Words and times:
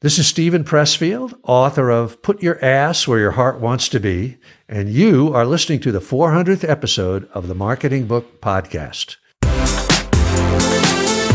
This 0.00 0.16
is 0.20 0.28
Steven 0.28 0.62
Pressfield, 0.62 1.36
author 1.42 1.90
of 1.90 2.22
Put 2.22 2.40
Your 2.40 2.64
Ass 2.64 3.08
Where 3.08 3.18
Your 3.18 3.32
Heart 3.32 3.58
Wants 3.58 3.88
to 3.88 3.98
Be, 3.98 4.36
and 4.68 4.88
you 4.88 5.34
are 5.34 5.44
listening 5.44 5.80
to 5.80 5.90
the 5.90 5.98
400th 5.98 6.62
episode 6.62 7.28
of 7.34 7.48
the 7.48 7.54
Marketing 7.56 8.06
Book 8.06 8.40
Podcast. 8.40 9.16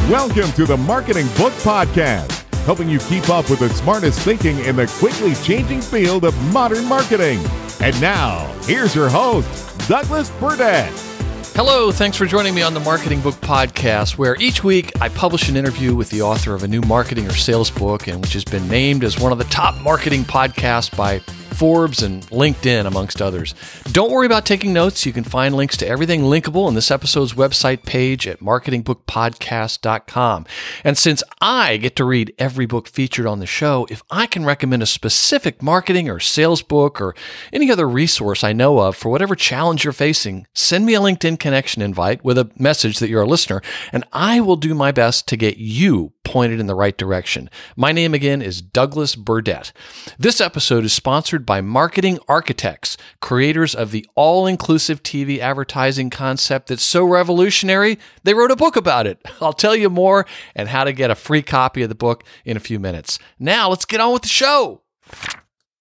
Welcome 0.09 0.49
to 0.53 0.65
the 0.65 0.77
Marketing 0.77 1.27
Book 1.35 1.51
Podcast, 1.55 2.49
helping 2.63 2.87
you 2.87 2.99
keep 2.99 3.27
up 3.27 3.49
with 3.49 3.59
the 3.59 3.67
smartest 3.67 4.19
thinking 4.19 4.57
in 4.59 4.77
the 4.77 4.87
quickly 4.97 5.35
changing 5.43 5.81
field 5.81 6.23
of 6.23 6.53
modern 6.53 6.85
marketing. 6.85 7.41
And 7.81 7.99
now, 7.99 8.47
here's 8.61 8.95
your 8.95 9.09
host, 9.09 9.77
Douglas 9.89 10.31
Burdett. 10.39 11.12
Hello, 11.55 11.91
thanks 11.91 12.17
for 12.17 12.25
joining 12.25 12.55
me 12.55 12.63
on 12.63 12.73
the 12.73 12.79
Marketing 12.79 13.21
Book 13.21 13.35
Podcast, 13.35 14.17
where 14.17 14.35
each 14.41 14.63
week 14.63 14.91
I 14.99 15.09
publish 15.09 15.49
an 15.49 15.55
interview 15.55 15.93
with 15.93 16.09
the 16.09 16.23
author 16.23 16.55
of 16.55 16.63
a 16.63 16.67
new 16.67 16.81
marketing 16.81 17.27
or 17.27 17.33
sales 17.33 17.69
book, 17.69 18.07
and 18.07 18.19
which 18.19 18.33
has 18.33 18.43
been 18.43 18.67
named 18.67 19.03
as 19.03 19.19
one 19.19 19.31
of 19.31 19.37
the 19.37 19.43
top 19.43 19.79
marketing 19.79 20.23
podcasts 20.23 20.95
by 20.97 21.19
Forbes, 21.53 22.01
and 22.01 22.23
LinkedIn, 22.27 22.85
amongst 22.85 23.21
others. 23.21 23.53
Don't 23.91 24.11
worry 24.11 24.25
about 24.25 24.45
taking 24.45 24.73
notes. 24.73 25.05
You 25.05 25.13
can 25.13 25.23
find 25.23 25.55
links 25.55 25.77
to 25.77 25.87
everything 25.87 26.21
linkable 26.21 26.67
in 26.67 26.75
this 26.75 26.91
episode's 26.91 27.33
website 27.33 27.85
page 27.85 28.27
at 28.27 28.39
marketingbookpodcast.com. 28.39 30.45
And 30.83 30.97
since 30.97 31.23
I 31.41 31.77
get 31.77 31.95
to 31.97 32.05
read 32.05 32.33
every 32.37 32.65
book 32.65 32.87
featured 32.87 33.25
on 33.25 33.39
the 33.39 33.45
show, 33.45 33.87
if 33.89 34.03
I 34.09 34.25
can 34.25 34.45
recommend 34.45 34.83
a 34.83 34.87
specific 34.87 35.61
marketing 35.61 36.09
or 36.09 36.19
sales 36.19 36.61
book 36.61 36.99
or 36.99 37.15
any 37.51 37.71
other 37.71 37.87
resource 37.87 38.43
I 38.43 38.53
know 38.53 38.79
of 38.79 38.95
for 38.95 39.09
whatever 39.09 39.35
challenge 39.35 39.83
you're 39.83 39.93
facing, 39.93 40.47
send 40.53 40.85
me 40.85 40.95
a 40.95 40.99
LinkedIn 40.99 41.39
connection 41.39 41.81
invite 41.81 42.23
with 42.23 42.37
a 42.37 42.51
message 42.57 42.99
that 42.99 43.09
you're 43.09 43.23
a 43.23 43.27
listener, 43.27 43.61
and 43.91 44.03
I 44.11 44.41
will 44.41 44.55
do 44.55 44.73
my 44.73 44.91
best 44.91 45.27
to 45.29 45.37
get 45.37 45.57
you 45.57 46.13
pointed 46.23 46.59
in 46.59 46.67
the 46.67 46.75
right 46.75 46.97
direction. 46.97 47.49
My 47.75 47.91
name 47.91 48.13
again 48.13 48.41
is 48.41 48.61
Douglas 48.61 49.15
Burdett. 49.15 49.71
This 50.17 50.39
episode 50.39 50.85
is 50.85 50.93
sponsored 50.93 51.42
by 51.45 51.61
Marketing 51.61 52.19
Architects, 52.27 52.97
creators 53.21 53.75
of 53.75 53.91
the 53.91 54.05
all 54.15 54.47
inclusive 54.47 55.03
TV 55.03 55.39
advertising 55.39 56.09
concept 56.09 56.67
that's 56.67 56.83
so 56.83 57.03
revolutionary, 57.05 57.99
they 58.23 58.33
wrote 58.33 58.51
a 58.51 58.55
book 58.55 58.75
about 58.75 59.07
it. 59.07 59.19
I'll 59.41 59.53
tell 59.53 59.75
you 59.75 59.89
more 59.89 60.25
and 60.55 60.69
how 60.69 60.83
to 60.83 60.93
get 60.93 61.11
a 61.11 61.15
free 61.15 61.41
copy 61.41 61.83
of 61.83 61.89
the 61.89 61.95
book 61.95 62.23
in 62.45 62.57
a 62.57 62.61
few 62.61 62.79
minutes. 62.79 63.19
Now, 63.39 63.69
let's 63.69 63.85
get 63.85 63.99
on 63.99 64.13
with 64.13 64.23
the 64.23 64.27
show. 64.27 64.81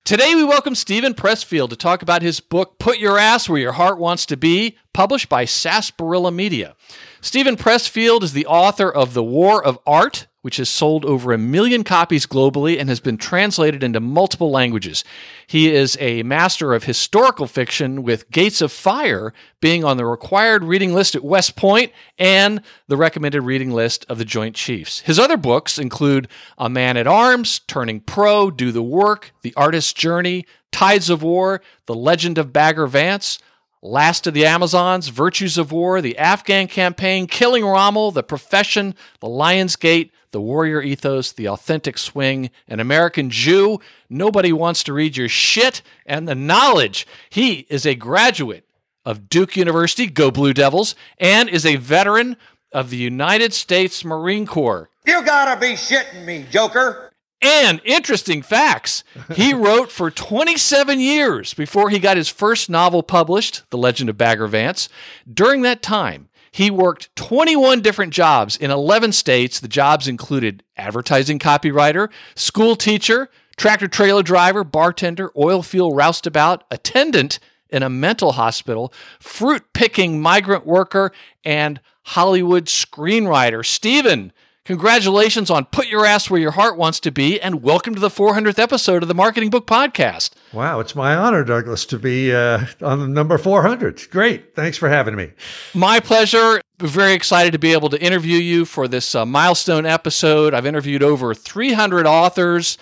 Today, 0.04 0.34
we 0.34 0.42
welcome 0.42 0.74
Steven 0.74 1.14
Pressfield 1.14 1.70
to 1.70 1.76
talk 1.76 2.02
about 2.02 2.22
his 2.22 2.40
book, 2.40 2.80
Put 2.80 2.98
Your 2.98 3.18
Ass 3.18 3.48
Where 3.48 3.60
Your 3.60 3.72
Heart 3.72 4.00
Wants 4.00 4.26
to 4.26 4.36
Be, 4.36 4.76
published 4.92 5.28
by 5.28 5.44
Sarsaparilla 5.44 6.32
Media. 6.32 6.74
Steven 7.20 7.56
Pressfield 7.56 8.24
is 8.24 8.32
the 8.32 8.46
author 8.46 8.90
of 8.90 9.14
The 9.14 9.22
War 9.22 9.64
of 9.64 9.78
Art, 9.86 10.26
which 10.42 10.56
has 10.56 10.68
sold 10.68 11.04
over 11.04 11.32
a 11.32 11.38
million 11.38 11.84
copies 11.84 12.26
globally 12.26 12.78
and 12.78 12.88
has 12.88 13.00
been 13.00 13.16
translated 13.16 13.82
into 13.82 14.00
multiple 14.00 14.50
languages. 14.50 15.04
He 15.46 15.72
is 15.72 15.96
a 16.00 16.24
master 16.24 16.74
of 16.74 16.84
historical 16.84 17.46
fiction, 17.46 18.02
with 18.02 18.30
Gates 18.30 18.60
of 18.60 18.72
Fire 18.72 19.32
being 19.60 19.84
on 19.84 19.96
the 19.96 20.04
required 20.04 20.64
reading 20.64 20.92
list 20.92 21.14
at 21.14 21.24
West 21.24 21.56
Point 21.56 21.92
and 22.18 22.60
the 22.88 22.96
recommended 22.96 23.42
reading 23.42 23.70
list 23.70 24.04
of 24.08 24.18
the 24.18 24.24
Joint 24.24 24.56
Chiefs. 24.56 25.00
His 25.00 25.18
other 25.18 25.36
books 25.36 25.78
include 25.78 26.28
A 26.58 26.68
Man 26.68 26.96
at 26.96 27.06
Arms, 27.06 27.60
Turning 27.60 28.00
Pro, 28.00 28.50
Do 28.50 28.72
the 28.72 28.82
Work, 28.82 29.32
The 29.42 29.54
Artist's 29.56 29.92
Journey, 29.92 30.44
Tides 30.72 31.08
of 31.08 31.22
War, 31.22 31.62
The 31.86 31.94
Legend 31.94 32.38
of 32.38 32.52
Bagger 32.52 32.88
Vance, 32.88 33.38
Last 33.84 34.28
of 34.28 34.34
the 34.34 34.46
Amazons, 34.46 35.08
Virtues 35.08 35.58
of 35.58 35.72
War, 35.72 36.00
The 36.00 36.16
Afghan 36.16 36.68
Campaign, 36.68 37.26
Killing 37.26 37.64
Rommel, 37.64 38.12
The 38.12 38.22
Profession, 38.22 38.94
The 39.20 39.28
Lion's 39.28 39.76
Gate, 39.76 40.12
The 40.32 40.40
Warrior 40.40 40.82
Ethos, 40.82 41.30
The 41.30 41.48
Authentic 41.48 41.98
Swing, 41.98 42.50
An 42.66 42.80
American 42.80 43.30
Jew, 43.30 43.80
Nobody 44.08 44.52
Wants 44.52 44.82
to 44.84 44.92
Read 44.92 45.16
Your 45.16 45.28
Shit, 45.28 45.82
and 46.04 46.26
The 46.26 46.34
Knowledge. 46.34 47.06
He 47.30 47.66
is 47.68 47.86
a 47.86 47.94
graduate 47.94 48.66
of 49.04 49.28
Duke 49.28 49.56
University, 49.56 50.06
go 50.06 50.30
Blue 50.30 50.52
Devils, 50.54 50.94
and 51.18 51.48
is 51.48 51.66
a 51.66 51.76
veteran 51.76 52.36
of 52.72 52.90
the 52.90 52.96
United 52.96 53.52
States 53.52 54.04
Marine 54.04 54.46
Corps. 54.46 54.88
You 55.06 55.22
gotta 55.24 55.60
be 55.60 55.74
shitting 55.74 56.24
me, 56.24 56.46
Joker. 56.50 57.12
And 57.42 57.80
interesting 57.84 58.40
facts. 58.40 59.02
He 59.34 59.52
wrote 59.54 59.90
for 59.90 60.10
27 60.10 61.00
years 61.00 61.54
before 61.54 61.90
he 61.90 61.98
got 61.98 62.16
his 62.16 62.28
first 62.28 62.70
novel 62.70 63.02
published, 63.02 63.68
The 63.70 63.78
Legend 63.78 64.08
of 64.08 64.16
Bagger 64.16 64.46
Vance. 64.46 64.88
During 65.30 65.62
that 65.62 65.82
time, 65.82 66.28
he 66.52 66.70
worked 66.70 67.14
21 67.16 67.80
different 67.80 68.12
jobs 68.12 68.56
in 68.56 68.70
11 68.70 69.12
states. 69.12 69.58
The 69.58 69.68
jobs 69.68 70.06
included 70.06 70.62
advertising 70.76 71.38
copywriter, 71.38 72.10
school 72.34 72.76
teacher, 72.76 73.30
tractor 73.56 73.88
trailer 73.88 74.22
driver, 74.22 74.62
bartender, 74.62 75.32
oil 75.36 75.62
field 75.62 75.96
roustabout, 75.96 76.64
attendant 76.70 77.38
in 77.70 77.82
a 77.82 77.88
mental 77.88 78.32
hospital, 78.32 78.92
fruit 79.18 79.62
picking 79.72 80.20
migrant 80.20 80.66
worker, 80.66 81.10
and 81.42 81.80
Hollywood 82.02 82.66
screenwriter. 82.66 83.64
Steven, 83.64 84.32
Congratulations 84.64 85.50
on 85.50 85.64
Put 85.64 85.88
Your 85.88 86.06
Ass 86.06 86.30
Where 86.30 86.40
Your 86.40 86.52
Heart 86.52 86.76
Wants 86.76 87.00
to 87.00 87.10
Be, 87.10 87.40
and 87.40 87.64
welcome 87.64 87.96
to 87.96 88.00
the 88.00 88.08
400th 88.08 88.60
episode 88.60 89.02
of 89.02 89.08
the 89.08 89.14
Marketing 89.14 89.50
Book 89.50 89.66
Podcast. 89.66 90.30
Wow, 90.52 90.78
it's 90.78 90.94
my 90.94 91.16
honor, 91.16 91.42
Douglas, 91.42 91.84
to 91.86 91.98
be 91.98 92.32
uh, 92.32 92.66
on 92.80 93.00
the 93.00 93.08
number 93.08 93.38
400. 93.38 94.08
Great. 94.10 94.54
Thanks 94.54 94.78
for 94.78 94.88
having 94.88 95.16
me. 95.16 95.32
My 95.74 95.98
pleasure. 95.98 96.60
Very 96.78 97.12
excited 97.12 97.50
to 97.54 97.58
be 97.58 97.72
able 97.72 97.88
to 97.88 98.00
interview 98.00 98.38
you 98.38 98.64
for 98.64 98.86
this 98.86 99.16
uh, 99.16 99.26
milestone 99.26 99.84
episode. 99.84 100.54
I've 100.54 100.64
interviewed 100.66 101.02
over 101.02 101.34
300 101.34 102.06
authors, 102.06 102.78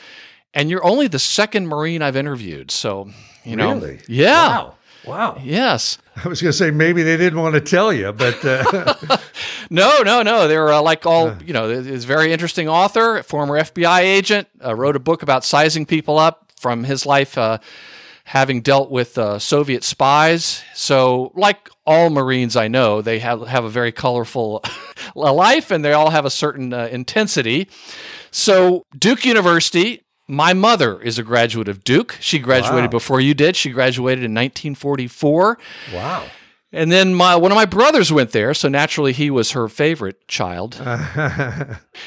and 0.52 0.68
you're 0.68 0.84
only 0.84 1.06
the 1.06 1.18
second 1.18 1.66
Marine 1.66 2.02
I've 2.02 2.14
interviewed. 2.14 2.70
So, 2.70 3.08
you 3.42 3.56
know. 3.56 3.72
Really? 3.72 4.00
Yeah. 4.06 4.48
Wow. 4.48 4.74
Wow. 5.04 5.38
Yes. 5.42 5.98
I 6.22 6.28
was 6.28 6.42
going 6.42 6.50
to 6.50 6.56
say 6.56 6.70
maybe 6.70 7.02
they 7.02 7.16
didn't 7.16 7.40
want 7.40 7.54
to 7.54 7.60
tell 7.60 7.92
you, 7.92 8.12
but 8.12 8.44
uh, 8.44 9.18
no, 9.70 10.02
no, 10.02 10.22
no. 10.22 10.48
They're 10.48 10.72
uh, 10.72 10.82
like 10.82 11.06
all 11.06 11.34
you 11.42 11.52
know. 11.52 11.70
Is 11.70 12.04
very 12.04 12.32
interesting 12.32 12.68
author, 12.68 13.22
former 13.22 13.58
FBI 13.58 14.00
agent, 14.00 14.48
uh, 14.64 14.74
wrote 14.74 14.96
a 14.96 15.00
book 15.00 15.22
about 15.22 15.44
sizing 15.44 15.86
people 15.86 16.18
up 16.18 16.52
from 16.58 16.84
his 16.84 17.06
life, 17.06 17.38
uh, 17.38 17.58
having 18.24 18.60
dealt 18.60 18.90
with 18.90 19.16
uh, 19.16 19.38
Soviet 19.38 19.82
spies. 19.82 20.62
So, 20.74 21.32
like 21.34 21.70
all 21.86 22.10
Marines 22.10 22.54
I 22.54 22.68
know, 22.68 23.00
they 23.00 23.18
have 23.20 23.46
have 23.46 23.64
a 23.64 23.70
very 23.70 23.92
colorful 23.92 24.62
life, 25.14 25.70
and 25.70 25.82
they 25.84 25.94
all 25.94 26.10
have 26.10 26.26
a 26.26 26.30
certain 26.30 26.74
uh, 26.74 26.88
intensity. 26.92 27.68
So, 28.30 28.84
Duke 28.96 29.24
University 29.24 30.02
my 30.30 30.52
mother 30.54 31.00
is 31.02 31.18
a 31.18 31.22
graduate 31.22 31.68
of 31.68 31.84
Duke. 31.84 32.16
She 32.20 32.38
graduated 32.38 32.84
Wow. 32.84 32.98
before 32.98 33.20
you 33.20 33.34
did. 33.34 33.56
She 33.56 33.70
graduated 33.70 34.24
in 34.24 34.32
1944. 34.32 35.58
wow. 35.92 36.24
And 36.72 36.92
then 36.92 37.14
my 37.16 37.34
one 37.34 37.50
of 37.50 37.56
my 37.56 37.64
brothers 37.64 38.12
went 38.12 38.30
there, 38.30 38.54
so 38.54 38.68
naturally 38.68 39.12
he 39.12 39.28
was 39.28 39.50
her 39.50 39.68
favorite 39.68 40.28
child. 40.28 40.80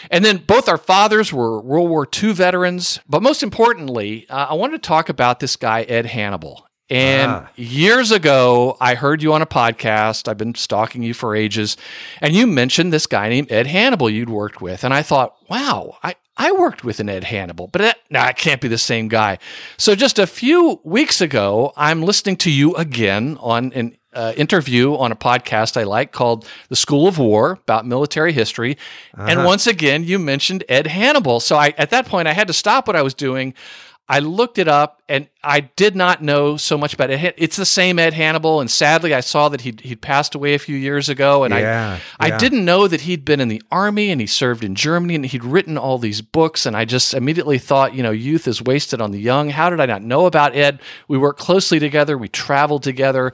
and 0.09 0.23
then 0.23 0.37
both 0.37 0.69
our 0.69 0.77
fathers 0.77 1.33
were 1.33 1.59
World 1.61 1.89
War 1.89 2.07
II 2.21 2.31
veterans. 2.31 2.99
But 3.09 3.21
most 3.21 3.43
importantly, 3.43 4.25
uh, 4.29 4.47
I 4.51 4.53
wanted 4.53 4.81
to 4.81 4.87
talk 4.87 5.09
about 5.09 5.41
this 5.41 5.57
guy 5.57 5.81
Ed 5.83 6.05
Hannibal. 6.05 6.65
And 6.89 7.31
Ah. 7.31 7.49
years 7.55 8.11
ago, 8.11 8.77
I 8.79 8.95
heard 8.95 9.21
you 9.23 9.33
on 9.33 9.41
a 9.41 9.45
podcast. 9.45 10.27
I've 10.29 10.37
been 10.37 10.55
stalking 10.55 11.01
you 11.03 11.13
for 11.13 11.35
ages, 11.35 11.75
and 12.21 12.33
you 12.33 12.45
mentioned 12.47 12.93
this 12.93 13.05
guy 13.07 13.29
named 13.29 13.51
Ed 13.51 13.67
Hannibal 13.67 14.09
you'd 14.09 14.29
worked 14.29 14.61
with, 14.61 14.83
and 14.83 14.93
I 14.93 15.01
thought, 15.01 15.33
wow, 15.49 15.97
I. 16.03 16.15
I 16.35 16.51
worked 16.51 16.83
with 16.83 16.99
an 16.99 17.09
Ed 17.09 17.25
Hannibal, 17.25 17.67
but 17.67 17.81
that, 17.81 17.99
nah, 18.09 18.27
it 18.27 18.37
can't 18.37 18.59
be 18.59 18.67
the 18.67 18.77
same 18.77 19.07
guy. 19.07 19.37
So 19.77 19.93
just 19.95 20.17
a 20.17 20.25
few 20.25 20.81
weeks 20.83 21.21
ago, 21.21 21.73
I'm 21.77 22.01
listening 22.01 22.37
to 22.37 22.51
you 22.51 22.75
again 22.75 23.37
on 23.39 23.71
an 23.73 23.97
uh, 24.13 24.33
interview 24.37 24.95
on 24.95 25.11
a 25.11 25.15
podcast 25.15 25.75
I 25.77 25.83
like 25.83 26.11
called 26.11 26.47
The 26.69 26.75
School 26.75 27.07
of 27.07 27.17
War 27.17 27.53
about 27.63 27.85
military 27.85 28.31
history. 28.31 28.77
And 29.15 29.43
once 29.45 29.67
again, 29.67 30.03
you 30.03 30.19
mentioned 30.19 30.63
Ed 30.69 30.87
Hannibal. 30.87 31.39
So 31.39 31.55
I, 31.55 31.73
at 31.77 31.89
that 31.91 32.07
point, 32.07 32.27
I 32.27 32.33
had 32.33 32.47
to 32.47 32.53
stop 32.53 32.87
what 32.87 32.95
I 32.95 33.01
was 33.01 33.13
doing. 33.13 33.53
I 34.09 34.19
looked 34.19 34.57
it 34.57 34.67
up 34.67 35.01
and 35.07 35.29
I 35.43 35.61
did 35.61 35.95
not 35.95 36.21
know 36.21 36.57
so 36.57 36.77
much 36.77 36.93
about 36.93 37.09
it. 37.09 37.35
It's 37.37 37.55
the 37.55 37.65
same 37.65 37.99
Ed 37.99 38.13
Hannibal. 38.13 38.59
And 38.59 38.69
sadly, 38.69 39.13
I 39.13 39.21
saw 39.21 39.47
that 39.49 39.61
he'd, 39.61 39.79
he'd 39.81 40.01
passed 40.01 40.35
away 40.35 40.53
a 40.53 40.59
few 40.59 40.75
years 40.75 41.07
ago. 41.07 41.45
And 41.45 41.53
Yeah, 41.53 41.99
I, 42.19 42.27
yeah. 42.27 42.35
I 42.35 42.37
didn't 42.37 42.65
know 42.65 42.87
that 42.89 43.01
he'd 43.01 43.23
been 43.23 43.39
in 43.39 43.47
the 43.47 43.61
army 43.71 44.11
and 44.11 44.19
he 44.19 44.27
served 44.27 44.63
in 44.63 44.75
Germany 44.75 45.15
and 45.15 45.25
he'd 45.25 45.45
written 45.45 45.77
all 45.77 45.97
these 45.97 46.21
books. 46.21 46.65
And 46.65 46.75
I 46.75 46.83
just 46.83 47.13
immediately 47.13 47.57
thought, 47.57 47.95
you 47.95 48.03
know, 48.03 48.11
youth 48.11 48.45
is 48.45 48.61
wasted 48.61 48.99
on 48.99 49.11
the 49.11 49.21
young. 49.21 49.49
How 49.49 49.69
did 49.69 49.79
I 49.79 49.85
not 49.85 50.03
know 50.03 50.25
about 50.25 50.53
Ed? 50.53 50.81
We 51.07 51.17
worked 51.17 51.39
closely 51.39 51.79
together, 51.79 52.17
we 52.17 52.27
traveled 52.27 52.83
together. 52.83 53.31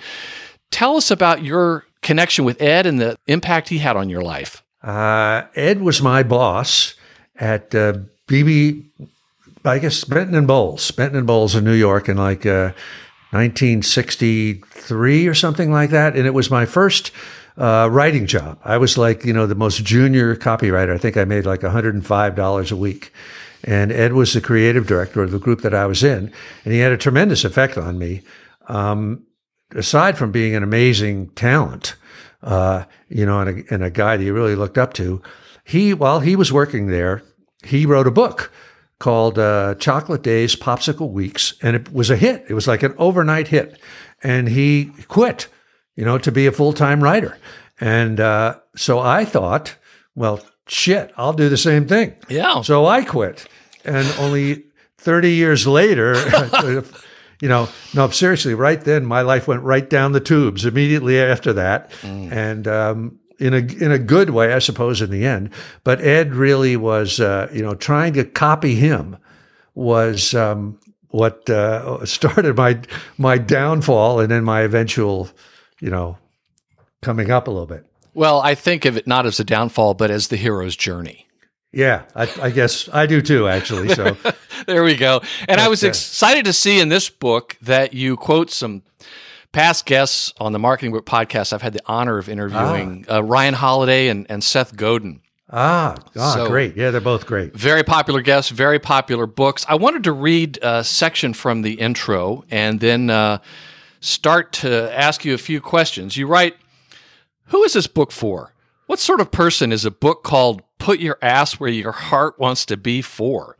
Tell 0.69 0.97
us 0.97 1.09
about 1.09 1.43
your 1.43 1.85
connection 2.03 2.45
with 2.45 2.61
Ed 2.61 2.85
and 2.85 3.01
the 3.01 3.17
impact 3.25 3.69
he 3.69 3.79
had 3.79 3.97
on 3.97 4.07
your 4.07 4.21
life. 4.21 4.63
Uh, 4.83 5.43
Ed 5.55 5.81
was 5.81 6.01
my 6.01 6.21
boss 6.21 6.93
at 7.35 7.73
uh, 7.73 7.93
BB, 8.27 8.85
I 9.69 9.79
guess 9.79 10.03
Benton 10.03 10.35
and 10.35 10.47
Bowles, 10.47 10.91
Benton 10.91 11.17
and 11.19 11.27
Bowles 11.27 11.55
in 11.55 11.63
New 11.63 11.73
York 11.73 12.09
in 12.09 12.17
like 12.17 12.45
uh, 12.45 12.73
1963 13.31 15.27
or 15.27 15.33
something 15.33 15.71
like 15.71 15.91
that. 15.91 16.15
And 16.15 16.25
it 16.25 16.33
was 16.33 16.49
my 16.51 16.65
first 16.65 17.11
uh, 17.57 17.87
writing 17.91 18.25
job. 18.25 18.59
I 18.63 18.77
was 18.77 18.97
like, 18.97 19.23
you 19.23 19.33
know, 19.33 19.45
the 19.45 19.55
most 19.55 19.83
junior 19.83 20.35
copywriter. 20.35 20.93
I 20.93 20.97
think 20.97 21.17
I 21.17 21.25
made 21.25 21.45
like 21.45 21.61
$105 21.61 22.71
a 22.71 22.75
week. 22.75 23.13
And 23.63 23.91
Ed 23.91 24.13
was 24.13 24.33
the 24.33 24.41
creative 24.41 24.87
director 24.87 25.21
of 25.21 25.31
the 25.31 25.39
group 25.39 25.61
that 25.61 25.73
I 25.73 25.85
was 25.85 26.01
in, 26.01 26.31
and 26.63 26.73
he 26.73 26.79
had 26.79 26.93
a 26.93 26.97
tremendous 26.97 27.43
effect 27.43 27.77
on 27.77 27.99
me. 27.99 28.21
Um, 28.69 29.25
aside 29.75 30.17
from 30.17 30.31
being 30.31 30.55
an 30.55 30.63
amazing 30.63 31.31
talent, 31.31 31.95
uh, 32.41 32.85
you 33.09 33.25
know, 33.25 33.41
and 33.41 33.49
a, 33.49 33.73
and 33.73 33.83
a 33.83 33.89
guy 33.89 34.15
that 34.15 34.23
you 34.23 34.33
really 34.33 34.55
looked 34.55 34.77
up 34.77 34.93
to, 34.93 35.21
he 35.65 35.93
while 35.93 36.21
he 36.21 36.37
was 36.37 36.53
working 36.53 36.87
there, 36.87 37.21
he 37.65 37.85
wrote 37.85 38.07
a 38.07 38.11
book 38.11 38.49
called 38.99 39.39
uh, 39.39 39.75
Chocolate 39.75 40.21
Days, 40.21 40.55
Popsicle 40.55 41.11
Weeks, 41.11 41.53
and 41.61 41.75
it 41.75 41.91
was 41.93 42.09
a 42.09 42.15
hit. 42.15 42.45
It 42.49 42.53
was 42.53 42.67
like 42.67 42.83
an 42.83 42.93
overnight 42.97 43.47
hit, 43.47 43.79
and 44.21 44.49
he 44.49 44.91
quit, 45.07 45.47
you 45.95 46.05
know, 46.05 46.17
to 46.17 46.31
be 46.31 46.45
a 46.45 46.51
full 46.51 46.73
time 46.73 47.03
writer. 47.03 47.37
And 47.79 48.19
uh, 48.19 48.59
so 48.75 48.99
I 48.99 49.23
thought, 49.25 49.75
well, 50.15 50.41
shit, 50.67 51.11
I'll 51.17 51.33
do 51.33 51.49
the 51.49 51.57
same 51.57 51.87
thing. 51.87 52.15
Yeah. 52.27 52.61
So 52.61 52.85
I 52.85 53.03
quit. 53.03 53.47
And 53.85 54.05
only 54.19 54.65
30 54.97 55.31
years 55.31 55.65
later, 55.65 56.15
you 57.41 57.47
know, 57.47 57.69
no, 57.93 58.09
seriously, 58.09 58.53
right 58.53 58.81
then, 58.81 59.05
my 59.05 59.21
life 59.21 59.47
went 59.47 59.63
right 59.63 59.89
down 59.89 60.11
the 60.11 60.19
tubes 60.19 60.65
immediately 60.65 61.19
after 61.21 61.53
that. 61.53 61.91
And, 62.03 62.67
um, 62.67 63.19
in 63.39 63.53
a 63.53 63.57
in 63.57 63.91
a 63.91 63.99
good 63.99 64.31
way, 64.31 64.53
I 64.53 64.59
suppose, 64.59 65.01
in 65.01 65.11
the 65.11 65.25
end. 65.25 65.51
But 65.83 66.01
Ed 66.01 66.35
really 66.35 66.77
was, 66.77 67.19
uh, 67.19 67.49
you 67.53 67.61
know, 67.61 67.75
trying 67.75 68.13
to 68.13 68.23
copy 68.23 68.75
him 68.75 69.17
was 69.75 70.33
um, 70.33 70.79
what 71.09 71.49
uh, 71.49 72.05
started 72.05 72.55
my 72.55 72.79
my 73.17 73.37
downfall, 73.37 74.19
and 74.19 74.29
then 74.31 74.43
my 74.43 74.61
eventual, 74.61 75.29
you 75.79 75.89
know, 75.89 76.17
coming 77.01 77.31
up 77.31 77.47
a 77.47 77.51
little 77.51 77.67
bit. 77.67 77.85
Well, 78.13 78.41
I 78.41 78.55
think 78.55 78.85
of 78.85 78.97
it 78.97 79.07
not 79.07 79.25
as 79.25 79.39
a 79.39 79.43
downfall, 79.43 79.93
but 79.93 80.11
as 80.11 80.27
the 80.27 80.35
hero's 80.35 80.75
journey. 80.75 81.27
Yeah, 81.71 82.03
I, 82.15 82.27
I 82.41 82.49
guess 82.49 82.89
I 82.91 83.05
do 83.05 83.21
too, 83.21 83.47
actually. 83.47 83.89
So 83.89 84.17
There 84.65 84.83
we 84.83 84.95
go. 84.95 85.21
And 85.47 85.59
I 85.59 85.67
was 85.67 85.83
uh, 85.83 85.87
excited 85.87 86.45
to 86.45 86.53
see 86.53 86.79
in 86.79 86.89
this 86.89 87.09
book 87.09 87.57
that 87.61 87.93
you 87.93 88.17
quote 88.17 88.51
some 88.51 88.83
past 89.51 89.85
guests 89.85 90.33
on 90.39 90.51
the 90.51 90.59
Marketing 90.59 90.91
Book 90.91 91.05
podcast. 91.05 91.53
I've 91.53 91.61
had 91.61 91.73
the 91.73 91.81
honor 91.85 92.17
of 92.17 92.29
interviewing 92.29 93.05
uh, 93.09 93.23
Ryan 93.23 93.53
Holiday 93.55 94.07
and, 94.07 94.25
and 94.29 94.43
Seth 94.43 94.75
Godin. 94.75 95.21
ah, 95.49 95.95
ah, 96.15 96.33
So- 96.35 96.47
great. 96.47 96.75
Yeah, 96.75 96.91
they're 96.91 97.01
both 97.01 97.25
great. 97.25 97.55
Very 97.55 97.83
popular 97.83 98.21
guests, 98.21 98.51
very 98.51 98.79
popular 98.79 99.25
books. 99.25 99.65
I 99.67 99.75
wanted 99.75 100.03
to 100.05 100.11
read 100.11 100.59
a 100.61 100.83
section 100.83 101.33
from 101.33 101.63
the 101.63 101.73
intro 101.73 102.43
and 102.51 102.79
then 102.79 103.09
uh, 103.09 103.39
start 103.99 104.53
to 104.53 104.95
ask 104.97 105.25
you 105.25 105.33
a 105.33 105.37
few 105.39 105.59
questions. 105.61 106.15
You 106.17 106.27
write, 106.27 106.55
Who 107.45 107.63
is 107.63 107.73
this 107.73 107.87
book 107.87 108.11
for? 108.11 108.53
What 108.85 108.99
sort 108.99 109.21
of 109.21 109.31
person 109.31 109.71
is 109.71 109.85
a 109.85 109.91
book 109.91 110.23
called 110.23 110.61
Put 110.79 110.99
Your 110.99 111.17
Ass 111.21 111.59
Where 111.59 111.69
Your 111.69 111.91
Heart 111.91 112.39
Wants 112.39 112.65
to 112.67 112.77
Be 112.77 113.01
for? 113.01 113.57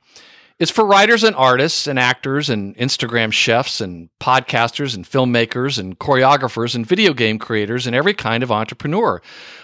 It's 0.60 0.72
for 0.72 0.86
writers 0.86 1.24
and 1.24 1.38
artists 1.38 1.88
and 1.88 1.98
actors 1.98 2.50
and 2.50 2.76
Instagram 2.76 3.32
chefs 3.32 3.80
and 3.80 4.10
podcasters 4.20 4.94
and 4.94 5.06
filmmakers 5.06 5.80
and 5.80 5.98
choreographers 5.98 6.76
and 6.76 6.86
video 6.86 7.14
game 7.14 7.40
creators 7.40 7.88
and 7.88 7.96
every 7.96 8.14
kind 8.14 8.44
of 8.44 8.52
entrepreneur. 8.52 9.22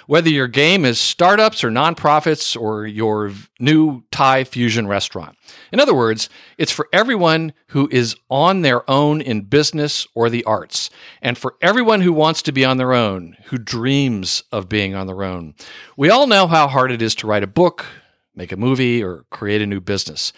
Whether 0.08 0.30
your 0.30 0.48
game 0.48 0.86
is 0.86 0.98
startups 0.98 1.66
or 1.66 1.70
nonprofits 1.70 2.58
or 2.58 2.88
your 2.88 3.34
new 3.60 4.04
Thai 4.10 4.46
fusion 4.46 4.88
restaurant. 4.88 5.38
In 5.74 5.82
other 5.82 5.94
words, 5.94 6.30
it's 6.58 6.72
for 6.72 6.88
everyone 6.94 7.52
who 7.72 7.90
is 7.92 8.16
on 8.30 8.62
their 8.62 8.90
own 8.90 9.20
in 9.20 9.42
business 9.42 10.08
or 10.16 10.30
the 10.30 10.46
arts, 10.46 10.90
and 11.22 11.38
for 11.38 11.56
everyone 11.62 12.00
who 12.00 12.14
wants 12.14 12.42
to 12.44 12.54
be 12.54 12.64
on 12.64 12.78
their 12.78 12.94
own, 12.94 13.36
who 13.48 13.58
dreams 13.58 14.46
of 14.50 14.70
being 14.70 14.96
on 14.96 15.08
their 15.08 15.24
own. 15.24 15.56
We 15.98 16.10
all 16.10 16.26
know 16.26 16.48
how 16.48 16.70
hard 16.70 16.90
it 16.90 17.02
is 17.02 17.16
to 17.16 17.28
write 17.28 17.44
a 17.44 17.48
book, 17.48 17.86
make 18.34 18.54
a 18.54 18.58
movie, 18.58 19.04
or 19.04 19.26
create 19.30 19.62
a 19.62 19.68
new 19.68 19.82
business. 19.82 20.32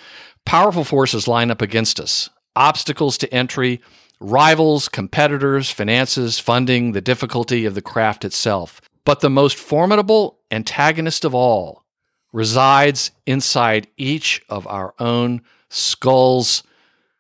Powerful 0.48 0.86
forces 0.86 1.28
line 1.28 1.52
up 1.52 1.62
against 1.62 2.00
us 2.00 2.30
obstacles 2.56 3.18
to 3.18 3.34
entry, 3.34 3.82
rivals, 4.22 4.88
competitors, 4.88 5.70
finances, 5.70 6.40
funding, 6.40 6.94
the 6.94 7.02
difficulty 7.02 7.66
of 7.66 7.76
the 7.76 7.82
craft 7.82 8.24
itself. 8.24 8.80
But 9.04 9.20
the 9.20 9.30
most 9.30 9.58
formidable 9.58 10.40
antagonist 10.50 11.26
of 11.26 11.36
all 11.36 11.84
resides 12.32 13.12
inside 13.26 13.88
each 13.98 14.42
of 14.48 14.66
our 14.68 14.94
own 15.00 15.42
skulls. 15.68 16.64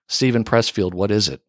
Steven 0.08 0.46
Pressfield, 0.46 0.94
what 0.94 1.12
is 1.12 1.28
it? 1.28 1.42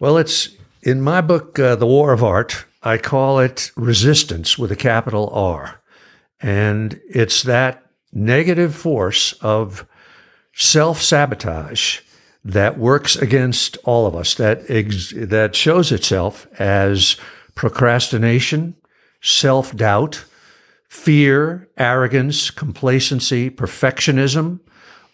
Well, 0.00 0.16
it's 0.16 0.48
in 0.82 1.02
my 1.02 1.20
book, 1.20 1.58
uh, 1.58 1.76
The 1.76 1.86
War 1.86 2.14
of 2.14 2.24
Art. 2.24 2.64
I 2.82 2.96
call 2.96 3.38
it 3.38 3.70
resistance 3.76 4.56
with 4.56 4.72
a 4.72 4.76
capital 4.76 5.28
R, 5.34 5.82
and 6.40 6.98
it's 7.06 7.42
that 7.42 7.84
negative 8.14 8.74
force 8.74 9.34
of 9.42 9.86
self 10.58 11.00
sabotage 11.00 12.00
that 12.44 12.78
works 12.78 13.16
against 13.16 13.78
all 13.84 14.06
of 14.06 14.14
us. 14.14 14.34
That 14.34 14.68
ex- 14.68 15.14
that 15.16 15.54
shows 15.54 15.90
itself 15.92 16.46
as 16.60 17.16
procrastination, 17.54 18.74
self 19.22 19.74
doubt, 19.74 20.24
fear, 20.88 21.68
arrogance, 21.78 22.50
complacency, 22.50 23.50
perfectionism, 23.50 24.60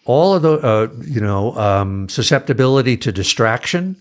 all 0.05 0.33
of 0.33 0.41
the 0.41 0.53
uh, 0.53 0.89
you 1.03 1.21
know 1.21 1.55
um, 1.55 2.09
susceptibility 2.09 2.97
to 2.97 3.11
distraction, 3.11 3.95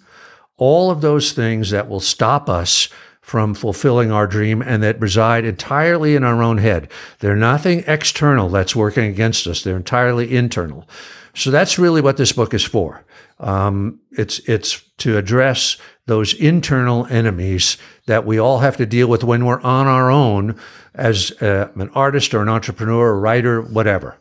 all 0.56 0.90
of 0.90 1.02
those 1.02 1.32
things 1.32 1.70
that 1.70 1.88
will 1.88 2.00
stop 2.00 2.48
us 2.48 2.88
from 3.20 3.54
fulfilling 3.54 4.12
our 4.12 4.26
dream 4.26 4.60
and 4.60 4.82
that 4.82 5.00
reside 5.00 5.46
entirely 5.46 6.14
in 6.14 6.22
our 6.22 6.42
own 6.42 6.58
head. 6.58 6.90
They're 7.20 7.34
nothing 7.34 7.82
external 7.86 8.50
that's 8.50 8.76
working 8.76 9.06
against 9.06 9.46
us. 9.46 9.62
They're 9.62 9.76
entirely 9.76 10.36
internal. 10.36 10.86
So 11.34 11.50
that's 11.50 11.78
really 11.78 12.00
what 12.00 12.16
this 12.16 12.32
book 12.32 12.54
is 12.54 12.64
for. 12.64 13.04
Um, 13.40 14.00
it's 14.12 14.38
it's 14.40 14.80
to 14.98 15.18
address 15.18 15.76
those 16.06 16.34
internal 16.34 17.06
enemies 17.06 17.76
that 18.06 18.24
we 18.24 18.38
all 18.38 18.60
have 18.60 18.76
to 18.76 18.86
deal 18.86 19.08
with 19.08 19.24
when 19.24 19.44
we're 19.44 19.60
on 19.62 19.86
our 19.86 20.10
own 20.10 20.58
as 20.94 21.32
uh, 21.42 21.68
an 21.74 21.90
artist 21.90 22.34
or 22.34 22.42
an 22.42 22.48
entrepreneur, 22.48 23.10
a 23.10 23.18
writer, 23.18 23.60
whatever. 23.62 24.16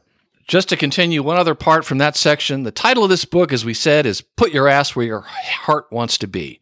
Just 0.48 0.70
to 0.70 0.78
continue, 0.78 1.24
one 1.24 1.38
other 1.38 1.56
part 1.56 1.86
from 1.86 2.00
that 2.00 2.18
section. 2.18 2.64
The 2.64 2.72
title 2.72 3.04
of 3.04 3.10
this 3.10 3.26
book, 3.26 3.54
as 3.54 3.64
we 3.64 3.74
said, 3.74 4.06
is 4.06 4.22
Put 4.22 4.52
Your 4.52 4.68
Ass 4.68 4.96
Where 4.96 5.06
Your 5.06 5.22
Heart 5.22 5.92
Wants 5.92 6.18
to 6.18 6.28
Be. 6.28 6.60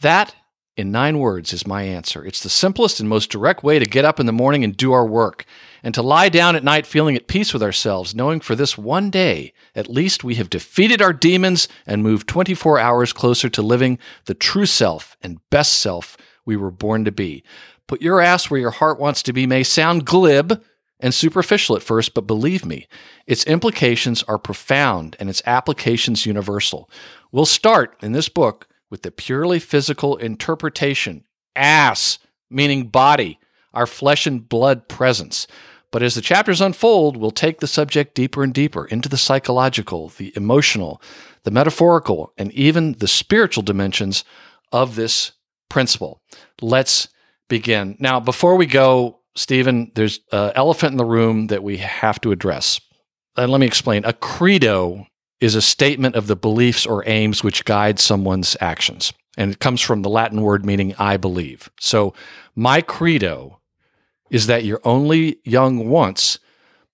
That, 0.00 0.34
in 0.76 0.90
nine 0.90 1.18
words, 1.18 1.52
is 1.52 1.66
my 1.66 1.84
answer. 1.84 2.24
It's 2.24 2.42
the 2.42 2.50
simplest 2.50 3.00
and 3.00 3.08
most 3.08 3.30
direct 3.30 3.62
way 3.62 3.78
to 3.78 3.86
get 3.86 4.04
up 4.04 4.20
in 4.20 4.26
the 4.26 4.32
morning 4.32 4.62
and 4.62 4.76
do 4.76 4.92
our 4.92 5.06
work, 5.06 5.46
and 5.84 5.92
to 5.92 6.02
lie 6.02 6.30
down 6.30 6.56
at 6.56 6.64
night 6.64 6.86
feeling 6.86 7.14
at 7.14 7.28
peace 7.28 7.52
with 7.52 7.62
ourselves, 7.62 8.14
knowing 8.14 8.40
for 8.40 8.56
this 8.56 8.78
one 8.78 9.10
day, 9.10 9.52
at 9.74 9.90
least 9.90 10.24
we 10.24 10.36
have 10.36 10.48
defeated 10.48 11.02
our 11.02 11.12
demons 11.12 11.68
and 11.86 12.02
moved 12.02 12.26
24 12.26 12.78
hours 12.78 13.12
closer 13.12 13.50
to 13.50 13.60
living 13.60 13.98
the 14.24 14.32
true 14.32 14.64
self 14.64 15.14
and 15.20 15.38
best 15.50 15.74
self 15.74 16.16
we 16.46 16.56
were 16.56 16.70
born 16.70 17.04
to 17.04 17.12
be. 17.12 17.44
Put 17.86 18.00
your 18.00 18.22
ass 18.22 18.48
where 18.50 18.58
your 18.58 18.70
heart 18.70 18.98
wants 18.98 19.22
to 19.24 19.34
be 19.34 19.46
may 19.46 19.62
sound 19.62 20.06
glib 20.06 20.64
and 21.00 21.12
superficial 21.12 21.76
at 21.76 21.82
first, 21.82 22.14
but 22.14 22.26
believe 22.26 22.64
me, 22.64 22.88
its 23.26 23.44
implications 23.44 24.22
are 24.22 24.38
profound 24.38 25.16
and 25.20 25.28
its 25.28 25.42
applications 25.44 26.24
universal. 26.24 26.88
We'll 27.30 27.44
start 27.44 27.94
in 28.02 28.12
this 28.12 28.30
book 28.30 28.68
with 28.88 29.02
the 29.02 29.10
purely 29.10 29.58
physical 29.58 30.16
interpretation 30.16 31.24
ass, 31.54 32.18
meaning 32.48 32.88
body, 32.88 33.38
our 33.74 33.86
flesh 33.86 34.26
and 34.26 34.48
blood 34.48 34.88
presence. 34.88 35.46
But 35.94 36.02
as 36.02 36.16
the 36.16 36.22
chapters 36.22 36.60
unfold, 36.60 37.16
we'll 37.16 37.30
take 37.30 37.60
the 37.60 37.68
subject 37.68 38.16
deeper 38.16 38.42
and 38.42 38.52
deeper 38.52 38.84
into 38.84 39.08
the 39.08 39.16
psychological, 39.16 40.08
the 40.08 40.32
emotional, 40.34 41.00
the 41.44 41.52
metaphorical, 41.52 42.32
and 42.36 42.50
even 42.50 42.94
the 42.94 43.06
spiritual 43.06 43.62
dimensions 43.62 44.24
of 44.72 44.96
this 44.96 45.30
principle. 45.68 46.20
Let's 46.60 47.06
begin. 47.48 47.96
Now, 48.00 48.18
before 48.18 48.56
we 48.56 48.66
go, 48.66 49.20
Steven, 49.36 49.92
there's 49.94 50.18
an 50.32 50.50
elephant 50.56 50.90
in 50.90 50.96
the 50.96 51.04
room 51.04 51.46
that 51.46 51.62
we 51.62 51.76
have 51.76 52.20
to 52.22 52.32
address. 52.32 52.80
And 53.36 53.52
let 53.52 53.60
me 53.60 53.66
explain. 53.66 54.04
A 54.04 54.14
credo 54.14 55.06
is 55.40 55.54
a 55.54 55.62
statement 55.62 56.16
of 56.16 56.26
the 56.26 56.34
beliefs 56.34 56.86
or 56.86 57.08
aims 57.08 57.44
which 57.44 57.64
guide 57.64 58.00
someone's 58.00 58.56
actions. 58.60 59.12
And 59.38 59.52
it 59.52 59.60
comes 59.60 59.80
from 59.80 60.02
the 60.02 60.10
Latin 60.10 60.42
word 60.42 60.66
meaning 60.66 60.96
I 60.98 61.18
believe. 61.18 61.70
So, 61.78 62.14
my 62.56 62.80
credo 62.80 63.60
is 64.30 64.46
that 64.46 64.64
you're 64.64 64.80
only 64.84 65.38
young 65.44 65.88
once, 65.88 66.38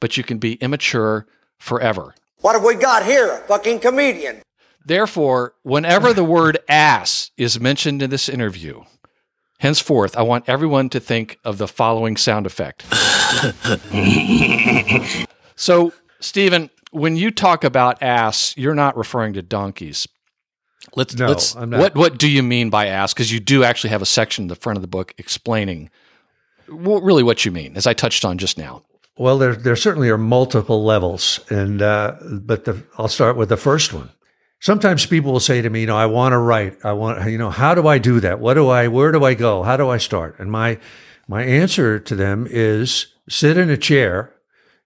but 0.01 0.17
you 0.17 0.25
can 0.25 0.39
be 0.39 0.55
immature 0.55 1.27
forever. 1.59 2.15
What 2.41 2.55
have 2.55 2.65
we 2.65 2.75
got 2.75 3.05
here? 3.05 3.33
A 3.33 3.39
fucking 3.47 3.81
comedian. 3.81 4.43
Therefore, 4.85 5.55
whenever 5.63 6.13
the 6.13 6.25
word 6.25 6.59
ass 6.69 7.31
is 7.37 7.61
mentioned 7.61 8.03
in 8.03 8.11
this 8.11 8.29
interview, 8.29 8.83
henceforth, 9.59 10.17
I 10.17 10.23
want 10.23 10.49
everyone 10.49 10.89
to 10.91 11.01
think 11.01 11.39
of 11.45 11.59
the 11.59 11.69
following 11.69 12.17
sound 12.17 12.47
effect. 12.47 12.85
so, 15.57 15.93
Steven, 16.19 16.71
when 16.93 17.17
you 17.17 17.31
talk 17.31 17.63
about 17.63 18.03
ass, 18.03 18.55
you're 18.57 18.75
not 18.75 18.97
referring 18.97 19.35
to 19.35 19.43
donkeys. 19.43 20.09
Let's, 20.97 21.15
No, 21.15 21.29
let's 21.29 21.55
I'm 21.55 21.71
not. 21.71 21.81
what 21.81 21.95
what 21.95 22.19
do 22.19 22.29
you 22.29 22.43
mean 22.43 22.71
by 22.71 22.87
ass? 22.87 23.13
Because 23.13 23.31
you 23.31 23.39
do 23.39 23.63
actually 23.65 23.91
have 23.91 24.03
a 24.03 24.07
section 24.07 24.45
in 24.45 24.49
the 24.49 24.57
front 24.57 24.79
of 24.79 24.83
the 24.83 24.89
book 24.89 25.13
explaining 25.19 25.91
well, 26.71 27.01
really 27.01 27.23
what 27.23 27.45
you 27.45 27.53
mean, 27.53 27.77
as 27.77 27.87
I 27.87 27.93
touched 27.93 28.25
on 28.25 28.39
just 28.39 28.59
now. 28.59 28.83
Well, 29.19 29.39
there 29.39 29.55
there 29.55 29.77
certainly 29.77 30.09
are 30.09 30.19
multiple 30.19 30.85
levels, 30.85 31.41
and 31.51 31.83
uh, 31.83 32.17
but 32.23 32.65
the, 32.65 32.83
I'll 32.97 33.09
start 33.09 33.37
with 33.37 33.49
the 33.49 33.57
first 33.57 33.93
one. 33.93 34.11
Sometimes 34.61 35.07
people 35.07 35.33
will 35.33 35.41
say 35.41 35.61
to 35.61 35.71
me, 35.71 35.83
"You 35.83 35.87
know, 35.87 35.97
I 35.97 36.07
want 36.07 36.33
to 36.33 36.39
write. 36.39 36.79
I 36.85 36.93
want, 36.93 37.31
you 37.31 37.39
know, 37.39 37.51
how 37.51 37.75
do 37.75 37.87
I 37.87 37.99
do 37.99 38.21
that? 38.21 38.41
What 38.41 38.55
do 38.55 38.69
I? 38.69 38.89
Where 38.89 39.13
do 39.13 39.25
I 39.25 39.35
go? 39.35 39.63
How 39.63 39.77
do 39.77 39.89
I 39.91 39.99
start?" 39.99 40.39
And 40.39 40.51
my 40.51 40.79
my 41.29 41.43
answer 41.43 41.99
to 41.99 42.15
them 42.15 42.47
is 42.51 43.09
sit 43.29 43.57
in 43.57 43.69
a 43.69 43.77
chair 43.77 44.33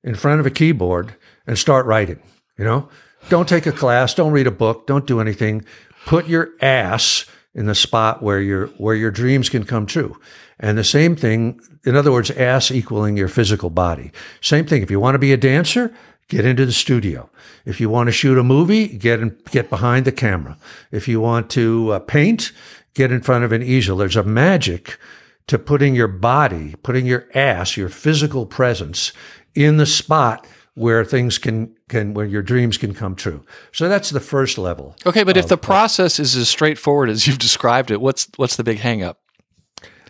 in 0.03 0.15
front 0.15 0.41
of 0.41 0.47
a 0.47 0.51
keyboard 0.51 1.15
and 1.47 1.59
start 1.59 1.87
writing. 1.87 2.21
You 2.59 2.65
know, 2.65 2.89
don't 3.29 3.49
take 3.49 3.67
a 3.67 3.73
class, 3.73 4.15
don't 4.15 4.33
read 4.33 4.47
a 4.47 4.53
book, 4.53 4.87
don't 4.87 5.07
do 5.07 5.21
anything. 5.21 5.65
Put 6.07 6.27
your 6.27 6.51
ass 6.61 7.25
in 7.55 7.67
the 7.67 7.75
spot 7.75 8.23
where 8.23 8.41
your 8.41 8.67
where 8.79 8.95
your 8.95 9.11
dreams 9.11 9.49
can 9.49 9.65
come 9.65 9.87
true. 9.87 10.19
And 10.61 10.79
the 10.79 10.85
same 10.85 11.17
thing, 11.17 11.61
in 11.85 11.97
other 11.97 12.13
words, 12.13 12.31
ass 12.31 12.71
equaling 12.71 13.17
your 13.17 13.29
physical 13.29 13.71
body. 13.71 14.13
Same 14.41 14.67
thing. 14.67 14.83
If 14.83 14.91
you 14.91 15.01
want 15.01 15.15
to 15.15 15.19
be 15.19 15.33
a 15.33 15.37
dancer, 15.37 15.93
get 16.29 16.45
into 16.45 16.65
the 16.65 16.73
studio. 16.73 17.29
If 17.65 17.81
you 17.81 17.91
want 17.91 18.09
to 18.09 18.13
shoot 18.13 18.39
a 18.39 18.45
movie, 18.45 18.89
get 18.89 19.21
in, 19.21 19.37
get 19.51 19.71
behind 19.71 20.05
the 20.05 20.13
camera. 20.13 20.57
If 20.91 21.09
you 21.09 21.21
want 21.21 21.51
to 21.51 21.93
uh, 21.93 21.99
paint, 22.01 22.53
get 22.95 23.11
in 23.11 23.21
front 23.21 23.45
of 23.45 23.53
an 23.53 23.63
easel. 23.63 23.97
There's 23.97 24.17
a 24.17 24.23
magic 24.23 24.99
to 25.47 25.59
putting 25.59 25.95
your 25.95 26.09
body, 26.09 26.75
putting 26.83 27.07
your 27.07 27.29
ass, 27.35 27.77
your 27.77 27.89
physical 27.89 28.47
presence 28.47 29.13
in 29.55 29.77
the 29.77 29.87
spot 29.87 30.47
where 30.75 31.05
things 31.05 31.39
can 31.39 31.75
can 31.89 32.15
where 32.15 32.27
your 32.27 32.43
dreams 32.43 32.77
can 32.79 32.95
come 32.95 33.15
true. 33.15 33.45
So 33.73 33.89
that's 33.89 34.11
the 34.11 34.21
first 34.21 34.59
level. 34.59 34.97
Okay, 35.07 35.23
but 35.23 35.37
if 35.37 35.49
the 35.49 35.57
process 35.57 36.19
is 36.19 36.35
as 36.37 36.49
straightforward 36.49 37.11
as 37.11 37.27
you've 37.27 37.39
described 37.39 37.91
it, 37.91 38.01
what's 38.01 38.29
what's 38.37 38.57
the 38.57 38.65
big 38.65 38.79
hangup? 38.79 39.17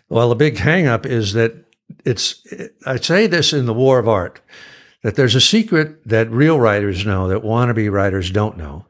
Well, 0.08 0.28
the 0.28 0.34
big 0.34 0.56
hangup 0.56 1.06
is 1.06 1.32
that 1.32 1.54
it's 2.04 2.42
I 2.86 2.96
say 2.96 3.26
this 3.26 3.52
in 3.52 3.66
the 3.66 3.74
war 3.74 3.98
of 3.98 4.08
art 4.08 4.40
that 5.02 5.16
there's 5.16 5.34
a 5.34 5.40
secret 5.40 6.06
that 6.08 6.30
real 6.30 6.58
writers 6.58 7.04
know 7.04 7.28
that 7.28 7.42
wannabe 7.42 7.90
writers 7.90 8.30
don't 8.30 8.56
know. 8.56 8.86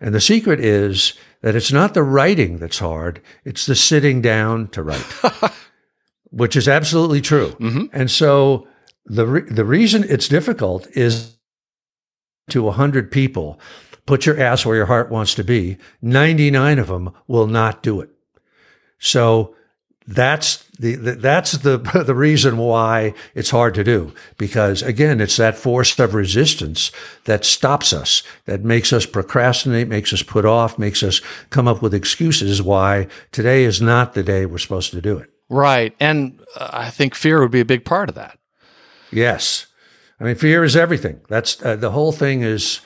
And 0.00 0.14
the 0.14 0.20
secret 0.20 0.60
is 0.60 1.14
that 1.40 1.56
it's 1.56 1.72
not 1.72 1.94
the 1.94 2.02
writing 2.02 2.58
that's 2.58 2.78
hard, 2.78 3.20
it's 3.44 3.66
the 3.66 3.74
sitting 3.74 4.20
down 4.20 4.68
to 4.68 4.82
write. 4.82 5.06
which 6.34 6.56
is 6.56 6.66
absolutely 6.66 7.20
true. 7.20 7.50
Mm-hmm. 7.60 7.84
And 7.92 8.10
so 8.10 8.66
the 9.06 9.26
re- 9.26 9.50
the 9.50 9.64
reason 9.64 10.04
it's 10.08 10.28
difficult 10.28 10.88
is 10.96 11.36
to 12.50 12.62
100 12.62 13.10
people 13.10 13.60
put 14.06 14.26
your 14.26 14.38
ass 14.38 14.66
where 14.66 14.76
your 14.76 14.86
heart 14.86 15.10
wants 15.10 15.34
to 15.34 15.44
be 15.44 15.78
99 16.02 16.78
of 16.78 16.88
them 16.88 17.12
will 17.26 17.46
not 17.46 17.82
do 17.82 18.00
it 18.00 18.10
so 18.98 19.54
that's 20.06 20.64
the, 20.78 20.96
the 20.96 21.12
that's 21.12 21.52
the 21.52 21.78
the 22.06 22.14
reason 22.14 22.58
why 22.58 23.14
it's 23.34 23.50
hard 23.50 23.74
to 23.74 23.84
do 23.84 24.12
because 24.36 24.82
again 24.82 25.20
it's 25.20 25.36
that 25.36 25.56
force 25.56 25.98
of 25.98 26.14
resistance 26.14 26.92
that 27.24 27.44
stops 27.44 27.92
us 27.92 28.22
that 28.44 28.62
makes 28.62 28.92
us 28.92 29.06
procrastinate 29.06 29.88
makes 29.88 30.12
us 30.12 30.22
put 30.22 30.44
off 30.44 30.78
makes 30.78 31.02
us 31.02 31.22
come 31.48 31.66
up 31.66 31.80
with 31.80 31.94
excuses 31.94 32.60
why 32.60 33.06
today 33.32 33.64
is 33.64 33.80
not 33.80 34.12
the 34.12 34.22
day 34.22 34.44
we're 34.44 34.58
supposed 34.58 34.90
to 34.90 35.00
do 35.00 35.16
it 35.16 35.30
right 35.48 35.94
and 36.00 36.38
uh, 36.56 36.68
i 36.70 36.90
think 36.90 37.14
fear 37.14 37.40
would 37.40 37.50
be 37.50 37.60
a 37.60 37.64
big 37.64 37.84
part 37.84 38.10
of 38.10 38.14
that 38.14 38.38
Yes. 39.14 39.66
I 40.20 40.24
mean, 40.24 40.34
fear 40.34 40.64
is 40.64 40.76
everything. 40.76 41.20
That's 41.28 41.62
uh, 41.64 41.76
the 41.76 41.90
whole 41.90 42.12
thing 42.12 42.42
is 42.42 42.80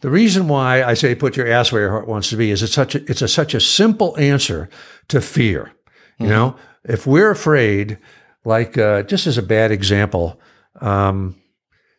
the 0.00 0.10
reason 0.10 0.48
why 0.48 0.82
I 0.82 0.94
say 0.94 1.14
put 1.14 1.36
your 1.36 1.48
ass 1.48 1.72
where 1.72 1.82
your 1.82 1.90
heart 1.90 2.08
wants 2.08 2.30
to 2.30 2.36
be 2.36 2.50
is 2.50 2.62
it's 2.62 2.72
such 2.72 2.94
a, 2.94 3.10
it's 3.10 3.22
a, 3.22 3.28
such 3.28 3.54
a 3.54 3.60
simple 3.60 4.18
answer 4.18 4.68
to 5.08 5.20
fear. 5.20 5.72
You 6.20 6.26
mm-hmm. 6.26 6.34
know, 6.34 6.56
if 6.84 7.06
we're 7.06 7.30
afraid, 7.30 7.98
like 8.44 8.78
uh, 8.78 9.02
just 9.02 9.26
as 9.26 9.38
a 9.38 9.42
bad 9.42 9.72
example, 9.72 10.38
um, 10.80 11.34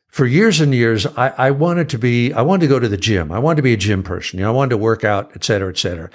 for 0.07 0.25
years 0.25 0.61
and 0.61 0.73
years, 0.75 1.05
I, 1.05 1.29
I, 1.37 1.51
wanted 1.51 1.89
to 1.89 1.97
be, 1.97 2.33
I 2.33 2.41
wanted 2.41 2.61
to 2.61 2.67
go 2.67 2.79
to 2.79 2.87
the 2.87 2.97
gym. 2.97 3.31
I 3.31 3.39
wanted 3.39 3.57
to 3.57 3.61
be 3.61 3.73
a 3.73 3.77
gym 3.77 4.03
person. 4.03 4.37
You 4.37 4.45
know, 4.45 4.51
I 4.51 4.55
wanted 4.55 4.71
to 4.71 4.77
work 4.77 5.03
out, 5.03 5.31
et 5.35 5.43
cetera, 5.43 5.69
et 5.69 5.77
cetera. 5.77 6.09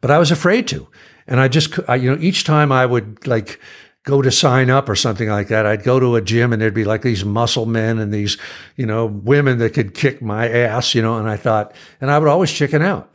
But 0.00 0.10
I 0.10 0.18
was 0.18 0.30
afraid 0.30 0.68
to. 0.68 0.86
And 1.26 1.40
I 1.40 1.48
just, 1.48 1.78
I, 1.88 1.96
you 1.96 2.10
know, 2.10 2.20
each 2.20 2.44
time 2.44 2.70
I 2.70 2.86
would 2.86 3.26
like 3.26 3.60
go 4.04 4.22
to 4.22 4.30
sign 4.30 4.70
up 4.70 4.88
or 4.88 4.94
something 4.94 5.28
like 5.28 5.48
that, 5.48 5.66
I'd 5.66 5.82
go 5.82 5.98
to 5.98 6.16
a 6.16 6.22
gym 6.22 6.52
and 6.52 6.62
there'd 6.62 6.74
be 6.74 6.84
like 6.84 7.02
these 7.02 7.24
muscle 7.24 7.66
men 7.66 7.98
and 7.98 8.12
these, 8.12 8.38
you 8.76 8.86
know, 8.86 9.06
women 9.06 9.58
that 9.58 9.74
could 9.74 9.94
kick 9.94 10.22
my 10.22 10.48
ass, 10.48 10.94
you 10.94 11.02
know, 11.02 11.18
and 11.18 11.28
I 11.28 11.36
thought, 11.36 11.74
and 12.00 12.10
I 12.10 12.18
would 12.18 12.28
always 12.28 12.52
chicken 12.52 12.82
out. 12.82 13.12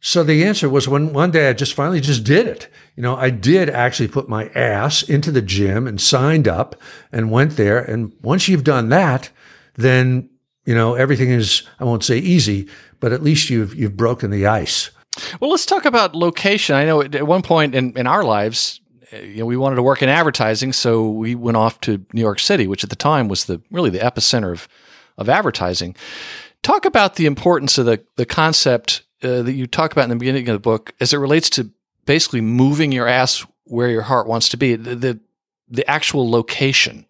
So 0.00 0.22
the 0.22 0.44
answer 0.44 0.68
was 0.68 0.88
when 0.88 1.12
one 1.12 1.30
day 1.30 1.48
I 1.48 1.52
just 1.52 1.74
finally 1.74 2.00
just 2.00 2.22
did 2.22 2.46
it. 2.46 2.68
You 2.96 3.02
know, 3.02 3.16
I 3.16 3.30
did 3.30 3.68
actually 3.70 4.08
put 4.08 4.28
my 4.28 4.48
ass 4.48 5.02
into 5.02 5.32
the 5.32 5.42
gym 5.42 5.86
and 5.86 6.00
signed 6.00 6.46
up 6.46 6.76
and 7.10 7.30
went 7.30 7.56
there. 7.56 7.78
And 7.78 8.12
once 8.22 8.48
you've 8.48 8.64
done 8.64 8.88
that, 8.90 9.30
then, 9.74 10.30
you 10.64 10.74
know, 10.74 10.94
everything 10.94 11.30
is, 11.30 11.62
I 11.80 11.84
won't 11.84 12.04
say 12.04 12.18
easy, 12.18 12.68
but 13.00 13.12
at 13.12 13.22
least 13.22 13.50
you've, 13.50 13.74
you've 13.74 13.96
broken 13.96 14.30
the 14.30 14.46
ice. 14.46 14.90
Well, 15.40 15.50
let's 15.50 15.66
talk 15.66 15.84
about 15.84 16.14
location. 16.14 16.76
I 16.76 16.84
know 16.84 17.02
at 17.02 17.26
one 17.26 17.42
point 17.42 17.74
in, 17.74 17.96
in 17.96 18.06
our 18.06 18.22
lives, 18.22 18.80
eh, 19.12 19.20
you 19.20 19.38
know, 19.38 19.46
we 19.46 19.56
wanted 19.56 19.76
to 19.76 19.82
work 19.82 20.02
in 20.02 20.08
advertising, 20.08 20.72
so 20.72 21.08
we 21.08 21.34
went 21.34 21.56
off 21.56 21.80
to 21.82 22.04
New 22.12 22.20
York 22.20 22.38
City, 22.38 22.66
which 22.66 22.84
at 22.84 22.90
the 22.90 22.96
time 22.96 23.28
was 23.28 23.46
the 23.46 23.60
really 23.70 23.90
the 23.90 23.98
epicenter 23.98 24.52
of 24.52 24.68
of 25.16 25.30
advertising. 25.30 25.96
Talk 26.62 26.84
about 26.84 27.16
the 27.16 27.24
importance 27.24 27.78
of 27.78 27.86
the 27.86 28.04
the 28.16 28.26
concept 28.26 29.02
uh, 29.22 29.42
that 29.42 29.52
you 29.52 29.66
talk 29.66 29.92
about 29.92 30.04
in 30.04 30.10
the 30.10 30.16
beginning 30.16 30.48
of 30.48 30.54
the 30.54 30.58
book 30.60 30.92
as 31.00 31.12
it 31.12 31.18
relates 31.18 31.50
to 31.50 31.70
basically 32.04 32.40
moving 32.40 32.92
your 32.92 33.08
ass 33.08 33.44
where 33.64 33.88
your 33.88 34.02
heart 34.02 34.26
wants 34.26 34.48
to 34.50 34.56
be. 34.56 34.76
The 34.76 34.94
the, 34.94 35.20
the 35.68 35.90
actual 35.90 36.30
location. 36.30 37.06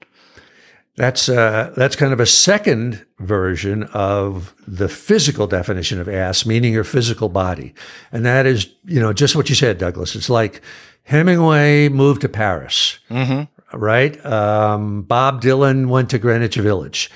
That's 0.97 1.29
uh, 1.29 1.75
that's 1.77 1.95
kind 1.95 2.15
of 2.15 2.21
a 2.21 2.27
second 2.27 3.05
version 3.19 3.83
of 3.93 4.55
the 4.67 4.89
physical 4.89 5.47
definition 5.47 6.01
of 6.01 6.09
ass, 6.09 6.47
meaning 6.47 6.73
your 6.73 6.85
physical 6.85 7.29
body, 7.29 7.75
and 8.13 8.25
that 8.25 8.47
is, 8.47 8.73
you 8.85 8.99
know, 8.99 9.13
just 9.13 9.37
what 9.37 9.51
you 9.51 9.55
said, 9.55 9.77
Douglas. 9.77 10.17
It's 10.17 10.31
like 10.31 10.63
Hemingway 11.03 11.91
moved 11.91 12.23
to 12.23 12.31
Paris, 12.31 12.99
mm-hmm. 13.11 13.79
right? 13.79 14.25
Um, 14.25 15.03
Bob 15.03 15.43
Dylan 15.43 15.89
went 15.89 16.09
to 16.11 16.19
Greenwich 16.19 16.57
Village. 16.57 17.11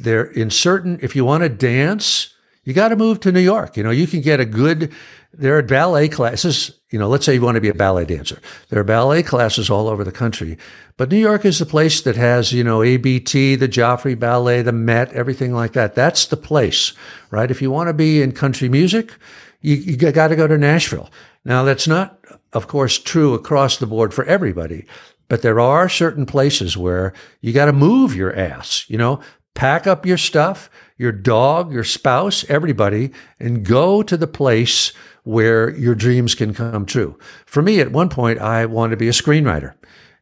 There, 0.00 0.24
in 0.24 0.50
certain, 0.50 0.98
if 1.00 1.14
you 1.14 1.24
want 1.24 1.44
to 1.44 1.48
dance, 1.48 2.34
you 2.64 2.74
got 2.74 2.88
to 2.88 2.96
move 2.96 3.20
to 3.20 3.32
New 3.32 3.40
York. 3.40 3.76
You 3.76 3.82
know, 3.82 3.90
you 3.90 4.06
can 4.06 4.20
get 4.20 4.40
a 4.40 4.44
good. 4.44 4.92
There 5.32 5.56
are 5.56 5.62
ballet 5.62 6.08
classes. 6.08 6.78
You 6.90 6.98
know, 6.98 7.08
let's 7.08 7.24
say 7.24 7.34
you 7.34 7.42
want 7.42 7.54
to 7.54 7.60
be 7.60 7.68
a 7.68 7.74
ballet 7.74 8.04
dancer. 8.04 8.40
There 8.68 8.80
are 8.80 8.84
ballet 8.84 9.22
classes 9.22 9.70
all 9.70 9.88
over 9.88 10.04
the 10.04 10.12
country, 10.12 10.58
but 10.96 11.10
New 11.10 11.18
York 11.18 11.44
is 11.44 11.58
the 11.58 11.66
place 11.66 12.00
that 12.02 12.16
has 12.16 12.52
you 12.52 12.64
know 12.64 12.82
ABT, 12.82 13.56
the 13.56 13.68
Joffrey 13.68 14.18
Ballet, 14.18 14.62
the 14.62 14.72
Met, 14.72 15.12
everything 15.12 15.52
like 15.52 15.72
that. 15.72 15.94
That's 15.94 16.26
the 16.26 16.36
place, 16.36 16.92
right? 17.30 17.50
If 17.50 17.62
you 17.62 17.70
want 17.70 17.88
to 17.88 17.94
be 17.94 18.22
in 18.22 18.32
country 18.32 18.68
music, 18.68 19.12
you, 19.60 19.76
you 19.76 19.96
got 19.96 20.28
to 20.28 20.36
go 20.36 20.46
to 20.46 20.58
Nashville. 20.58 21.10
Now, 21.44 21.64
that's 21.64 21.88
not 21.88 22.20
of 22.52 22.66
course, 22.66 22.98
true 22.98 23.34
across 23.34 23.76
the 23.76 23.86
board 23.86 24.12
for 24.12 24.24
everybody. 24.24 24.86
But 25.28 25.42
there 25.42 25.60
are 25.60 25.88
certain 25.88 26.26
places 26.26 26.76
where 26.76 27.12
you 27.40 27.52
got 27.52 27.66
to 27.66 27.72
move 27.72 28.16
your 28.16 28.34
ass, 28.34 28.84
you 28.88 28.98
know, 28.98 29.20
pack 29.54 29.86
up 29.86 30.04
your 30.04 30.18
stuff, 30.18 30.68
your 31.00 31.12
dog, 31.12 31.72
your 31.72 31.82
spouse, 31.82 32.44
everybody, 32.50 33.10
and 33.38 33.64
go 33.64 34.02
to 34.02 34.18
the 34.18 34.26
place 34.26 34.92
where 35.22 35.70
your 35.70 35.94
dreams 35.94 36.34
can 36.34 36.52
come 36.52 36.84
true. 36.84 37.18
For 37.46 37.62
me, 37.62 37.80
at 37.80 37.90
one 37.90 38.10
point, 38.10 38.38
I 38.38 38.66
wanted 38.66 38.90
to 38.90 38.96
be 38.98 39.08
a 39.08 39.12
screenwriter. 39.12 39.72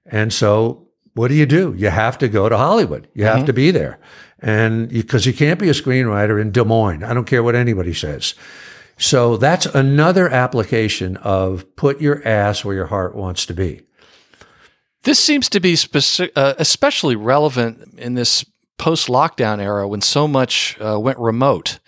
And 0.06 0.32
so 0.32 0.86
what 1.14 1.28
do 1.28 1.34
you 1.34 1.46
do? 1.46 1.74
You 1.76 1.90
have 1.90 2.16
to 2.18 2.28
go 2.28 2.48
to 2.48 2.56
Hollywood. 2.56 3.08
You 3.12 3.24
have 3.24 3.38
mm-hmm. 3.38 3.46
to 3.46 3.52
be 3.52 3.72
there. 3.72 3.98
And 4.38 4.88
because 4.88 5.26
you, 5.26 5.32
you 5.32 5.38
can't 5.38 5.58
be 5.58 5.68
a 5.68 5.72
screenwriter 5.72 6.40
in 6.40 6.52
Des 6.52 6.62
Moines. 6.62 7.02
I 7.02 7.12
don't 7.12 7.26
care 7.26 7.42
what 7.42 7.56
anybody 7.56 7.92
says. 7.92 8.34
So 8.98 9.36
that's 9.36 9.66
another 9.66 10.28
application 10.28 11.16
of 11.18 11.74
put 11.74 12.00
your 12.00 12.26
ass 12.26 12.64
where 12.64 12.76
your 12.76 12.86
heart 12.86 13.16
wants 13.16 13.46
to 13.46 13.52
be. 13.52 13.80
This 15.02 15.18
seems 15.18 15.48
to 15.48 15.58
be 15.58 15.74
speci- 15.74 16.30
uh, 16.36 16.54
especially 16.56 17.16
relevant 17.16 17.98
in 17.98 18.14
this 18.14 18.44
post 18.78 19.08
lockdown 19.08 19.60
era 19.60 19.86
when 19.86 20.00
so 20.00 20.26
much 20.26 20.76
uh, 20.80 20.98
went 20.98 21.18
remote 21.18 21.78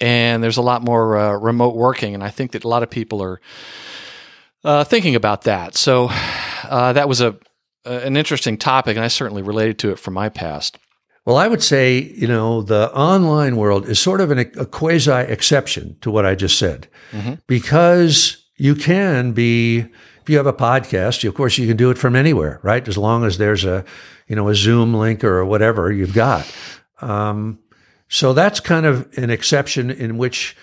and 0.00 0.42
there's 0.42 0.56
a 0.56 0.62
lot 0.62 0.82
more 0.82 1.16
uh, 1.16 1.32
remote 1.32 1.74
working. 1.74 2.14
And 2.14 2.22
I 2.22 2.30
think 2.30 2.52
that 2.52 2.64
a 2.64 2.68
lot 2.68 2.82
of 2.82 2.90
people 2.90 3.22
are 3.22 3.40
uh, 4.64 4.84
thinking 4.84 5.14
about 5.14 5.42
that. 5.42 5.76
So 5.76 6.08
uh, 6.64 6.92
that 6.92 7.08
was 7.08 7.20
a, 7.20 7.36
an 7.84 8.16
interesting 8.16 8.56
topic, 8.56 8.96
and 8.96 9.04
I 9.04 9.08
certainly 9.08 9.42
related 9.42 9.78
to 9.80 9.90
it 9.90 9.98
from 9.98 10.14
my 10.14 10.28
past. 10.28 10.78
Well, 11.24 11.36
I 11.36 11.46
would 11.46 11.62
say, 11.62 11.98
you 12.16 12.26
know, 12.26 12.62
the 12.62 12.92
online 12.94 13.56
world 13.56 13.86
is 13.86 13.98
sort 13.98 14.20
of 14.20 14.30
an, 14.30 14.38
a 14.38 14.64
quasi 14.64 15.10
exception 15.10 15.98
to 16.00 16.10
what 16.10 16.24
I 16.24 16.34
just 16.34 16.58
said 16.58 16.88
mm-hmm. 17.12 17.34
because 17.46 18.46
you 18.56 18.74
can 18.74 19.32
be, 19.32 19.80
if 19.80 20.28
you 20.28 20.38
have 20.38 20.46
a 20.46 20.54
podcast, 20.54 21.26
of 21.28 21.34
course, 21.34 21.58
you 21.58 21.66
can 21.66 21.76
do 21.76 21.90
it 21.90 21.98
from 21.98 22.16
anywhere, 22.16 22.60
right? 22.62 22.86
As 22.88 22.96
long 22.96 23.24
as 23.24 23.36
there's 23.36 23.64
a, 23.64 23.84
you 24.28 24.36
know, 24.36 24.48
a 24.48 24.54
Zoom 24.54 24.94
link 24.94 25.24
or 25.24 25.44
whatever 25.44 25.90
you've 25.90 26.14
got. 26.14 26.46
Um, 27.00 27.58
so 28.08 28.32
that's 28.32 28.60
kind 28.60 28.86
of 28.86 29.08
an 29.18 29.30
exception 29.30 29.90
in 29.90 30.18
which 30.18 30.56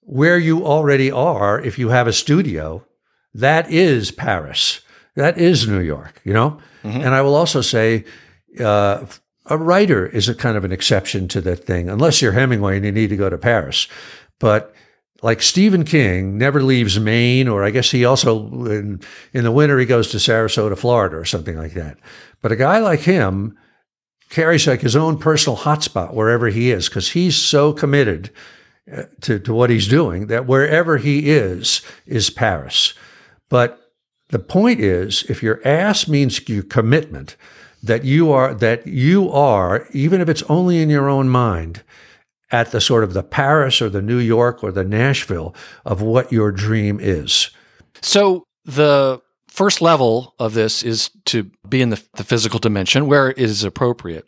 where 0.00 0.38
you 0.38 0.64
already 0.64 1.10
are, 1.10 1.60
if 1.60 1.78
you 1.78 1.88
have 1.88 2.06
a 2.06 2.12
studio, 2.12 2.84
that 3.32 3.70
is 3.70 4.10
Paris. 4.10 4.80
That 5.16 5.38
is 5.38 5.68
New 5.68 5.80
York, 5.80 6.20
you 6.24 6.32
know? 6.32 6.58
Mm-hmm. 6.82 7.00
And 7.00 7.08
I 7.14 7.22
will 7.22 7.34
also 7.34 7.60
say, 7.60 8.04
uh, 8.60 9.06
a 9.46 9.56
writer 9.58 10.06
is 10.06 10.28
a 10.28 10.34
kind 10.34 10.56
of 10.56 10.64
an 10.64 10.72
exception 10.72 11.28
to 11.28 11.40
that 11.42 11.64
thing, 11.64 11.88
unless 11.88 12.22
you're 12.22 12.32
Hemingway 12.32 12.76
and 12.76 12.84
you 12.84 12.92
need 12.92 13.10
to 13.10 13.16
go 13.16 13.30
to 13.30 13.38
Paris. 13.38 13.88
But 14.38 14.74
like 15.22 15.42
Stephen 15.42 15.84
King 15.84 16.36
never 16.36 16.62
leaves 16.62 16.98
Maine, 16.98 17.48
or 17.48 17.64
I 17.64 17.70
guess 17.70 17.90
he 17.90 18.04
also, 18.04 18.46
in, 18.66 19.00
in 19.32 19.44
the 19.44 19.52
winter, 19.52 19.78
he 19.78 19.86
goes 19.86 20.10
to 20.10 20.18
Sarasota, 20.18 20.76
Florida, 20.76 21.16
or 21.16 21.24
something 21.24 21.56
like 21.56 21.74
that. 21.74 21.98
But 22.44 22.52
a 22.52 22.56
guy 22.56 22.78
like 22.78 23.00
him 23.00 23.56
carries 24.28 24.66
like 24.66 24.82
his 24.82 24.96
own 24.96 25.16
personal 25.16 25.56
hotspot 25.56 26.12
wherever 26.12 26.48
he 26.48 26.70
is 26.70 26.90
because 26.90 27.12
he's 27.12 27.36
so 27.36 27.72
committed 27.72 28.30
uh, 28.94 29.04
to, 29.22 29.38
to 29.38 29.54
what 29.54 29.70
he's 29.70 29.88
doing 29.88 30.26
that 30.26 30.44
wherever 30.44 30.98
he 30.98 31.30
is, 31.30 31.80
is 32.04 32.28
Paris. 32.28 32.92
But 33.48 33.80
the 34.28 34.38
point 34.38 34.78
is, 34.80 35.22
if 35.30 35.42
your 35.42 35.66
ass 35.66 36.06
means 36.06 36.46
your 36.46 36.64
commitment, 36.64 37.36
that 37.82 38.04
you 38.04 38.30
are, 38.30 38.52
that 38.52 38.86
you 38.86 39.32
are, 39.32 39.88
even 39.92 40.20
if 40.20 40.28
it's 40.28 40.42
only 40.42 40.82
in 40.82 40.90
your 40.90 41.08
own 41.08 41.30
mind, 41.30 41.82
at 42.50 42.72
the 42.72 42.80
sort 42.82 43.04
of 43.04 43.14
the 43.14 43.22
Paris 43.22 43.80
or 43.80 43.88
the 43.88 44.02
New 44.02 44.18
York 44.18 44.62
or 44.62 44.70
the 44.70 44.84
Nashville 44.84 45.54
of 45.86 46.02
what 46.02 46.30
your 46.30 46.52
dream 46.52 46.98
is. 47.00 47.48
So 48.02 48.44
the 48.66 49.22
first 49.54 49.80
level 49.80 50.34
of 50.40 50.54
this 50.54 50.82
is 50.82 51.10
to 51.26 51.48
be 51.68 51.80
in 51.80 51.90
the, 51.90 52.02
the 52.16 52.24
physical 52.24 52.58
dimension 52.58 53.06
where 53.06 53.30
it 53.30 53.38
is 53.38 53.62
appropriate. 53.62 54.26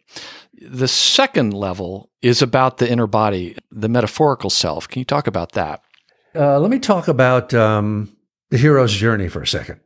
The 0.55 0.87
second 0.87 1.53
level 1.53 2.11
is 2.23 2.43
about 2.43 2.79
the 2.79 2.91
inner 2.91 3.09
body, 3.09 3.57
the 3.73 3.89
metaphorical 3.89 4.51
self. 4.51 4.87
Can 4.89 5.01
you 5.01 5.05
talk 5.05 5.27
about 5.27 5.53
that? 5.53 5.83
Uh, 6.35 6.61
let 6.61 6.71
me 6.71 6.79
talk 6.79 7.09
about 7.09 7.53
um, 7.53 8.17
the 8.51 8.57
hero's 8.57 8.95
journey 8.95 9.29
for 9.29 9.43
a 9.43 9.47
second. 9.47 9.81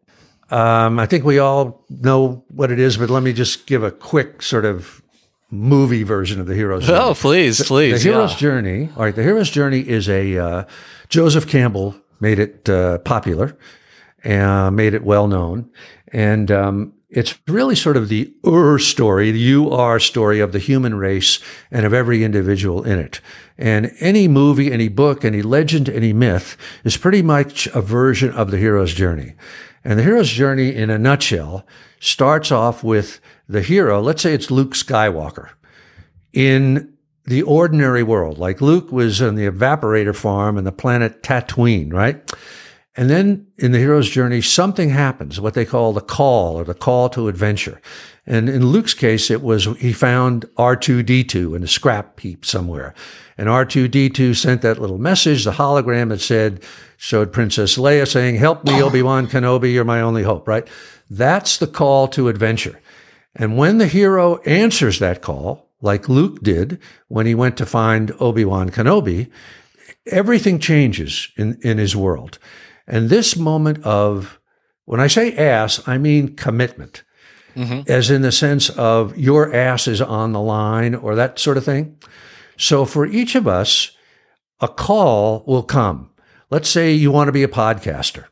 Um, 0.51 0.99
I 0.99 1.07
think 1.07 1.25
we 1.25 1.39
all 1.39 1.87
know 1.89 2.45
what 2.51 2.71
it 2.71 2.79
is, 2.79 2.99
but 2.99 3.09
let 3.09 3.23
me 3.23 3.33
just 3.33 3.67
give 3.67 3.83
a 3.83 3.91
quick 3.91 4.43
sort 4.43 4.67
of 4.67 5.01
movie 5.51 6.03
version 6.03 6.39
of 6.39 6.47
the 6.47 6.55
hero's 6.55 6.87
journey. 6.87 6.99
Oh, 6.99 7.15
please, 7.15 7.59
the, 7.59 7.65
please. 7.65 8.03
The 8.03 8.11
hero's 8.11 8.33
yeah. 8.33 8.39
journey. 8.39 8.91
All 8.95 9.05
right, 9.05 9.15
the 9.15 9.23
hero's 9.23 9.51
journey 9.51 9.81
is 9.81 10.09
a 10.09 10.37
uh, 10.37 10.65
Joseph 11.09 11.49
Campbell 11.49 11.95
made 12.21 12.39
it 12.39 12.69
uh, 12.69 12.99
popular, 12.99 13.57
and 14.23 14.77
made 14.77 14.95
it 14.95 15.05
well 15.05 15.29
known, 15.29 15.71
and 16.13 16.51
um, 16.51 16.93
it's 17.11 17.39
really 17.49 17.75
sort 17.75 17.97
of 17.97 18.09
the 18.09 18.33
Ur 18.47 18.79
story, 18.79 19.33
the 19.33 19.39
you 19.39 19.71
are 19.71 19.99
story 19.99 20.39
of 20.39 20.53
the 20.53 20.59
human 20.61 20.95
race 20.95 21.41
and 21.71 21.85
of 21.85 21.93
every 21.93 22.23
individual 22.23 22.85
in 22.85 22.99
it. 22.99 23.21
And 23.59 23.93
any 23.99 24.29
movie, 24.29 24.73
any 24.73 24.89
book, 24.89 25.25
any 25.25 25.43
legend, 25.43 25.89
any 25.89 26.13
myth 26.13 26.57
is 26.85 26.97
pretty 26.97 27.23
much 27.23 27.67
a 27.69 27.83
version 27.83 28.31
of 28.33 28.51
the 28.51 28.59
hero's 28.59 28.95
journey. 28.95 29.35
And 29.83 29.99
the 29.99 30.05
hero's 30.05 30.31
journey, 30.31 30.75
in 30.75 30.89
a 30.89 30.99
nutshell, 30.99 31.67
starts 31.99 32.53
off 32.53 32.85
with 32.85 33.21
the 33.49 33.63
hero. 33.63 34.01
Let's 34.01 34.23
say 34.23 34.33
it's 34.33 34.51
Luke 34.51 34.75
Skywalker 34.75 35.51
in 36.33 36.95
the 37.25 37.43
ordinary 37.43 38.03
world. 38.03 38.39
Like 38.39 38.61
Luke 38.61 38.93
was 38.93 39.21
on 39.21 39.35
the 39.35 39.47
evaporator 39.47 40.15
farm 40.15 40.57
on 40.57 40.65
the 40.65 40.73
planet 40.73 41.23
Tatooine, 41.23 41.93
right? 41.93 42.31
And 42.97 43.09
then 43.09 43.47
in 43.57 43.71
the 43.71 43.79
hero's 43.79 44.11
journey, 44.11 44.41
something 44.41 44.91
happens, 44.91 45.41
what 45.41 45.55
they 45.55 45.65
call 45.65 45.93
the 45.93 46.01
call 46.01 46.59
or 46.59 46.65
the 46.65 46.75
call 46.75 47.09
to 47.11 47.29
adventure. 47.29 47.81
And 48.27 48.49
in 48.49 48.67
Luke's 48.67 48.95
case, 48.95 49.31
it 49.31 49.43
was 49.43 49.67
he 49.79 49.93
found 49.93 50.47
R2D2 50.57 51.55
in 51.57 51.63
a 51.63 51.69
scrap 51.69 52.19
heap 52.19 52.45
somewhere. 52.45 52.95
And 53.39 53.49
R2D2 53.49 54.37
sent 54.37 54.63
that 54.63 54.81
little 54.81 54.99
message, 54.99 55.45
the 55.45 55.53
hologram 55.53 56.09
that 56.09 56.21
said, 56.21 56.63
showed 56.97 57.33
Princess 57.33 57.79
Leia 57.79 58.07
saying, 58.07 58.37
Help 58.37 58.65
me, 58.65 58.83
Obi 58.83 59.03
Wan 59.03 59.27
Kenobi, 59.27 59.73
you're 59.73 59.85
my 59.85 60.01
only 60.01 60.23
hope, 60.23 60.47
right? 60.47 60.69
That's 61.09 61.59
the 61.59 61.67
call 61.67 62.09
to 62.09 62.29
adventure. 62.29 62.81
And 63.35 63.57
when 63.57 63.79
the 63.79 63.87
hero 63.87 64.39
answers 64.43 64.99
that 64.99 65.23
call, 65.23 65.71
like 65.81 66.09
Luke 66.09 66.43
did 66.43 66.79
when 67.09 67.27
he 67.27 67.35
went 67.35 67.57
to 67.57 67.67
find 67.67 68.13
Obi 68.21 68.45
Wan 68.45 68.71
Kenobi, 68.71 69.31
everything 70.07 70.59
changes 70.59 71.29
in, 71.37 71.59
in 71.63 71.79
his 71.79 71.97
world. 71.97 72.39
And 72.91 73.09
this 73.09 73.37
moment 73.37 73.85
of, 73.85 74.41
when 74.85 74.99
I 74.99 75.07
say 75.07 75.33
ass, 75.37 75.81
I 75.87 75.97
mean 75.97 76.35
commitment, 76.35 77.05
mm-hmm. 77.55 77.89
as 77.89 78.11
in 78.11 78.23
the 78.23 78.33
sense 78.33 78.69
of 78.71 79.17
your 79.17 79.55
ass 79.55 79.87
is 79.87 80.03
on 80.03 80.33
the 80.33 80.41
line 80.41 80.97
or 80.97 81.15
that 81.15 81.39
sort 81.39 81.57
of 81.57 81.65
thing. 81.65 81.97
So 82.59 82.85
for 82.85 83.07
each 83.07 83.37
of 83.37 83.47
us, 83.47 83.93
a 84.61 84.67
call 84.67 85.45
will 85.47 85.63
come. 85.63 86.11
Let's 86.51 86.69
say 86.69 86.93
you 86.93 87.13
want 87.13 87.29
to 87.29 87.33
be 87.33 87.45
a 87.45 87.49
podcaster, 87.49 88.25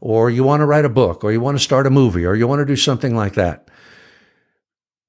or 0.00 0.30
you 0.30 0.42
want 0.42 0.62
to 0.62 0.66
write 0.66 0.86
a 0.86 0.88
book, 0.88 1.22
or 1.22 1.30
you 1.30 1.42
want 1.42 1.58
to 1.58 1.62
start 1.62 1.86
a 1.86 1.90
movie, 1.90 2.24
or 2.24 2.34
you 2.34 2.48
want 2.48 2.60
to 2.60 2.64
do 2.64 2.76
something 2.76 3.14
like 3.14 3.34
that. 3.34 3.68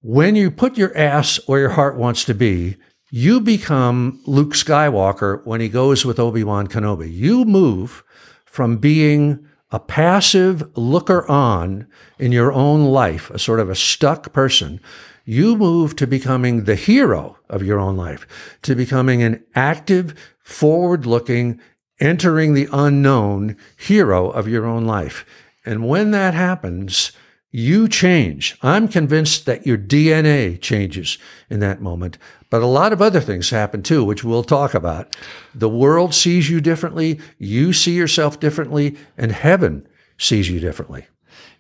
When 0.02 0.36
you 0.36 0.52
put 0.52 0.78
your 0.78 0.96
ass 0.96 1.40
where 1.48 1.62
your 1.62 1.70
heart 1.70 1.96
wants 1.96 2.26
to 2.26 2.34
be, 2.34 2.76
you 3.12 3.40
become 3.40 4.22
Luke 4.26 4.54
Skywalker 4.54 5.44
when 5.46 5.62
he 5.62 5.70
goes 5.70 6.06
with 6.06 6.20
Obi 6.20 6.44
Wan 6.44 6.68
Kenobi. 6.68 7.12
You 7.12 7.46
move 7.46 8.04
from 8.50 8.78
being 8.78 9.46
a 9.72 9.80
passive 9.80 10.76
looker 10.76 11.28
on 11.30 11.88
in 12.18 12.32
your 12.32 12.52
own 12.52 12.86
life, 12.86 13.30
a 13.30 13.40
sort 13.40 13.60
of 13.60 13.70
a 13.70 13.76
stuck 13.76 14.34
person, 14.34 14.80
you 15.26 15.56
move 15.56 15.96
to 15.96 16.08
becoming 16.08 16.64
the 16.64 16.76
hero 16.76 17.38
of 17.50 17.62
your 17.62 17.80
own 17.80 17.96
life, 17.96 18.26
to 18.64 18.74
becoming 18.74 19.22
an 19.22 19.44
active, 19.54 20.16
forward 20.40 21.06
looking, 21.06 21.60
entering 22.00 22.56
the 22.56 22.68
unknown 22.74 23.56
hero 23.78 24.30
of 24.32 24.48
your 24.48 24.66
own 24.66 24.86
life. 24.86 25.24
And 25.64 25.88
when 25.88 26.10
that 26.12 26.34
happens, 26.34 27.12
you 27.52 27.88
change. 27.88 28.58
I'm 28.62 28.88
convinced 28.88 29.46
that 29.46 29.66
your 29.66 29.78
DNA 29.78 30.60
changes 30.62 31.18
in 31.50 31.60
that 31.62 31.82
moment. 31.82 32.18
But 32.50 32.62
a 32.62 32.68
lot 32.68 32.94
of 32.94 33.02
other 33.02 33.20
things 33.20 33.50
happen 33.50 33.84
too, 33.84 34.04
which 34.04 34.24
we'll 34.24 34.44
talk 34.44 34.74
about. 34.74 35.16
The 35.54 35.70
world 35.70 36.14
sees 36.14 36.50
you 36.50 36.62
differently, 36.62 37.20
you 37.38 37.74
see 37.74 37.94
yourself 37.94 38.40
differently, 38.40 38.98
and 39.18 39.32
heaven 39.32 39.88
sees 40.18 40.50
you 40.50 40.60
differently. 40.60 41.08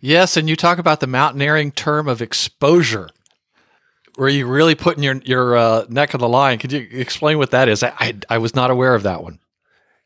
Yes, 0.01 0.37
and 0.37 0.47
you 0.47 0.55
talk 0.55 0.77
about 0.77 0.99
the 0.99 1.07
mountaineering 1.07 1.71
term 1.71 2.07
of 2.07 2.21
exposure, 2.21 3.09
where 4.15 4.29
you 4.29 4.47
really 4.47 4.75
putting 4.75 5.03
your 5.03 5.15
your 5.25 5.57
uh, 5.57 5.85
neck 5.89 6.13
on 6.13 6.21
the 6.21 6.29
line. 6.29 6.57
Could 6.57 6.71
you 6.71 6.87
explain 6.91 7.37
what 7.37 7.51
that 7.51 7.67
is? 7.67 7.83
I, 7.83 7.93
I, 7.99 8.15
I 8.29 8.37
was 8.37 8.55
not 8.55 8.71
aware 8.71 8.95
of 8.95 9.03
that 9.03 9.23
one. 9.23 9.39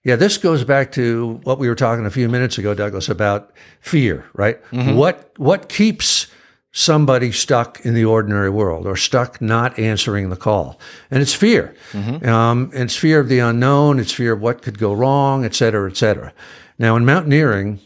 Yeah, 0.04 0.18
this 0.18 0.38
goes 0.38 0.64
back 0.64 0.92
to 0.94 1.40
what 1.44 1.60
we 1.60 1.70
were 1.70 1.76
talking 1.76 2.06
a 2.06 2.12
few 2.12 2.28
minutes 2.28 2.58
ago, 2.58 2.74
Douglas, 2.74 3.08
about 3.08 3.54
fear, 3.80 4.26
right? 4.34 4.62
Mm-hmm. 4.72 4.96
What 4.96 5.32
what 5.38 5.70
keeps 5.70 6.28
somebody 6.74 7.32
stuck 7.32 7.86
in 7.86 7.94
the 7.94 8.04
ordinary 8.04 8.50
world 8.50 8.88
or 8.88 8.98
stuck 8.98 9.40
not 9.40 9.78
answering 9.78 10.30
the 10.30 10.36
call. 10.36 10.80
And 11.12 11.22
it's 11.22 11.34
fear. 11.34 11.76
Mm-hmm. 11.92 12.28
Um, 12.28 12.72
and 12.74 12.86
it's 12.86 12.98
fear 12.98 13.20
of 13.20 13.30
the 13.30 13.40
unknown. 13.40 14.00
It's 14.00 14.12
fear 14.12 14.34
of 14.34 14.42
what 14.42 14.64
could 14.64 14.80
go 14.80 14.92
wrong, 14.92 15.46
et 15.46 15.54
cetera, 15.54 15.90
et 15.90 15.96
cetera. 15.96 16.34
Now, 16.80 16.96
in 16.96 17.06
mountaineering, 17.06 17.80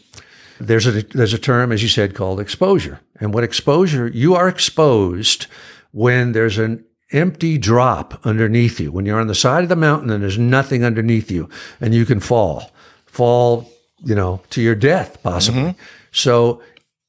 there's 0.58 0.86
a, 0.86 1.02
there's 1.02 1.34
a 1.34 1.38
term, 1.38 1.70
as 1.70 1.82
you 1.82 1.88
said, 1.88 2.14
called 2.14 2.40
exposure. 2.40 3.00
And 3.20 3.34
what 3.34 3.44
exposure, 3.44 4.08
you 4.08 4.34
are 4.34 4.48
exposed 4.48 5.46
when 5.92 6.32
there's 6.32 6.56
an 6.56 6.82
empty 7.12 7.58
drop 7.58 8.20
underneath 8.24 8.78
you, 8.80 8.92
when 8.92 9.06
you're 9.06 9.20
on 9.20 9.26
the 9.28 9.34
side 9.34 9.62
of 9.62 9.68
the 9.68 9.76
mountain 9.76 10.10
and 10.10 10.22
there's 10.22 10.38
nothing 10.38 10.84
underneath 10.84 11.30
you 11.30 11.48
and 11.80 11.94
you 11.94 12.04
can 12.04 12.20
fall, 12.20 12.70
fall, 13.06 13.70
you 14.04 14.14
know, 14.14 14.40
to 14.50 14.60
your 14.60 14.74
death 14.74 15.22
possibly. 15.22 15.62
Mm-hmm. 15.62 15.80
So 16.12 16.62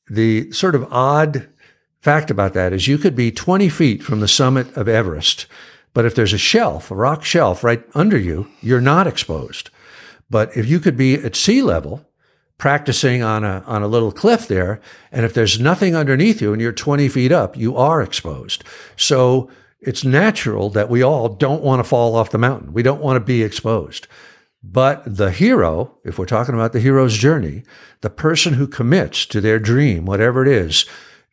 the 0.09 0.51
sort 0.51 0.75
of 0.75 0.91
odd 0.91 1.47
fact 2.01 2.31
about 2.31 2.53
that 2.53 2.73
is 2.73 2.87
you 2.87 2.97
could 2.97 3.15
be 3.15 3.31
20 3.31 3.69
feet 3.69 4.03
from 4.03 4.19
the 4.19 4.27
summit 4.27 4.75
of 4.77 4.87
Everest, 4.87 5.47
but 5.93 6.05
if 6.05 6.15
there's 6.15 6.33
a 6.33 6.37
shelf, 6.37 6.91
a 6.91 6.95
rock 6.95 7.23
shelf 7.23 7.63
right 7.63 7.83
under 7.93 8.17
you, 8.17 8.47
you're 8.61 8.81
not 8.81 9.07
exposed. 9.07 9.69
But 10.29 10.55
if 10.55 10.67
you 10.67 10.79
could 10.79 10.95
be 10.95 11.15
at 11.15 11.35
sea 11.35 11.61
level, 11.61 12.05
practicing 12.57 13.23
on 13.23 13.43
a, 13.43 13.63
on 13.65 13.81
a 13.81 13.87
little 13.87 14.11
cliff 14.11 14.47
there, 14.47 14.79
and 15.11 15.25
if 15.25 15.33
there's 15.33 15.59
nothing 15.59 15.95
underneath 15.95 16.41
you 16.41 16.53
and 16.53 16.61
you're 16.61 16.71
20 16.71 17.07
feet 17.09 17.31
up, 17.31 17.57
you 17.57 17.75
are 17.75 18.01
exposed. 18.01 18.63
So 18.95 19.49
it's 19.81 20.03
natural 20.03 20.69
that 20.71 20.89
we 20.89 21.01
all 21.01 21.29
don't 21.29 21.63
want 21.63 21.79
to 21.79 21.87
fall 21.87 22.15
off 22.15 22.31
the 22.31 22.37
mountain. 22.37 22.73
We 22.73 22.83
don't 22.83 23.01
want 23.01 23.15
to 23.15 23.25
be 23.25 23.43
exposed. 23.43 24.07
But 24.61 25.03
the 25.05 25.31
hero, 25.31 25.97
if 26.03 26.19
we're 26.19 26.25
talking 26.25 26.53
about 26.53 26.73
the 26.73 26.81
hero's 26.81 27.17
journey, 27.17 27.63
the 28.01 28.09
person 28.09 28.53
who 28.53 28.67
commits 28.67 29.25
to 29.27 29.39
their 29.39 29.59
dream, 29.59 30.05
whatever 30.05 30.41
it 30.41 30.49
is, 30.49 30.85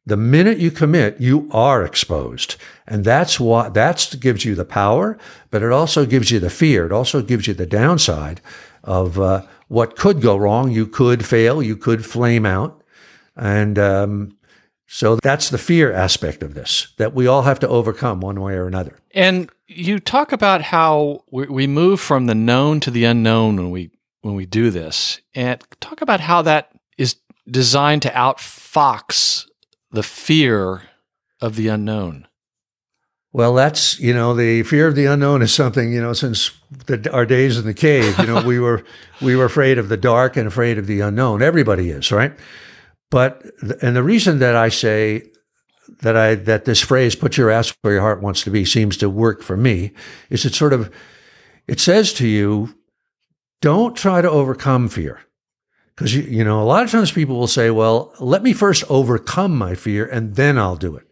the 0.07 0.17
minute 0.17 0.59
you 0.59 0.71
commit, 0.71 1.21
you 1.21 1.49
are 1.53 1.85
exposed. 1.85 2.55
And 2.87 3.05
that's 3.05 3.41
what, 3.41 3.75
that's 3.75 4.15
gives 4.15 4.45
you 4.45 4.55
the 4.55 4.65
power, 4.65 5.19
but 5.51 5.65
it 5.65 5.73
also 5.73 6.07
gives 6.07 6.31
you 6.31 6.39
the 6.39 6.51
fear. 6.51 6.87
It 6.87 6.93
also 6.93 7.23
gives 7.23 7.49
you 7.49 7.55
the 7.55 7.67
downside 7.67 8.41
of 8.85 9.19
uh, 9.19 9.43
what 9.67 9.97
could 9.97 10.21
go 10.21 10.37
wrong. 10.37 10.71
You 10.71 10.87
could 10.87 11.27
fail. 11.27 11.61
You 11.61 11.77
could 11.77 12.07
flame 12.07 12.47
out. 12.47 12.81
And 13.35 13.77
um, 13.81 14.36
so 14.87 15.17
that's 15.23 15.51
the 15.51 15.59
fear 15.59 15.93
aspect 15.93 16.43
of 16.43 16.55
this 16.55 16.93
that 16.97 17.15
we 17.15 17.27
all 17.27 17.43
have 17.43 17.59
to 17.61 17.69
overcome 17.69 18.21
one 18.21 18.41
way 18.41 18.55
or 18.55 18.67
another. 18.67 18.99
And 19.13 19.51
you 19.67 19.99
talk 19.99 20.33
about 20.33 20.63
how 20.63 21.25
we 21.31 21.67
move 21.67 22.01
from 22.01 22.27
the 22.27 22.35
known 22.35 22.81
to 22.81 22.91
the 22.91 23.05
unknown 23.05 23.57
when 23.57 23.71
we 23.71 23.91
when 24.23 24.35
we 24.35 24.47
do 24.47 24.71
this, 24.71 25.21
and 25.35 25.63
talk 25.81 26.01
about 26.03 26.21
how 26.21 26.43
that 26.43 26.71
is 26.99 27.17
designed 27.49 28.03
to 28.03 28.11
outfox 28.11 29.47
the 29.91 30.03
fear 30.03 30.83
of 31.41 31.57
the 31.57 31.69
unknown. 31.69 32.27
Well, 33.33 33.55
that's 33.55 34.01
you 34.01 34.15
know 34.15 34.35
the 34.35 34.63
fear 34.63 34.87
of 34.87 34.95
the 34.95 35.07
unknown 35.07 35.43
is 35.43 35.53
something 35.53 35.93
you 35.93 36.01
know 36.01 36.13
since 36.13 36.53
the, 36.87 37.11
our 37.13 37.27
days 37.27 37.59
in 37.59 37.67
the 37.67 37.75
cave. 37.75 38.19
You 38.19 38.27
know 38.27 38.43
we 38.43 38.59
were 38.67 38.85
we 39.21 39.37
were 39.37 39.45
afraid 39.45 39.79
of 39.79 39.89
the 39.89 39.97
dark 39.97 40.37
and 40.37 40.47
afraid 40.47 40.79
of 40.79 40.87
the 40.87 41.01
unknown. 41.01 41.43
Everybody 41.43 41.91
is 41.91 42.11
right, 42.11 42.33
but 43.11 43.45
and 43.83 43.95
the 43.95 44.03
reason 44.03 44.39
that 44.41 44.57
I 44.57 44.69
say 44.69 45.31
that 46.01 46.17
I 46.17 46.35
that 46.35 46.65
this 46.65 46.81
phrase 46.81 47.15
"put 47.15 47.37
your 47.37 47.51
ass 47.51 47.75
where 47.83 47.95
your 47.95 48.03
heart 48.03 48.23
wants 48.23 48.43
to 48.45 48.51
be" 48.51 48.65
seems 48.65 48.97
to 48.99 49.11
work 49.11 49.43
for 49.43 49.57
me 49.57 49.93
is 50.31 50.45
it 50.45 50.55
sort 50.55 50.73
of 50.73 50.93
it 51.67 51.81
says 51.81 52.13
to 52.15 52.27
you, 52.27 52.75
don't 53.61 53.97
try 53.97 54.21
to 54.21 54.31
overcome 54.31 54.89
fear. 54.89 55.21
Because, 55.95 56.15
you, 56.15 56.23
you 56.23 56.45
know, 56.45 56.63
a 56.63 56.65
lot 56.65 56.85
of 56.85 56.91
times 56.91 57.11
people 57.11 57.37
will 57.37 57.47
say, 57.47 57.71
well, 57.71 58.15
let 58.21 58.43
me 58.43 58.53
first 58.53 58.85
overcome 58.89 59.57
my 59.57 59.75
fear 59.75 60.07
and 60.07 60.37
then 60.37 60.59
I'll 60.59 60.77
do 60.77 60.97
it. 60.97 61.11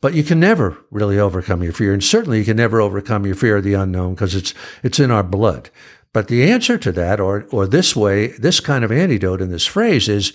But 0.00 0.14
you 0.14 0.22
can 0.22 0.38
never 0.38 0.76
really 0.90 1.18
overcome 1.18 1.62
your 1.62 1.72
fear. 1.72 1.92
And 1.92 2.04
certainly 2.04 2.38
you 2.38 2.44
can 2.44 2.56
never 2.56 2.80
overcome 2.80 3.24
your 3.24 3.34
fear 3.34 3.56
of 3.56 3.64
the 3.64 3.74
unknown 3.74 4.14
because 4.14 4.34
it's, 4.34 4.52
it's 4.82 5.00
in 5.00 5.10
our 5.10 5.22
blood. 5.22 5.70
But 6.12 6.28
the 6.28 6.50
answer 6.50 6.76
to 6.78 6.92
that, 6.92 7.20
or, 7.20 7.46
or 7.50 7.66
this 7.66 7.94
way, 7.94 8.28
this 8.28 8.60
kind 8.60 8.84
of 8.84 8.92
antidote 8.92 9.40
in 9.40 9.50
this 9.50 9.66
phrase 9.66 10.08
is 10.08 10.32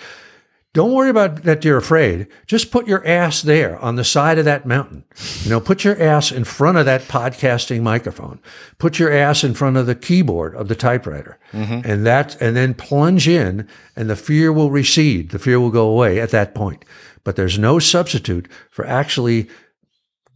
don't 0.73 0.93
worry 0.93 1.09
about 1.09 1.43
that 1.43 1.65
you're 1.65 1.77
afraid. 1.77 2.27
Just 2.47 2.71
put 2.71 2.87
your 2.87 3.05
ass 3.05 3.41
there 3.41 3.77
on 3.79 3.97
the 3.97 4.05
side 4.05 4.37
of 4.37 4.45
that 4.45 4.65
mountain. 4.65 5.03
You 5.43 5.49
know, 5.49 5.59
put 5.59 5.83
your 5.83 6.01
ass 6.01 6.31
in 6.31 6.45
front 6.45 6.77
of 6.77 6.85
that 6.85 7.01
podcasting 7.01 7.81
microphone. 7.81 8.39
Put 8.77 8.97
your 8.97 9.11
ass 9.11 9.43
in 9.43 9.53
front 9.53 9.75
of 9.75 9.85
the 9.85 9.95
keyboard 9.95 10.55
of 10.55 10.69
the 10.69 10.75
typewriter. 10.75 11.37
Mm-hmm. 11.51 11.81
And 11.83 12.05
that, 12.05 12.41
and 12.41 12.55
then 12.55 12.73
plunge 12.73 13.27
in 13.27 13.67
and 13.97 14.09
the 14.09 14.15
fear 14.15 14.53
will 14.53 14.71
recede. 14.71 15.31
The 15.31 15.39
fear 15.39 15.59
will 15.59 15.71
go 15.71 15.89
away 15.89 16.21
at 16.21 16.31
that 16.31 16.55
point. 16.55 16.85
But 17.25 17.35
there's 17.35 17.59
no 17.59 17.77
substitute 17.77 18.47
for 18.69 18.85
actually 18.87 19.49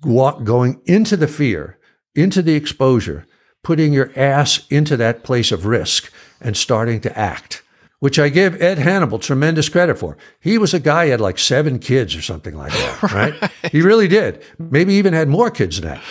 walk, 0.04 0.44
going 0.44 0.82
into 0.86 1.16
the 1.16 1.30
fear, 1.30 1.80
into 2.14 2.42
the 2.42 2.56
exposure, 2.56 3.26
putting 3.64 3.94
your 3.94 4.12
ass 4.18 4.68
into 4.70 4.98
that 4.98 5.24
place 5.24 5.54
of 5.54 5.66
risk 5.66 6.12
and 6.42 6.58
starting 6.58 7.00
to 7.02 7.18
act 7.18 7.64
which 8.00 8.20
I 8.20 8.30
give 8.30 8.62
Ed 8.62 8.78
Hannibal 8.78 9.20
tremendous 9.20 9.70
credit 9.70 9.98
for. 9.98 10.18
He 10.40 10.58
was 10.58 10.74
a 10.74 10.80
guy, 10.80 11.08
had 11.08 11.22
like 11.22 11.38
seven 11.38 11.80
kids 11.80 12.16
or 12.16 12.22
something 12.22 12.56
like 12.56 12.72
that, 12.72 13.04
right? 13.14 13.42
right? 13.42 13.52
He 13.72 13.82
really 13.82 14.08
did. 14.08 14.44
Maybe 14.60 14.94
even 14.94 15.14
had 15.14 15.30
more 15.30 15.50
kids 15.50 15.80
than 15.80 15.90
that. 15.90 16.04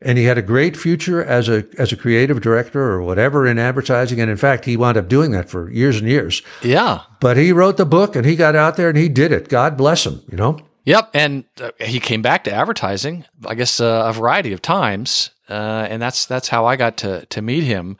And 0.00 0.18
he 0.18 0.24
had 0.24 0.36
a 0.36 0.42
great 0.42 0.76
future 0.76 1.24
as 1.24 1.48
a 1.48 1.64
as 1.78 1.90
a 1.90 1.96
creative 1.96 2.42
director 2.42 2.82
or 2.82 3.00
whatever 3.00 3.46
in 3.46 3.58
advertising. 3.58 4.20
And 4.20 4.30
in 4.30 4.36
fact, 4.36 4.66
he 4.66 4.76
wound 4.76 4.98
up 4.98 5.08
doing 5.08 5.30
that 5.30 5.48
for 5.48 5.70
years 5.70 5.98
and 5.98 6.06
years. 6.06 6.42
Yeah. 6.62 7.00
But 7.20 7.38
he 7.38 7.52
wrote 7.52 7.78
the 7.78 7.86
book 7.86 8.14
and 8.14 8.26
he 8.26 8.36
got 8.36 8.54
out 8.54 8.76
there 8.76 8.90
and 8.90 8.98
he 8.98 9.08
did 9.08 9.32
it. 9.32 9.48
God 9.48 9.78
bless 9.78 10.04
him, 10.04 10.22
you 10.30 10.36
know? 10.36 10.58
Yep. 10.84 11.10
And 11.14 11.44
uh, 11.60 11.70
he 11.80 12.00
came 12.00 12.20
back 12.20 12.44
to 12.44 12.52
advertising, 12.52 13.24
I 13.46 13.54
guess, 13.54 13.80
uh, 13.80 14.04
a 14.06 14.12
variety 14.12 14.52
of 14.52 14.60
times. 14.60 15.30
Uh, 15.48 15.86
and 15.88 16.00
that's 16.00 16.26
that's 16.26 16.48
how 16.48 16.66
I 16.66 16.76
got 16.76 16.98
to 16.98 17.24
to 17.26 17.42
meet 17.42 17.64
him. 17.64 17.96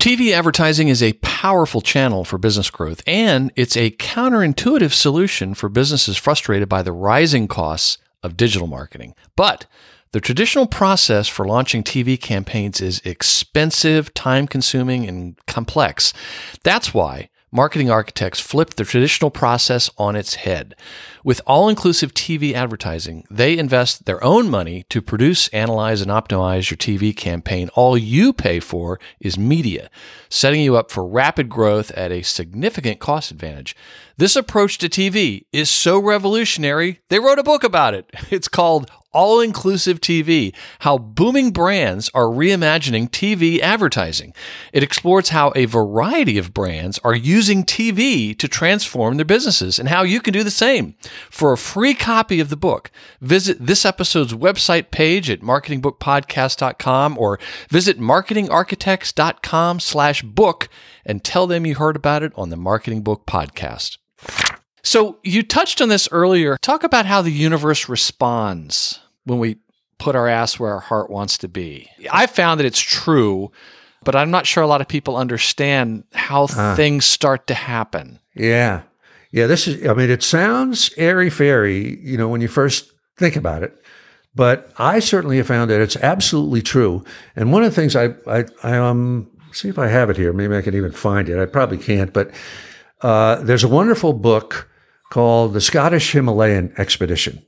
TV 0.00 0.30
advertising 0.30 0.86
is 0.86 1.02
a 1.02 1.14
powerful 1.14 1.80
channel 1.80 2.24
for 2.24 2.38
business 2.38 2.70
growth, 2.70 3.02
and 3.04 3.50
it's 3.56 3.76
a 3.76 3.90
counterintuitive 3.90 4.92
solution 4.92 5.54
for 5.54 5.68
businesses 5.68 6.16
frustrated 6.16 6.68
by 6.68 6.82
the 6.82 6.92
rising 6.92 7.48
costs 7.48 7.98
of 8.22 8.36
digital 8.36 8.68
marketing. 8.68 9.12
But 9.34 9.66
the 10.12 10.20
traditional 10.20 10.68
process 10.68 11.26
for 11.26 11.44
launching 11.44 11.82
TV 11.82 12.20
campaigns 12.20 12.80
is 12.80 13.00
expensive, 13.00 14.14
time 14.14 14.46
consuming, 14.46 15.08
and 15.08 15.36
complex. 15.48 16.12
That's 16.62 16.94
why 16.94 17.28
marketing 17.50 17.90
architects 17.90 18.40
flipped 18.40 18.76
the 18.76 18.84
traditional 18.84 19.30
process 19.30 19.90
on 19.98 20.16
its 20.16 20.36
head. 20.36 20.74
With 21.24 21.40
all 21.46 21.68
inclusive 21.68 22.14
TV 22.14 22.52
advertising, 22.52 23.24
they 23.30 23.58
invest 23.58 24.04
their 24.04 24.22
own 24.22 24.48
money 24.48 24.84
to 24.90 25.02
produce, 25.02 25.48
analyze, 25.48 26.00
and 26.00 26.10
optimize 26.10 26.70
your 26.70 26.78
TV 26.78 27.16
campaign. 27.16 27.68
All 27.74 27.98
you 27.98 28.32
pay 28.32 28.60
for 28.60 28.98
is 29.20 29.38
media, 29.38 29.90
setting 30.28 30.60
you 30.60 30.76
up 30.76 30.90
for 30.90 31.06
rapid 31.06 31.48
growth 31.48 31.90
at 31.92 32.12
a 32.12 32.22
significant 32.22 33.00
cost 33.00 33.30
advantage. 33.30 33.76
This 34.16 34.36
approach 34.36 34.78
to 34.78 34.88
TV 34.88 35.44
is 35.52 35.70
so 35.70 35.98
revolutionary, 35.98 37.00
they 37.08 37.18
wrote 37.18 37.38
a 37.38 37.44
book 37.44 37.64
about 37.64 37.94
it. 37.94 38.10
It's 38.30 38.48
called 38.48 38.90
all 39.12 39.40
inclusive 39.40 40.00
TV, 40.00 40.54
how 40.80 40.98
booming 40.98 41.50
brands 41.50 42.10
are 42.14 42.24
reimagining 42.24 43.08
TV 43.08 43.60
advertising. 43.60 44.34
It 44.72 44.82
explores 44.82 45.30
how 45.30 45.52
a 45.54 45.64
variety 45.64 46.38
of 46.38 46.54
brands 46.54 46.98
are 47.00 47.14
using 47.14 47.64
TV 47.64 48.36
to 48.38 48.48
transform 48.48 49.16
their 49.16 49.24
businesses 49.24 49.78
and 49.78 49.88
how 49.88 50.02
you 50.02 50.20
can 50.20 50.32
do 50.32 50.44
the 50.44 50.50
same. 50.50 50.94
For 51.30 51.52
a 51.52 51.58
free 51.58 51.94
copy 51.94 52.40
of 52.40 52.48
the 52.48 52.56
book, 52.56 52.90
visit 53.20 53.58
this 53.60 53.84
episode's 53.84 54.34
website 54.34 54.90
page 54.90 55.30
at 55.30 55.40
marketingbookpodcast.com 55.40 57.18
or 57.18 57.38
visit 57.70 57.98
marketingarchitects.com 57.98 59.80
slash 59.80 60.22
book 60.22 60.68
and 61.04 61.24
tell 61.24 61.46
them 61.46 61.66
you 61.66 61.74
heard 61.74 61.96
about 61.96 62.22
it 62.22 62.32
on 62.36 62.50
the 62.50 62.56
Marketing 62.56 63.02
Book 63.02 63.26
Podcast. 63.26 63.98
So 64.88 65.18
you 65.22 65.42
touched 65.42 65.82
on 65.82 65.90
this 65.90 66.08
earlier. 66.10 66.56
Talk 66.62 66.82
about 66.82 67.04
how 67.04 67.20
the 67.20 67.30
universe 67.30 67.90
responds 67.90 69.00
when 69.24 69.38
we 69.38 69.58
put 69.98 70.16
our 70.16 70.26
ass 70.26 70.58
where 70.58 70.72
our 70.72 70.80
heart 70.80 71.10
wants 71.10 71.36
to 71.38 71.48
be. 71.48 71.90
I 72.10 72.26
found 72.26 72.58
that 72.58 72.64
it's 72.64 72.80
true, 72.80 73.52
but 74.02 74.16
I'm 74.16 74.30
not 74.30 74.46
sure 74.46 74.62
a 74.62 74.66
lot 74.66 74.80
of 74.80 74.88
people 74.88 75.14
understand 75.14 76.04
how 76.14 76.44
uh, 76.44 76.74
things 76.74 77.04
start 77.04 77.46
to 77.48 77.54
happen. 77.54 78.18
Yeah. 78.34 78.80
Yeah, 79.30 79.46
this 79.46 79.68
is 79.68 79.86
I 79.86 79.92
mean 79.92 80.08
it 80.08 80.22
sounds 80.22 80.90
airy 80.96 81.28
fairy, 81.28 81.98
you 82.00 82.16
know, 82.16 82.28
when 82.28 82.40
you 82.40 82.48
first 82.48 82.90
think 83.18 83.36
about 83.36 83.62
it. 83.62 83.76
But 84.34 84.72
I 84.78 85.00
certainly 85.00 85.36
have 85.36 85.48
found 85.48 85.70
that 85.70 85.82
it's 85.82 85.96
absolutely 85.96 86.62
true. 86.62 87.04
And 87.36 87.52
one 87.52 87.62
of 87.62 87.74
the 87.74 87.78
things 87.78 87.94
I 87.94 88.14
I, 88.26 88.46
I 88.62 88.78
um 88.78 89.30
see 89.52 89.68
if 89.68 89.78
I 89.78 89.88
have 89.88 90.08
it 90.08 90.16
here. 90.16 90.32
Maybe 90.32 90.56
I 90.56 90.62
can 90.62 90.74
even 90.74 90.92
find 90.92 91.28
it. 91.28 91.38
I 91.38 91.44
probably 91.44 91.76
can't, 91.76 92.10
but 92.10 92.30
uh, 93.02 93.36
there's 93.42 93.64
a 93.64 93.68
wonderful 93.68 94.14
book 94.14 94.70
called 95.10 95.52
The 95.52 95.60
Scottish 95.60 96.12
Himalayan 96.12 96.72
Expedition. 96.78 97.42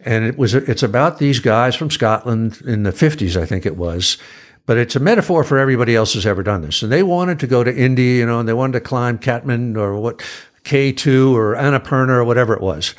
And 0.00 0.24
it 0.24 0.36
was 0.36 0.54
it's 0.54 0.82
about 0.82 1.18
these 1.18 1.40
guys 1.40 1.74
from 1.74 1.90
Scotland 1.90 2.60
in 2.66 2.82
the 2.82 2.92
50s, 2.92 3.40
I 3.40 3.46
think 3.46 3.64
it 3.64 3.76
was. 3.76 4.18
But 4.66 4.78
it's 4.78 4.96
a 4.96 5.00
metaphor 5.00 5.44
for 5.44 5.58
everybody 5.58 5.94
else 5.94 6.14
who's 6.14 6.26
ever 6.26 6.42
done 6.42 6.62
this. 6.62 6.82
And 6.82 6.90
they 6.90 7.02
wanted 7.02 7.38
to 7.40 7.46
go 7.46 7.62
to 7.64 7.74
India, 7.74 8.18
you 8.18 8.26
know, 8.26 8.40
and 8.40 8.48
they 8.48 8.54
wanted 8.54 8.74
to 8.74 8.80
climb 8.80 9.18
Kathmandu 9.18 9.76
or 9.76 9.98
what 9.98 10.22
K2 10.64 11.34
or 11.34 11.54
Annapurna 11.54 12.10
or 12.10 12.24
whatever 12.24 12.54
it 12.54 12.62
was. 12.62 12.94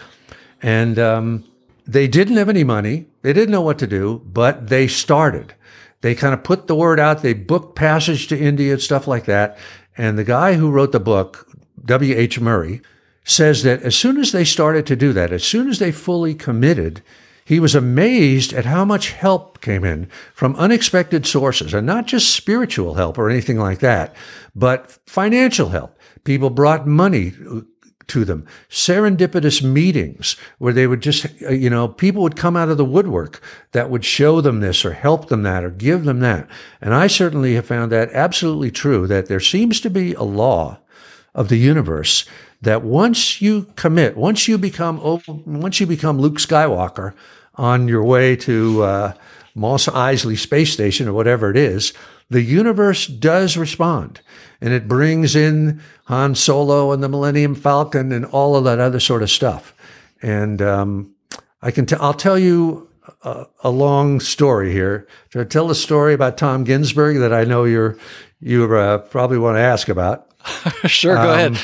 And 0.61 0.99
um, 0.99 1.43
they 1.87 2.07
didn't 2.07 2.37
have 2.37 2.49
any 2.49 2.63
money. 2.63 3.07
They 3.23 3.33
didn't 3.33 3.51
know 3.51 3.61
what 3.61 3.79
to 3.79 3.87
do, 3.87 4.21
but 4.25 4.69
they 4.69 4.87
started. 4.87 5.55
They 6.01 6.13
kind 6.13 6.33
of 6.33 6.43
put 6.43 6.67
the 6.67 6.75
word 6.75 6.99
out. 6.99 7.23
They 7.23 7.33
booked 7.33 7.75
passage 7.75 8.27
to 8.27 8.39
India 8.39 8.73
and 8.73 8.81
stuff 8.81 9.07
like 9.07 9.25
that. 9.25 9.57
And 9.97 10.17
the 10.19 10.23
guy 10.23 10.53
who 10.53 10.69
wrote 10.69 10.91
the 10.91 10.99
book, 10.99 11.49
W.H. 11.85 12.39
Murray, 12.39 12.81
says 13.25 13.63
that 13.63 13.81
as 13.81 13.95
soon 13.95 14.17
as 14.17 14.31
they 14.31 14.45
started 14.45 14.85
to 14.85 14.95
do 14.95 15.11
that, 15.11 15.33
as 15.33 15.43
soon 15.43 15.67
as 15.67 15.79
they 15.79 15.91
fully 15.91 16.33
committed, 16.33 17.01
he 17.43 17.59
was 17.59 17.75
amazed 17.75 18.53
at 18.53 18.65
how 18.65 18.85
much 18.85 19.11
help 19.11 19.59
came 19.61 19.83
in 19.83 20.07
from 20.33 20.55
unexpected 20.55 21.25
sources, 21.25 21.73
and 21.73 21.85
not 21.85 22.07
just 22.07 22.33
spiritual 22.33 22.93
help 22.93 23.17
or 23.17 23.29
anything 23.29 23.59
like 23.59 23.79
that, 23.79 24.15
but 24.55 24.97
financial 25.05 25.69
help. 25.69 25.99
People 26.23 26.49
brought 26.49 26.87
money 26.87 27.33
to 28.07 28.25
them, 28.25 28.45
serendipitous 28.69 29.63
meetings 29.63 30.35
where 30.57 30.73
they 30.73 30.87
would 30.87 31.01
just, 31.01 31.25
uh, 31.43 31.49
you 31.49 31.69
know, 31.69 31.87
people 31.87 32.21
would 32.21 32.35
come 32.35 32.55
out 32.55 32.69
of 32.69 32.77
the 32.77 32.85
woodwork 32.85 33.41
that 33.71 33.89
would 33.89 34.05
show 34.05 34.41
them 34.41 34.59
this 34.59 34.85
or 34.85 34.93
help 34.93 35.27
them 35.29 35.43
that 35.43 35.63
or 35.63 35.69
give 35.69 36.03
them 36.03 36.19
that. 36.19 36.47
And 36.81 36.93
I 36.93 37.07
certainly 37.07 37.55
have 37.55 37.65
found 37.65 37.91
that 37.91 38.11
absolutely 38.11 38.71
true 38.71 39.07
that 39.07 39.27
there 39.27 39.39
seems 39.39 39.81
to 39.81 39.89
be 39.89 40.13
a 40.13 40.23
law 40.23 40.79
of 41.33 41.49
the 41.49 41.57
universe 41.57 42.25
that 42.65 42.83
once 42.83 43.41
you 43.41 43.67
commit, 43.75 44.17
once 44.17 44.47
you 44.47 44.57
become 44.57 44.99
once 45.45 45.79
you 45.79 45.87
become 45.87 46.19
Luke 46.19 46.37
Skywalker 46.37 47.13
on 47.55 47.87
your 47.87 48.03
way 48.03 48.35
to 48.37 48.83
uh, 48.83 49.13
Mos 49.53 49.85
Eisley 49.87 50.37
space 50.37 50.73
station 50.73 51.07
or 51.07 51.13
whatever 51.13 51.49
it 51.49 51.57
is, 51.57 51.93
the 52.29 52.41
universe 52.41 53.05
does 53.05 53.55
respond, 53.55 54.19
and 54.59 54.73
it 54.73 54.87
brings 54.87 55.35
in 55.35 55.81
Han 56.05 56.33
Solo 56.33 56.91
and 56.91 57.03
the 57.03 57.09
Millennium 57.09 57.53
Falcon 57.55 58.11
and 58.11 58.25
all 58.25 58.55
of 58.55 58.63
that 58.63 58.79
other 58.79 58.99
sort 58.99 59.21
of 59.21 59.29
stuff. 59.29 59.73
And 60.21 60.61
um, 60.61 61.13
I 61.61 61.69
can 61.69 61.85
t- 61.85 61.95
I'll 61.99 62.15
tell 62.15 62.39
you 62.39 62.89
a, 63.21 63.45
a, 63.63 63.69
long 63.69 64.19
story 64.19 64.71
here. 64.71 65.07
To 65.31 65.45
tell 65.45 65.69
a 65.69 65.75
story 65.75 66.15
about 66.15 66.37
Tom 66.37 66.65
Guinzburg 66.65 67.19
that 67.19 67.31
I 67.31 67.43
know 67.43 67.65
you're 67.65 67.97
you 68.39 68.75
uh, 68.75 68.97
probably 68.97 69.37
want 69.37 69.57
to 69.57 69.61
ask 69.61 69.87
about. 69.87 70.31
sure, 70.85 71.15
go 71.15 71.21
um, 71.21 71.29
ahead. 71.29 71.59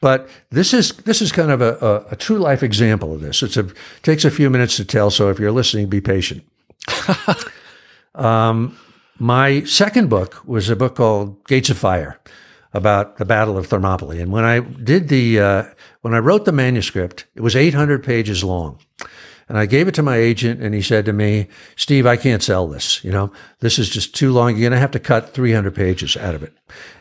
But 0.00 0.28
this 0.50 0.72
is 0.72 0.92
this 0.98 1.20
is 1.20 1.32
kind 1.32 1.50
of 1.50 1.60
a, 1.60 1.76
a, 1.80 2.12
a 2.12 2.16
true 2.16 2.38
life 2.38 2.62
example 2.62 3.12
of 3.12 3.20
this. 3.20 3.42
It's 3.42 3.56
a 3.56 3.66
takes 4.02 4.24
a 4.24 4.30
few 4.30 4.48
minutes 4.48 4.76
to 4.76 4.84
tell, 4.84 5.10
so 5.10 5.28
if 5.28 5.38
you're 5.38 5.52
listening, 5.52 5.88
be 5.88 6.00
patient. 6.00 6.44
um, 8.14 8.78
my 9.18 9.64
second 9.64 10.08
book 10.08 10.46
was 10.46 10.70
a 10.70 10.76
book 10.76 10.94
called 10.94 11.44
Gates 11.48 11.70
of 11.70 11.78
Fire 11.78 12.20
about 12.72 13.16
the 13.16 13.24
Battle 13.24 13.58
of 13.58 13.66
Thermopylae, 13.66 14.20
and 14.20 14.30
when 14.30 14.44
I 14.44 14.60
did 14.60 15.08
the 15.08 15.40
uh, 15.40 15.64
when 16.02 16.14
I 16.14 16.18
wrote 16.18 16.44
the 16.44 16.52
manuscript, 16.52 17.24
it 17.34 17.40
was 17.40 17.56
800 17.56 18.04
pages 18.04 18.44
long, 18.44 18.78
And 19.48 19.58
I 19.58 19.66
gave 19.66 19.88
it 19.88 19.94
to 19.94 20.02
my 20.02 20.16
agent 20.16 20.62
and 20.62 20.74
he 20.74 20.82
said 20.82 21.06
to 21.06 21.12
me, 21.12 21.48
Steve, 21.74 22.06
I 22.06 22.16
can't 22.16 22.42
sell 22.42 22.68
this. 22.68 23.02
You 23.02 23.10
know, 23.10 23.32
this 23.60 23.78
is 23.78 23.88
just 23.88 24.14
too 24.14 24.32
long. 24.32 24.50
You're 24.50 24.70
going 24.70 24.72
to 24.72 24.78
have 24.78 24.92
to 24.92 25.00
cut 25.00 25.34
300 25.34 25.74
pages 25.74 26.16
out 26.16 26.34
of 26.34 26.42
it. 26.42 26.52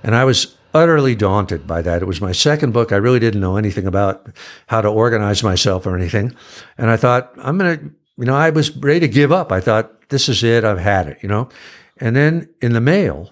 And 0.01 0.15
I 0.15 0.25
was 0.25 0.56
utterly 0.73 1.15
daunted 1.15 1.65
by 1.67 1.81
that. 1.81 2.01
It 2.01 2.05
was 2.07 2.21
my 2.21 2.31
second 2.31 2.73
book. 2.73 2.91
I 2.91 2.97
really 2.97 3.19
didn't 3.19 3.41
know 3.41 3.57
anything 3.57 3.87
about 3.87 4.27
how 4.67 4.81
to 4.81 4.87
organize 4.87 5.43
myself 5.43 5.85
or 5.85 5.97
anything. 5.97 6.35
And 6.77 6.89
I 6.89 6.97
thought, 6.97 7.33
I'm 7.37 7.57
going 7.57 7.79
to, 7.79 7.85
you 8.17 8.25
know, 8.25 8.35
I 8.35 8.49
was 8.49 8.75
ready 8.77 9.01
to 9.01 9.07
give 9.07 9.31
up. 9.31 9.51
I 9.51 9.59
thought, 9.59 10.09
this 10.09 10.29
is 10.29 10.43
it. 10.43 10.63
I've 10.63 10.79
had 10.79 11.07
it, 11.07 11.19
you 11.21 11.29
know. 11.29 11.49
And 11.97 12.15
then 12.15 12.49
in 12.61 12.73
the 12.73 12.81
mail, 12.81 13.31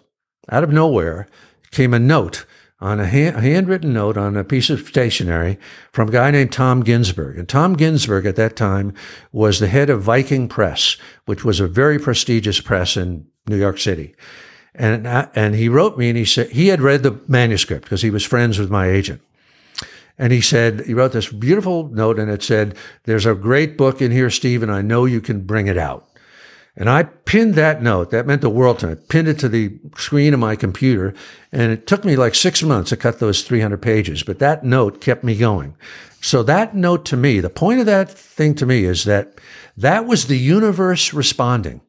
out 0.50 0.64
of 0.64 0.72
nowhere, 0.72 1.28
came 1.72 1.94
a 1.94 2.00
note 2.00 2.46
on 2.80 3.00
a, 3.00 3.06
hand, 3.06 3.38
a, 3.38 3.42
handwritten 3.42 3.94
note 3.94 4.18
on 4.18 4.36
a 4.36 4.44
piece 4.44 4.70
of 4.70 4.88
stationery 4.88 5.58
from 5.92 6.10
a 6.10 6.12
guy 6.12 6.32
named 6.32 6.52
Tom 6.52 6.84
Guinzburg. 6.84 7.38
And 7.38 7.48
Tom 7.48 7.76
Guinzburg 7.76 8.26
at 8.26 8.36
that 8.36 8.56
time 8.56 8.94
was 9.32 9.60
the 9.60 9.68
head 9.68 9.90
of 9.90 10.02
Viking 10.02 10.48
Press, 10.48 10.98
which 11.26 11.46
was 11.46 11.60
a 11.60 11.68
very 11.68 11.98
prestigious 11.98 12.60
press 12.60 12.98
in 12.98 13.28
New 13.48 13.58
York 13.58 13.80
City. 13.80 14.16
And, 14.78 15.08
and 15.08 15.56
he 15.56 15.70
wrote 15.70 15.98
me 15.98 16.10
and 16.10 16.18
he 16.18 16.26
said, 16.26 16.50
he 16.50 16.68
had 16.68 16.82
read 16.82 17.04
the 17.04 17.20
manuscript 17.28 17.84
because 17.84 18.02
he 18.02 18.10
was 18.10 18.24
friends 18.24 18.60
with 18.60 18.70
my 18.70 18.90
agent. 18.90 19.22
And 20.18 20.32
he 20.32 20.42
said, 20.42 20.82
he 20.86 20.94
wrote 20.94 21.12
this 21.12 21.30
beautiful 21.30 21.90
note 21.90 22.20
and 22.20 22.32
it 22.32 22.44
said, 22.44 22.76
there's 23.04 23.26
a 23.26 23.36
great 23.36 23.78
book 23.78 24.02
in 24.02 24.12
here, 24.12 24.30
Steve, 24.30 24.64
and 24.64 24.72
I 24.72 24.82
know 24.82 25.06
you 25.06 25.22
can 25.22 25.42
bring 25.42 25.68
it 25.68 25.78
out. 25.78 26.08
And 26.78 26.90
I 26.90 27.04
pinned 27.04 27.56
that 27.56 27.82
note. 27.82 28.12
That 28.12 28.28
meant 28.28 28.42
the 28.42 28.50
world 28.50 28.80
to 28.80 28.88
me. 28.88 28.92
I 28.94 28.96
pinned 28.96 29.30
it 29.30 29.40
to 29.40 29.50
the 29.50 29.78
screen 29.98 30.34
of 30.34 30.42
my 30.42 30.56
computer. 30.58 31.14
And 31.52 31.72
it 31.72 31.88
took 31.88 32.04
me 32.04 32.18
like 32.18 32.36
six 32.36 32.62
months 32.64 32.90
to 32.90 32.98
cut 32.98 33.20
those 33.20 33.44
300 33.44 33.82
pages, 33.82 34.24
but 34.24 34.40
that 34.40 34.66
note 34.66 35.00
kept 35.00 35.24
me 35.24 35.38
going. 35.38 35.76
So 36.22 36.44
that 36.44 36.76
note 36.76 37.06
to 37.06 37.18
me, 37.18 37.40
the 37.40 37.50
point 37.50 37.80
of 37.80 37.86
that 37.86 38.10
thing 38.10 38.56
to 38.56 38.66
me 38.66 38.84
is 38.84 39.06
that 39.06 39.40
that 39.78 40.06
was 40.06 40.28
the 40.28 40.38
universe 40.38 41.14
responding. 41.14 41.82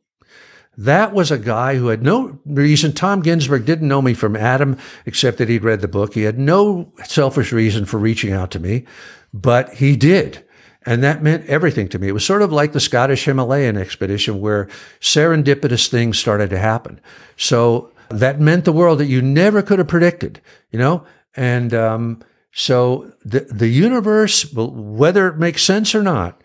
That 0.78 1.14
was 1.14 1.30
a 1.30 1.38
guy 1.38 1.76
who 1.76 1.88
had 1.88 2.02
no 2.02 2.38
reason. 2.44 2.92
Tom 2.92 3.22
Guinzburg 3.22 3.64
didn't 3.64 3.88
know 3.88 4.02
me 4.02 4.12
from 4.12 4.36
Adam, 4.36 4.76
except 5.06 5.38
that 5.38 5.48
he'd 5.48 5.64
read 5.64 5.80
the 5.80 5.88
book. 5.88 6.14
He 6.14 6.22
had 6.22 6.38
no 6.38 6.92
selfish 7.04 7.52
reason 7.52 7.86
for 7.86 7.98
reaching 7.98 8.32
out 8.32 8.50
to 8.50 8.60
me, 8.60 8.84
but 9.32 9.74
he 9.74 9.96
did. 9.96 10.44
And 10.84 11.02
that 11.02 11.22
meant 11.22 11.46
everything 11.46 11.88
to 11.88 11.98
me. 11.98 12.08
It 12.08 12.12
was 12.12 12.24
sort 12.24 12.42
of 12.42 12.52
like 12.52 12.72
the 12.72 12.80
Scottish 12.80 13.24
Himalayan 13.24 13.76
expedition 13.76 14.40
where 14.40 14.68
serendipitous 15.00 15.88
things 15.88 16.18
started 16.18 16.50
to 16.50 16.58
happen. 16.58 17.00
So 17.36 17.90
that 18.08 18.38
meant 18.38 18.64
the 18.64 18.72
world 18.72 19.00
that 19.00 19.06
you 19.06 19.20
never 19.20 19.62
could 19.62 19.80
have 19.80 19.88
predicted, 19.88 20.40
you 20.70 20.78
know? 20.78 21.04
And 21.34 21.74
um, 21.74 22.22
so 22.52 23.12
the, 23.24 23.40
the 23.40 23.68
universe, 23.68 24.52
whether 24.54 25.26
it 25.26 25.38
makes 25.38 25.64
sense 25.64 25.94
or 25.94 26.02
not, 26.02 26.40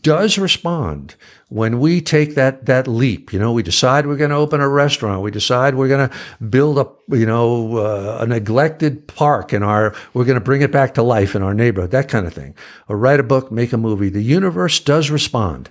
does 0.00 0.38
respond 0.38 1.16
when 1.52 1.80
we 1.80 2.00
take 2.00 2.34
that 2.34 2.64
that 2.64 2.88
leap. 2.88 3.30
You 3.30 3.38
know, 3.38 3.52
we 3.52 3.62
decide 3.62 4.06
we're 4.06 4.16
going 4.16 4.30
to 4.30 4.36
open 4.36 4.62
a 4.62 4.68
restaurant. 4.68 5.20
We 5.20 5.30
decide 5.30 5.74
we're 5.74 5.88
going 5.88 6.08
to 6.08 6.16
build 6.46 6.78
a 6.78 7.14
you 7.14 7.26
know 7.26 7.76
uh, 7.76 8.18
a 8.22 8.26
neglected 8.26 9.06
park 9.06 9.52
in 9.52 9.62
our. 9.62 9.94
We're 10.14 10.24
going 10.24 10.38
to 10.38 10.44
bring 10.44 10.62
it 10.62 10.72
back 10.72 10.94
to 10.94 11.02
life 11.02 11.34
in 11.34 11.42
our 11.42 11.52
neighborhood. 11.52 11.90
That 11.90 12.08
kind 12.08 12.26
of 12.26 12.32
thing. 12.32 12.54
Or 12.88 12.96
write 12.96 13.20
a 13.20 13.22
book, 13.22 13.52
make 13.52 13.74
a 13.74 13.76
movie. 13.76 14.08
The 14.08 14.22
universe 14.22 14.80
does 14.80 15.10
respond. 15.10 15.68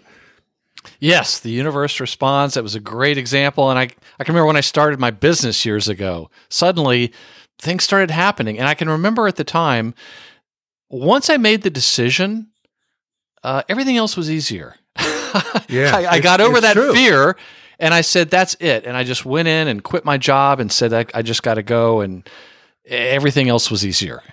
Yes, 0.99 1.39
the 1.39 1.51
universe 1.51 1.99
responds. 1.99 2.53
That 2.53 2.63
was 2.63 2.75
a 2.75 2.79
great 2.79 3.17
example, 3.17 3.71
and 3.71 3.79
I 3.79 3.89
I 4.19 4.23
can 4.23 4.35
remember 4.35 4.47
when 4.47 4.57
I 4.57 4.61
started 4.61 4.99
my 4.99 5.11
business 5.11 5.65
years 5.65 5.89
ago. 5.89 6.29
Suddenly, 6.49 7.11
things 7.57 7.83
started 7.83 8.11
happening, 8.11 8.59
and 8.59 8.67
I 8.67 8.75
can 8.75 8.87
remember 8.87 9.27
at 9.27 9.35
the 9.35 9.43
time. 9.43 9.95
Once 10.89 11.29
I 11.29 11.37
made 11.37 11.61
the 11.61 11.69
decision 11.69 12.51
uh, 13.43 13.63
everything 13.67 13.97
else 13.97 14.15
was 14.15 14.29
easier. 14.29 14.75
Yeah, 15.69 15.95
I, 15.95 16.13
I 16.13 16.19
got 16.19 16.41
over 16.41 16.61
that 16.61 16.73
true. 16.73 16.93
fear, 16.93 17.37
and 17.79 17.93
I 17.93 18.01
said, 18.01 18.29
"That's 18.29 18.55
it." 18.59 18.85
And 18.85 18.95
I 18.95 19.03
just 19.03 19.25
went 19.25 19.47
in 19.47 19.67
and 19.67 19.83
quit 19.83 20.05
my 20.05 20.17
job 20.17 20.59
and 20.59 20.71
said, 20.71 20.93
"I, 20.93 21.05
I 21.13 21.21
just 21.21 21.43
got 21.43 21.55
to 21.55 21.63
go." 21.63 22.01
And 22.01 22.27
everything 22.85 23.47
else 23.47 23.69
was 23.69 23.85
easier 23.85 24.23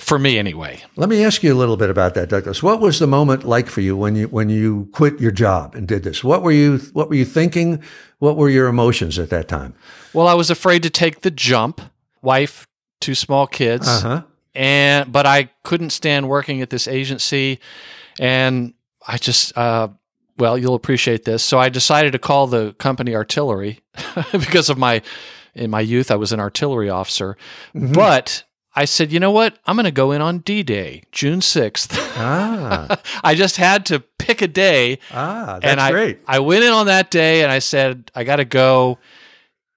for 0.00 0.18
me, 0.18 0.38
anyway. 0.38 0.82
Let 0.96 1.08
me 1.08 1.24
ask 1.24 1.42
you 1.42 1.54
a 1.54 1.56
little 1.56 1.76
bit 1.76 1.88
about 1.88 2.14
that, 2.14 2.28
Douglas. 2.28 2.62
What 2.62 2.80
was 2.80 2.98
the 2.98 3.06
moment 3.06 3.44
like 3.44 3.68
for 3.68 3.80
you 3.80 3.96
when 3.96 4.16
you 4.16 4.28
when 4.28 4.48
you 4.48 4.88
quit 4.92 5.20
your 5.20 5.32
job 5.32 5.74
and 5.74 5.86
did 5.86 6.02
this? 6.02 6.22
What 6.24 6.42
were 6.42 6.52
you 6.52 6.78
What 6.92 7.08
were 7.08 7.14
you 7.16 7.24
thinking? 7.24 7.82
What 8.18 8.36
were 8.36 8.50
your 8.50 8.68
emotions 8.68 9.18
at 9.18 9.30
that 9.30 9.48
time? 9.48 9.74
Well, 10.12 10.28
I 10.28 10.34
was 10.34 10.50
afraid 10.50 10.82
to 10.84 10.90
take 10.90 11.22
the 11.22 11.30
jump. 11.30 11.80
Wife, 12.22 12.68
two 13.00 13.16
small 13.16 13.48
kids, 13.48 13.88
uh-huh. 13.88 14.22
and 14.54 15.10
but 15.10 15.26
I 15.26 15.50
couldn't 15.64 15.90
stand 15.90 16.28
working 16.28 16.62
at 16.62 16.70
this 16.70 16.86
agency 16.86 17.58
and 18.18 18.74
I 19.06 19.16
just, 19.18 19.56
uh, 19.56 19.88
well, 20.38 20.56
you'll 20.56 20.74
appreciate 20.74 21.24
this. 21.24 21.42
So 21.42 21.58
I 21.58 21.68
decided 21.68 22.12
to 22.12 22.18
call 22.18 22.46
the 22.46 22.74
company 22.74 23.14
artillery 23.14 23.80
because 24.32 24.70
of 24.70 24.78
my, 24.78 25.02
in 25.54 25.70
my 25.70 25.80
youth, 25.80 26.10
I 26.10 26.16
was 26.16 26.32
an 26.32 26.40
artillery 26.40 26.90
officer. 26.90 27.36
Mm-hmm. 27.74 27.92
But 27.92 28.44
I 28.74 28.86
said, 28.86 29.12
you 29.12 29.20
know 29.20 29.30
what? 29.30 29.58
I'm 29.66 29.76
going 29.76 29.84
to 29.84 29.90
go 29.90 30.12
in 30.12 30.22
on 30.22 30.38
D 30.38 30.62
Day, 30.62 31.02
June 31.12 31.40
6th. 31.40 31.88
Ah. 32.16 33.00
I 33.24 33.34
just 33.34 33.56
had 33.56 33.86
to 33.86 34.00
pick 34.18 34.40
a 34.40 34.48
day. 34.48 34.98
Ah, 35.10 35.58
that's 35.60 35.66
and 35.66 35.80
I, 35.80 35.90
great. 35.90 36.20
I 36.26 36.38
went 36.38 36.64
in 36.64 36.72
on 36.72 36.86
that 36.86 37.10
day 37.10 37.42
and 37.42 37.52
I 37.52 37.58
said, 37.58 38.10
I 38.14 38.24
got 38.24 38.36
to 38.36 38.44
go. 38.44 38.98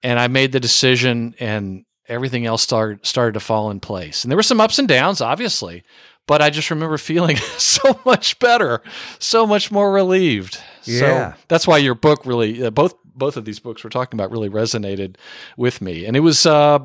And 0.02 0.20
I 0.20 0.28
made 0.28 0.52
the 0.52 0.60
decision 0.60 1.34
and 1.40 1.84
everything 2.06 2.46
else 2.46 2.62
started, 2.62 3.04
started 3.04 3.34
to 3.34 3.40
fall 3.40 3.70
in 3.70 3.80
place. 3.80 4.24
And 4.24 4.30
there 4.30 4.36
were 4.36 4.42
some 4.42 4.60
ups 4.60 4.78
and 4.78 4.86
downs, 4.86 5.20
obviously 5.20 5.82
but 6.26 6.42
I 6.42 6.50
just 6.50 6.70
remember 6.70 6.98
feeling 6.98 7.36
so 7.58 8.00
much 8.04 8.38
better, 8.38 8.82
so 9.18 9.46
much 9.46 9.70
more 9.70 9.92
relieved. 9.92 10.60
Yeah. 10.84 11.32
So 11.32 11.38
that's 11.48 11.66
why 11.66 11.78
your 11.78 11.94
book 11.94 12.26
really, 12.26 12.64
uh, 12.64 12.70
both 12.70 12.94
both 13.14 13.36
of 13.36 13.44
these 13.44 13.58
books 13.58 13.82
we're 13.82 13.90
talking 13.90 14.18
about, 14.18 14.30
really 14.30 14.50
resonated 14.50 15.16
with 15.56 15.80
me. 15.80 16.04
And 16.04 16.16
it 16.16 16.20
was, 16.20 16.44
uh, 16.44 16.80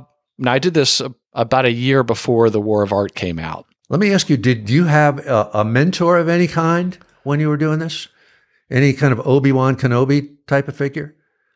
I 0.45 0.59
did 0.59 0.73
this 0.73 1.01
about 1.33 1.65
a 1.65 1.71
year 1.71 2.03
before 2.03 2.49
the 2.49 2.61
War 2.61 2.83
of 2.83 2.93
Art 2.93 3.15
came 3.15 3.37
out. 3.37 3.65
Let 3.89 3.99
me 3.99 4.13
ask 4.13 4.29
you: 4.29 4.37
Did 4.37 4.69
you 4.69 4.85
have 4.85 5.25
a, 5.27 5.49
a 5.53 5.65
mentor 5.65 6.17
of 6.17 6.29
any 6.29 6.47
kind 6.47 6.97
when 7.23 7.39
you 7.39 7.49
were 7.49 7.57
doing 7.57 7.79
this? 7.79 8.07
Any 8.69 8.93
kind 8.93 9.11
of 9.11 9.27
Obi 9.27 9.51
Wan 9.51 9.75
Kenobi 9.75 10.37
type 10.47 10.69
of 10.69 10.77
figure? 10.77 11.15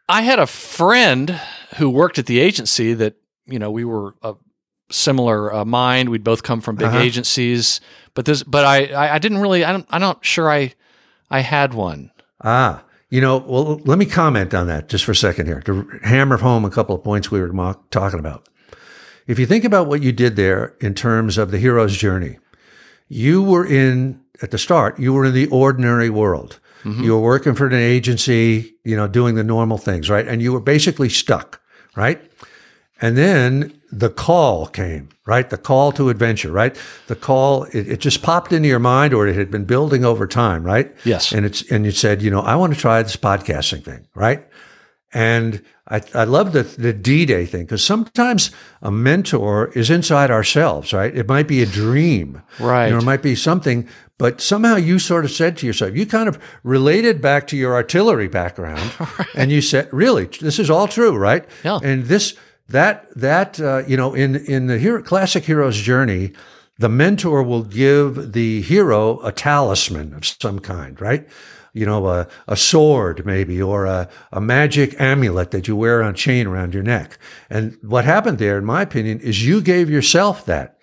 I 0.09 0.23
had 0.23 0.37
a 0.37 0.45
friend 0.45 1.39
who 1.77 1.89
worked 1.89 2.19
at 2.19 2.25
the 2.25 2.39
agency 2.39 2.93
that 2.93 3.15
you 3.45 3.57
know 3.57 3.71
we 3.71 3.85
were 3.85 4.15
a 4.21 4.35
similar 4.95 5.53
uh, 5.53 5.65
mind. 5.65 6.09
We'd 6.09 6.23
both 6.23 6.43
come 6.43 6.61
from 6.61 6.75
big 6.75 6.87
uh-huh. 6.87 6.99
agencies, 6.99 7.81
but 8.13 8.25
this, 8.25 8.43
but 8.43 8.65
I, 8.65 8.85
I, 8.87 9.15
I 9.15 9.19
didn't 9.19 9.39
really, 9.39 9.63
I 9.63 9.71
don't, 9.71 9.85
I'm 9.89 10.01
not 10.01 10.25
sure 10.25 10.49
I, 10.49 10.73
I 11.29 11.41
had 11.41 11.73
one. 11.73 12.11
Ah, 12.43 12.83
you 13.09 13.21
know, 13.21 13.37
well, 13.37 13.79
let 13.85 13.97
me 13.97 14.05
comment 14.05 14.53
on 14.53 14.67
that 14.67 14.89
just 14.89 15.05
for 15.05 15.11
a 15.11 15.15
second 15.15 15.45
here 15.45 15.61
to 15.61 15.99
hammer 16.03 16.37
home 16.37 16.65
a 16.65 16.69
couple 16.69 16.95
of 16.95 17.03
points 17.03 17.31
we 17.31 17.39
were 17.39 17.75
talking 17.91 18.19
about. 18.19 18.47
If 19.27 19.39
you 19.39 19.45
think 19.45 19.63
about 19.63 19.87
what 19.87 20.03
you 20.03 20.11
did 20.11 20.35
there 20.35 20.75
in 20.81 20.93
terms 20.93 21.37
of 21.37 21.51
the 21.51 21.57
hero's 21.57 21.97
journey, 21.97 22.37
you 23.07 23.41
were 23.43 23.65
in 23.65 24.21
at 24.41 24.51
the 24.51 24.57
start, 24.57 24.99
you 24.99 25.13
were 25.13 25.25
in 25.25 25.33
the 25.33 25.47
ordinary 25.47 26.09
world. 26.09 26.59
Mm-hmm. 26.83 27.03
You 27.03 27.13
were 27.13 27.21
working 27.21 27.55
for 27.55 27.65
an 27.65 27.73
agency, 27.73 28.75
you 28.83 28.95
know, 28.95 29.07
doing 29.07 29.35
the 29.35 29.43
normal 29.43 29.77
things, 29.77 30.09
right? 30.09 30.27
And 30.27 30.41
you 30.41 30.53
were 30.53 30.59
basically 30.59 31.09
stuck, 31.09 31.59
right? 31.95 32.21
And 33.01 33.17
then 33.17 33.79
the 33.91 34.09
call 34.09 34.67
came, 34.67 35.09
right? 35.25 35.49
The 35.49 35.57
call 35.57 35.91
to 35.93 36.09
adventure, 36.09 36.51
right? 36.51 36.77
The 37.07 37.15
call, 37.15 37.63
it, 37.65 37.87
it, 37.87 37.99
just 37.99 38.21
popped 38.21 38.53
into 38.53 38.67
your 38.67 38.79
mind 38.79 39.13
or 39.13 39.27
it 39.27 39.35
had 39.35 39.51
been 39.51 39.65
building 39.65 40.05
over 40.05 40.27
time, 40.27 40.63
right? 40.63 40.95
Yes. 41.03 41.31
And 41.31 41.45
it's, 41.45 41.69
and 41.71 41.85
you 41.85 41.91
said, 41.91 42.21
you 42.21 42.29
know, 42.29 42.41
I 42.41 42.55
want 42.55 42.73
to 42.73 42.79
try 42.79 43.01
this 43.03 43.17
podcasting 43.17 43.83
thing, 43.83 44.07
right? 44.15 44.45
And 45.13 45.63
I, 45.87 46.01
I 46.13 46.23
love 46.25 46.51
the, 46.51 46.63
the 46.63 46.91
D-Day 46.91 47.45
thing 47.45 47.63
because 47.63 47.83
sometimes 47.83 48.51
a 48.81 48.91
mentor 48.91 49.67
is 49.69 49.89
inside 49.89 50.31
ourselves, 50.31 50.91
right? 50.91 51.15
It 51.15 51.27
might 51.27 51.47
be 51.47 51.61
a 51.61 51.65
dream. 51.65 52.41
Right. 52.59 52.87
You 52.87 52.93
know, 52.93 52.99
it 52.99 53.05
might 53.05 53.21
be 53.21 53.35
something, 53.35 53.87
but 54.17 54.41
somehow 54.41 54.75
you 54.75 54.99
sort 54.99 55.23
of 55.23 55.31
said 55.31 55.57
to 55.57 55.65
yourself, 55.65 55.95
you 55.95 56.05
kind 56.05 56.27
of 56.27 56.37
related 56.63 57.21
back 57.21 57.47
to 57.47 57.57
your 57.57 57.75
artillery 57.75 58.27
background 58.27 58.91
right. 58.99 59.27
and 59.35 59.51
you 59.51 59.61
said, 59.61 59.87
really, 59.93 60.25
this 60.25 60.59
is 60.59 60.69
all 60.69 60.87
true, 60.87 61.15
right? 61.15 61.45
Yeah. 61.63 61.79
And 61.81 62.05
this, 62.05 62.35
that 62.67 63.07
that 63.15 63.59
uh, 63.59 63.83
you 63.87 63.97
know 63.97 64.13
in 64.13 64.35
in 64.35 64.67
the 64.67 64.77
hero, 64.77 65.01
classic 65.01 65.45
hero's 65.45 65.77
journey 65.77 66.31
the 66.77 66.89
mentor 66.89 67.41
will 67.41 67.63
give 67.63 68.33
the 68.33 68.61
hero 68.61 69.19
a 69.21 69.31
talisman 69.31 70.13
of 70.13 70.25
some 70.25 70.59
kind 70.59 70.99
right 70.99 71.27
you 71.73 71.85
know 71.85 72.07
a, 72.07 72.27
a 72.47 72.55
sword 72.55 73.25
maybe 73.25 73.61
or 73.61 73.85
a, 73.85 74.09
a 74.31 74.41
magic 74.41 74.99
amulet 74.99 75.51
that 75.51 75.67
you 75.67 75.75
wear 75.75 76.01
on 76.01 76.15
chain 76.15 76.47
around 76.47 76.73
your 76.73 76.83
neck 76.83 77.17
and 77.49 77.77
what 77.81 78.05
happened 78.05 78.39
there 78.39 78.57
in 78.57 78.65
my 78.65 78.81
opinion 78.81 79.19
is 79.19 79.45
you 79.45 79.61
gave 79.61 79.89
yourself 79.89 80.45
that 80.45 80.75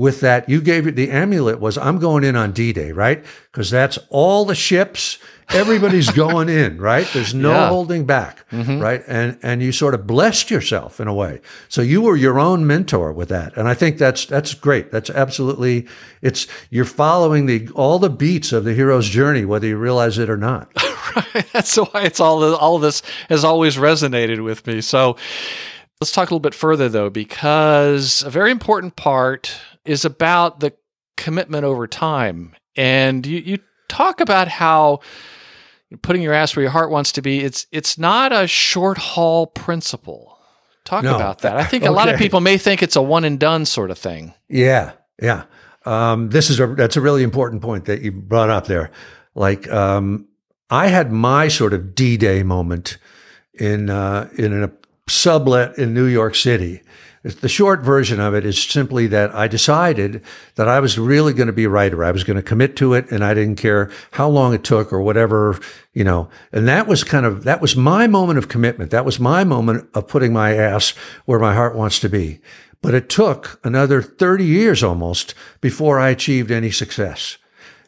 with 0.00 0.20
that. 0.20 0.48
You 0.48 0.62
gave 0.62 0.86
it 0.86 0.96
the 0.96 1.10
amulet 1.10 1.60
was 1.60 1.76
I'm 1.76 1.98
going 1.98 2.24
in 2.24 2.34
on 2.36 2.52
D 2.52 2.72
Day, 2.72 2.92
right? 2.92 3.22
Because 3.52 3.70
that's 3.70 3.98
all 4.08 4.44
the 4.44 4.54
ships. 4.54 5.18
Everybody's 5.52 6.10
going 6.10 6.48
in, 6.48 6.78
right? 6.78 7.06
There's 7.12 7.34
no 7.34 7.50
Yeah. 7.50 7.68
holding 7.68 8.04
back, 8.04 8.48
mm-hmm. 8.50 8.78
right? 8.78 9.02
And 9.06 9.38
and 9.42 9.62
you 9.62 9.72
sort 9.72 9.94
of 9.94 10.06
blessed 10.06 10.50
yourself 10.50 11.00
in 11.00 11.08
a 11.08 11.14
way. 11.14 11.40
So 11.68 11.82
you 11.82 12.02
were 12.02 12.16
your 12.16 12.38
own 12.38 12.66
mentor 12.66 13.12
with 13.12 13.28
that, 13.30 13.56
and 13.56 13.68
I 13.68 13.74
think 13.74 13.98
that's 13.98 14.26
that's 14.26 14.54
great. 14.54 14.90
That's 14.92 15.10
absolutely 15.10 15.86
it's 16.22 16.46
you're 16.70 16.84
following 16.84 17.46
the 17.46 17.68
all 17.74 17.98
the 17.98 18.10
beats 18.10 18.52
of 18.52 18.64
the 18.64 18.74
hero's 18.74 19.08
journey, 19.08 19.44
whether 19.44 19.66
you 19.66 19.76
realize 19.76 20.18
it 20.18 20.30
or 20.30 20.36
not. 20.36 20.70
right. 21.34 21.46
That's 21.52 21.76
why 21.76 22.02
it's 22.02 22.20
all 22.20 22.42
all 22.54 22.76
of 22.76 22.82
this 22.82 23.02
has 23.28 23.44
always 23.44 23.76
resonated 23.76 24.44
with 24.44 24.66
me. 24.66 24.80
So 24.80 25.16
let's 26.00 26.12
talk 26.12 26.30
a 26.30 26.34
little 26.34 26.40
bit 26.40 26.54
further 26.54 26.88
though, 26.88 27.10
because 27.10 28.22
a 28.22 28.30
very 28.30 28.50
important 28.50 28.96
part 28.96 29.58
is 29.84 30.04
about 30.04 30.60
the 30.60 30.72
commitment 31.16 31.64
over 31.64 31.86
time. 31.86 32.54
And 32.76 33.26
you, 33.26 33.38
you 33.40 33.58
talk 33.88 34.20
about 34.20 34.48
how 34.48 35.00
putting 36.02 36.22
your 36.22 36.32
ass 36.32 36.54
where 36.56 36.62
your 36.62 36.70
heart 36.72 36.90
wants 36.90 37.12
to 37.12 37.22
be, 37.22 37.40
it's 37.40 37.66
it's 37.72 37.98
not 37.98 38.32
a 38.32 38.46
short 38.46 38.98
haul 38.98 39.46
principle. 39.46 40.38
Talk 40.84 41.04
No. 41.04 41.14
about 41.14 41.40
that. 41.40 41.56
I 41.56 41.64
think 41.64 41.84
a 41.84 41.90
lot 41.90 42.08
of 42.08 42.18
people 42.18 42.40
may 42.40 42.58
think 42.58 42.82
it's 42.82 42.96
a 42.96 43.02
one 43.02 43.24
and 43.24 43.38
done 43.38 43.64
sort 43.66 43.90
of 43.90 43.98
thing. 43.98 44.34
Yeah, 44.48 44.92
yeah. 45.22 45.44
Um, 45.84 46.30
this 46.30 46.50
is 46.50 46.58
a 46.60 46.66
that's 46.68 46.96
a 46.96 47.00
really 47.00 47.22
important 47.22 47.62
point 47.62 47.84
that 47.86 48.02
you 48.02 48.12
brought 48.12 48.50
up 48.50 48.66
there. 48.66 48.90
Like, 49.34 49.70
um, 49.70 50.26
I 50.68 50.88
had 50.88 51.12
my 51.12 51.48
sort 51.48 51.72
of 51.74 51.94
D 51.94 52.16
Day 52.16 52.42
moment 52.42 52.98
in 53.54 53.90
uh, 53.90 54.28
in 54.36 54.62
a 54.62 54.70
sublet 55.08 55.78
in 55.78 55.94
New 55.94 56.06
York 56.06 56.34
City. 56.34 56.82
The 57.22 57.50
short 57.50 57.82
version 57.82 58.18
of 58.18 58.34
it 58.34 58.46
is 58.46 58.62
simply 58.62 59.06
that 59.08 59.34
I 59.34 59.46
decided 59.46 60.22
that 60.54 60.68
I 60.68 60.80
was 60.80 60.98
really 60.98 61.34
going 61.34 61.48
to 61.48 61.52
be 61.52 61.64
a 61.64 61.68
writer. 61.68 62.02
I 62.02 62.12
was 62.12 62.24
going 62.24 62.38
to 62.38 62.42
commit 62.42 62.76
to 62.76 62.94
it, 62.94 63.10
and 63.10 63.22
I 63.22 63.34
didn't 63.34 63.56
care 63.56 63.90
how 64.12 64.26
long 64.30 64.54
it 64.54 64.64
took 64.64 64.90
or 64.90 65.02
whatever, 65.02 65.60
you 65.92 66.02
know. 66.02 66.30
And 66.50 66.66
that 66.66 66.86
was 66.86 67.04
kind 67.04 67.26
of 67.26 67.44
that 67.44 67.60
was 67.60 67.76
my 67.76 68.06
moment 68.06 68.38
of 68.38 68.48
commitment. 68.48 68.90
That 68.90 69.04
was 69.04 69.20
my 69.20 69.44
moment 69.44 69.86
of 69.92 70.08
putting 70.08 70.32
my 70.32 70.54
ass 70.54 70.94
where 71.26 71.38
my 71.38 71.54
heart 71.54 71.76
wants 71.76 72.00
to 72.00 72.08
be. 72.08 72.40
But 72.80 72.94
it 72.94 73.10
took 73.10 73.60
another 73.62 74.00
30 74.00 74.44
years 74.44 74.82
almost 74.82 75.34
before 75.60 76.00
I 76.00 76.08
achieved 76.08 76.50
any 76.50 76.70
success. 76.70 77.36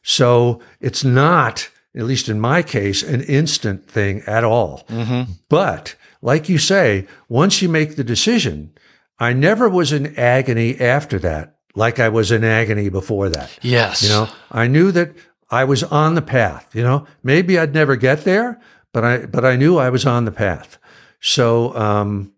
So 0.03 0.61
it's 0.81 1.05
not, 1.05 1.71
at 1.95 2.05
least 2.05 2.29
in 2.29 2.39
my 2.39 2.63
case, 2.63 3.03
an 3.03 3.23
instant 3.23 3.89
thing 3.89 4.21
at 4.27 4.45
all. 4.45 4.85
Mm-hmm. 4.89 5.33
But 5.49 5.95
like 6.21 6.51
you 6.51 6.59
say, 6.59 7.07
once 7.31 7.63
you 7.63 7.71
make 7.71 7.97
the 7.97 8.05
decision, 8.05 8.73
I 9.23 9.35
never 9.35 9.69
was 9.69 9.93
in 9.93 10.19
agony 10.19 10.81
after 10.81 11.17
that, 11.21 11.55
like 11.77 12.01
I 12.01 12.09
was 12.09 12.33
in 12.33 12.43
agony 12.43 12.89
before 12.89 13.29
that. 13.29 13.57
Yes. 13.63 14.03
You 14.03 14.09
know, 14.09 14.29
I 14.51 14.67
knew 14.67 14.91
that 14.91 15.13
I 15.49 15.63
was 15.63 15.85
on 15.85 16.17
the 16.17 16.23
path. 16.23 16.69
You 16.75 16.83
know, 16.83 17.07
maybe 17.23 17.57
I'd 17.57 17.73
never 17.73 17.95
get 17.95 18.25
there, 18.25 18.61
but 18.93 19.05
I 19.05 19.27
but 19.27 19.45
I 19.45 19.55
knew 19.55 19.79
I 19.79 19.91
was 19.91 20.07
on 20.07 20.25
the 20.25 20.33
path. 20.33 20.77
So, 21.21 21.73
um, 21.77 22.33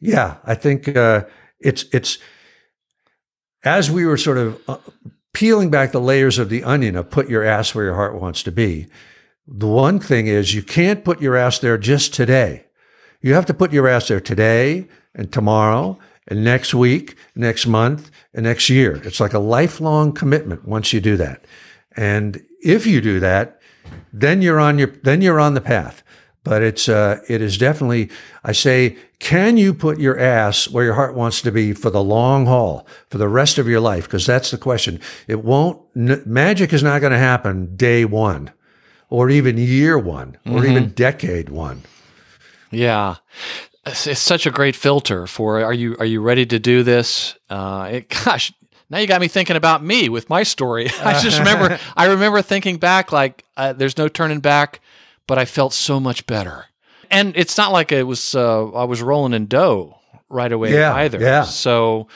yeah, 0.00 0.36
I 0.44 0.54
think 0.54 0.88
uh, 0.96 1.24
it's 1.60 1.84
it's 1.92 2.16
as 3.62 3.90
we 3.90 4.06
were 4.06 4.16
sort 4.16 4.38
of 4.38 4.58
uh, 4.66 4.78
peeling 5.34 5.68
back 5.68 5.92
the 5.92 6.00
layers 6.00 6.38
of 6.38 6.48
the 6.48 6.64
onion 6.64 6.96
of 6.96 7.10
put 7.10 7.28
your 7.28 7.44
ass 7.44 7.74
where 7.74 7.84
your 7.84 7.96
heart 7.96 8.18
wants 8.18 8.42
to 8.44 8.50
be. 8.50 8.86
The 9.46 9.68
one 9.68 10.00
thing 10.00 10.26
is 10.26 10.54
you 10.54 10.62
can't 10.62 11.04
put 11.04 11.20
your 11.20 11.36
ass 11.36 11.58
there 11.58 11.76
just 11.76 12.14
today. 12.14 12.64
You 13.20 13.34
have 13.34 13.46
to 13.46 13.54
put 13.54 13.74
your 13.74 13.86
ass 13.86 14.08
there 14.08 14.22
today 14.22 14.88
and 15.18 15.30
tomorrow 15.30 15.98
and 16.28 16.44
next 16.44 16.72
week, 16.72 17.16
next 17.34 17.66
month, 17.66 18.10
and 18.32 18.44
next 18.44 18.70
year. 18.70 19.00
It's 19.04 19.20
like 19.20 19.34
a 19.34 19.38
lifelong 19.38 20.12
commitment 20.12 20.66
once 20.66 20.92
you 20.92 21.00
do 21.00 21.16
that. 21.16 21.44
And 21.96 22.42
if 22.62 22.86
you 22.86 23.00
do 23.00 23.18
that, 23.20 23.60
then 24.12 24.42
you're 24.42 24.60
on 24.60 24.78
your 24.78 24.88
then 25.02 25.20
you're 25.20 25.40
on 25.40 25.54
the 25.54 25.60
path. 25.60 26.02
But 26.44 26.62
it's 26.62 26.88
uh, 26.88 27.20
it 27.28 27.42
is 27.42 27.58
definitely 27.58 28.10
I 28.44 28.52
say, 28.52 28.96
can 29.18 29.56
you 29.56 29.74
put 29.74 29.98
your 29.98 30.18
ass 30.18 30.68
where 30.68 30.84
your 30.84 30.94
heart 30.94 31.14
wants 31.14 31.42
to 31.42 31.50
be 31.50 31.72
for 31.72 31.90
the 31.90 32.02
long 32.02 32.46
haul, 32.46 32.86
for 33.10 33.18
the 33.18 33.28
rest 33.28 33.58
of 33.58 33.66
your 33.66 33.80
life? 33.80 34.04
Because 34.04 34.24
that's 34.24 34.50
the 34.50 34.58
question. 34.58 35.00
It 35.26 35.42
won't 35.44 35.80
n- 35.96 36.22
magic 36.24 36.72
is 36.72 36.82
not 36.82 37.00
going 37.00 37.12
to 37.12 37.18
happen 37.18 37.74
day 37.76 38.04
one, 38.04 38.52
or 39.10 39.30
even 39.30 39.58
year 39.58 39.98
one, 39.98 40.38
or 40.46 40.64
even 40.64 40.90
decade 40.90 41.48
one. 41.48 41.82
Yeah. 42.70 43.16
It's, 43.88 44.06
it's 44.06 44.20
such 44.20 44.46
a 44.46 44.50
great 44.50 44.76
filter 44.76 45.26
for 45.26 45.62
are 45.64 45.72
you 45.72 45.96
are 45.98 46.04
you 46.06 46.20
ready 46.20 46.46
to 46.46 46.58
do 46.58 46.82
this? 46.82 47.34
Uh, 47.50 47.88
it, 47.92 48.08
gosh, 48.24 48.52
now 48.90 48.98
you 48.98 49.06
got 49.06 49.20
me 49.20 49.28
thinking 49.28 49.56
about 49.56 49.82
me 49.82 50.08
with 50.08 50.28
my 50.30 50.42
story. 50.42 50.88
I 51.00 51.20
just 51.20 51.38
remember 51.38 51.78
I 51.96 52.06
remember 52.06 52.42
thinking 52.42 52.76
back 52.78 53.12
like 53.12 53.44
uh, 53.56 53.72
there's 53.72 53.96
no 53.98 54.08
turning 54.08 54.40
back, 54.40 54.80
but 55.26 55.38
I 55.38 55.44
felt 55.44 55.72
so 55.72 55.98
much 56.00 56.26
better. 56.26 56.66
And 57.10 57.34
it's 57.36 57.56
not 57.56 57.72
like 57.72 57.90
it 57.92 58.02
was 58.06 58.34
uh, 58.34 58.70
I 58.72 58.84
was 58.84 59.00
rolling 59.02 59.32
in 59.32 59.46
dough 59.46 59.98
right 60.28 60.52
away 60.52 60.74
Yeah, 60.74 60.94
either. 60.94 61.18
yeah. 61.18 61.42
So, 61.44 62.06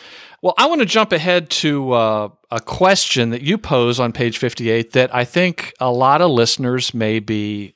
well, 0.43 0.53
I 0.59 0.67
want 0.67 0.81
to 0.81 0.87
jump 0.87 1.13
ahead 1.13 1.49
to 1.51 1.93
uh, 1.93 2.29
a 2.51 2.61
question 2.61 3.31
that 3.31 3.41
you 3.41 3.57
pose 3.57 3.99
on 3.99 4.13
page 4.13 4.37
58 4.37 4.93
that 4.93 5.15
I 5.15 5.25
think 5.25 5.73
a 5.81 5.91
lot 5.91 6.21
of 6.21 6.31
listeners 6.31 6.93
may 6.93 7.21
be 7.21 7.75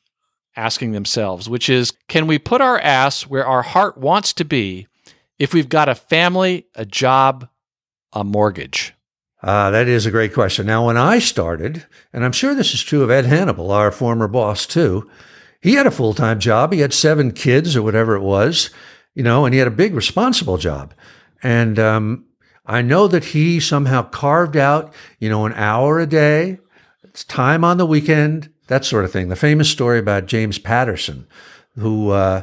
asking 0.56 0.92
themselves, 0.92 1.48
which 1.48 1.68
is 1.68 1.92
can 2.08 2.26
we 2.26 2.38
put 2.38 2.60
our 2.60 2.78
ass 2.80 3.26
where 3.26 3.46
our 3.46 3.62
heart 3.62 3.98
wants 3.98 4.32
to 4.34 4.44
be 4.44 4.86
if 5.38 5.52
we've 5.52 5.68
got 5.68 5.88
a 5.88 5.94
family, 5.94 6.66
a 6.74 6.84
job, 6.84 7.48
a 8.12 8.24
mortgage? 8.24 8.94
Uh, 9.42 9.70
that 9.70 9.86
is 9.86 10.06
a 10.06 10.10
great 10.10 10.32
question. 10.32 10.66
Now, 10.66 10.86
when 10.86 10.96
I 10.96 11.18
started, 11.18 11.84
and 12.12 12.24
I'm 12.24 12.32
sure 12.32 12.54
this 12.54 12.74
is 12.74 12.82
true 12.82 13.02
of 13.02 13.10
Ed 13.10 13.26
Hannibal, 13.26 13.70
our 13.70 13.90
former 13.90 14.26
boss 14.26 14.66
too, 14.66 15.08
he 15.60 15.74
had 15.74 15.86
a 15.86 15.90
full 15.90 16.14
time 16.14 16.40
job. 16.40 16.72
He 16.72 16.80
had 16.80 16.94
seven 16.94 17.32
kids 17.32 17.76
or 17.76 17.82
whatever 17.82 18.16
it 18.16 18.22
was, 18.22 18.70
you 19.14 19.22
know, 19.22 19.44
and 19.44 19.52
he 19.54 19.58
had 19.58 19.68
a 19.68 19.72
big 19.72 19.94
responsible 19.94 20.58
job. 20.58 20.94
And 21.42 21.78
um, 21.78 22.24
I 22.64 22.82
know 22.82 23.08
that 23.08 23.24
he 23.24 23.60
somehow 23.60 24.02
carved 24.02 24.56
out, 24.56 24.92
you 25.18 25.28
know, 25.28 25.46
an 25.46 25.52
hour 25.52 26.00
a 26.00 26.06
day, 26.06 26.58
it's 27.04 27.24
time 27.24 27.64
on 27.64 27.78
the 27.78 27.86
weekend, 27.86 28.50
that 28.68 28.84
sort 28.84 29.04
of 29.04 29.12
thing. 29.12 29.28
The 29.28 29.36
famous 29.36 29.70
story 29.70 29.98
about 29.98 30.26
James 30.26 30.58
Patterson, 30.58 31.26
who 31.76 32.10
uh, 32.10 32.42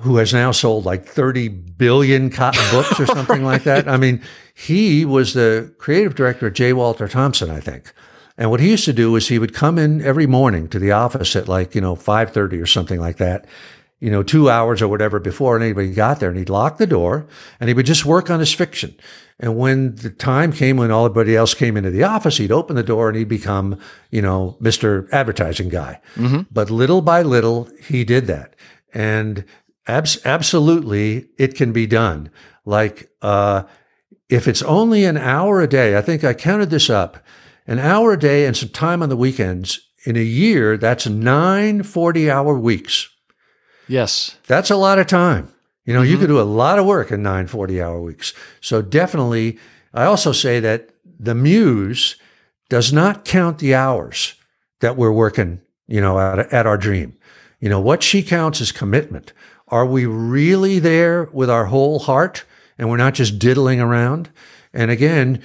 who 0.00 0.16
has 0.16 0.32
now 0.32 0.52
sold 0.52 0.84
like 0.84 1.04
30 1.04 1.48
billion 1.48 2.30
co- 2.30 2.52
books 2.70 3.00
or 3.00 3.06
something 3.06 3.44
like 3.44 3.64
that. 3.64 3.88
I 3.88 3.96
mean, 3.96 4.22
he 4.54 5.04
was 5.04 5.34
the 5.34 5.72
creative 5.78 6.14
director 6.14 6.46
at 6.46 6.54
J. 6.54 6.72
Walter 6.72 7.08
Thompson, 7.08 7.50
I 7.50 7.60
think. 7.60 7.92
And 8.36 8.50
what 8.50 8.60
he 8.60 8.70
used 8.70 8.84
to 8.84 8.92
do 8.92 9.16
is 9.16 9.26
he 9.26 9.40
would 9.40 9.52
come 9.52 9.78
in 9.78 10.00
every 10.02 10.26
morning 10.26 10.68
to 10.68 10.78
the 10.78 10.92
office 10.92 11.34
at 11.34 11.48
like, 11.48 11.74
you 11.74 11.80
know, 11.80 11.96
5:30 11.96 12.62
or 12.62 12.66
something 12.66 13.00
like 13.00 13.16
that. 13.16 13.46
You 14.00 14.12
know, 14.12 14.22
2 14.22 14.48
hours 14.48 14.80
or 14.80 14.86
whatever 14.86 15.18
before 15.18 15.58
anybody 15.58 15.92
got 15.92 16.20
there 16.20 16.28
and 16.28 16.38
he'd 16.38 16.48
lock 16.48 16.78
the 16.78 16.86
door 16.86 17.26
and 17.58 17.66
he 17.66 17.74
would 17.74 17.86
just 17.86 18.06
work 18.06 18.30
on 18.30 18.38
his 18.38 18.52
fiction. 18.54 18.94
And 19.40 19.56
when 19.56 19.94
the 19.96 20.10
time 20.10 20.52
came 20.52 20.76
when 20.76 20.90
everybody 20.90 21.36
else 21.36 21.54
came 21.54 21.76
into 21.76 21.90
the 21.90 22.02
office, 22.02 22.38
he'd 22.38 22.50
open 22.50 22.74
the 22.74 22.82
door 22.82 23.08
and 23.08 23.16
he'd 23.16 23.28
become, 23.28 23.78
you 24.10 24.20
know, 24.20 24.56
Mr. 24.60 25.08
Advertising 25.12 25.68
guy. 25.68 26.00
But 26.50 26.70
little 26.70 27.02
by 27.02 27.22
little, 27.22 27.68
he 27.80 28.02
did 28.04 28.26
that. 28.26 28.56
And 28.92 29.44
abs- 29.86 30.24
absolutely, 30.24 31.28
it 31.38 31.54
can 31.54 31.72
be 31.72 31.86
done. 31.86 32.30
Like, 32.64 33.10
uh, 33.22 33.62
if 34.28 34.48
it's 34.48 34.62
only 34.62 35.04
an 35.04 35.16
hour 35.16 35.60
a 35.62 35.68
day, 35.68 35.96
I 35.96 36.02
think 36.02 36.24
I 36.24 36.34
counted 36.34 36.70
this 36.70 36.90
up, 36.90 37.18
an 37.66 37.78
hour 37.78 38.12
a 38.12 38.18
day 38.18 38.44
and 38.44 38.56
some 38.56 38.70
time 38.70 39.02
on 39.02 39.08
the 39.08 39.16
weekends 39.16 39.80
in 40.04 40.16
a 40.16 40.20
year, 40.20 40.76
that's 40.76 41.06
nine 41.06 41.82
40 41.82 42.30
hour 42.30 42.58
weeks. 42.58 43.08
Yes. 43.86 44.36
That's 44.46 44.70
a 44.70 44.76
lot 44.76 44.98
of 44.98 45.06
time. 45.06 45.52
You 45.88 45.94
know, 45.94 46.02
you 46.02 46.16
mm-hmm. 46.16 46.20
could 46.20 46.26
do 46.26 46.40
a 46.40 46.42
lot 46.42 46.78
of 46.78 46.84
work 46.84 47.10
in 47.10 47.22
nine 47.22 47.46
40 47.46 47.80
hour 47.80 47.98
weeks. 47.98 48.34
So 48.60 48.82
definitely, 48.82 49.58
I 49.94 50.04
also 50.04 50.32
say 50.32 50.60
that 50.60 50.90
the 51.18 51.34
muse 51.34 52.16
does 52.68 52.92
not 52.92 53.24
count 53.24 53.58
the 53.58 53.74
hours 53.74 54.34
that 54.80 54.98
we're 54.98 55.10
working, 55.10 55.62
you 55.86 56.02
know, 56.02 56.20
at, 56.20 56.40
at 56.52 56.66
our 56.66 56.76
dream. 56.76 57.16
You 57.58 57.70
know, 57.70 57.80
what 57.80 58.02
she 58.02 58.22
counts 58.22 58.60
is 58.60 58.70
commitment. 58.70 59.32
Are 59.68 59.86
we 59.86 60.04
really 60.04 60.78
there 60.78 61.30
with 61.32 61.48
our 61.48 61.64
whole 61.64 62.00
heart 62.00 62.44
and 62.76 62.90
we're 62.90 62.98
not 62.98 63.14
just 63.14 63.38
diddling 63.38 63.80
around? 63.80 64.28
And 64.74 64.90
again, 64.90 65.40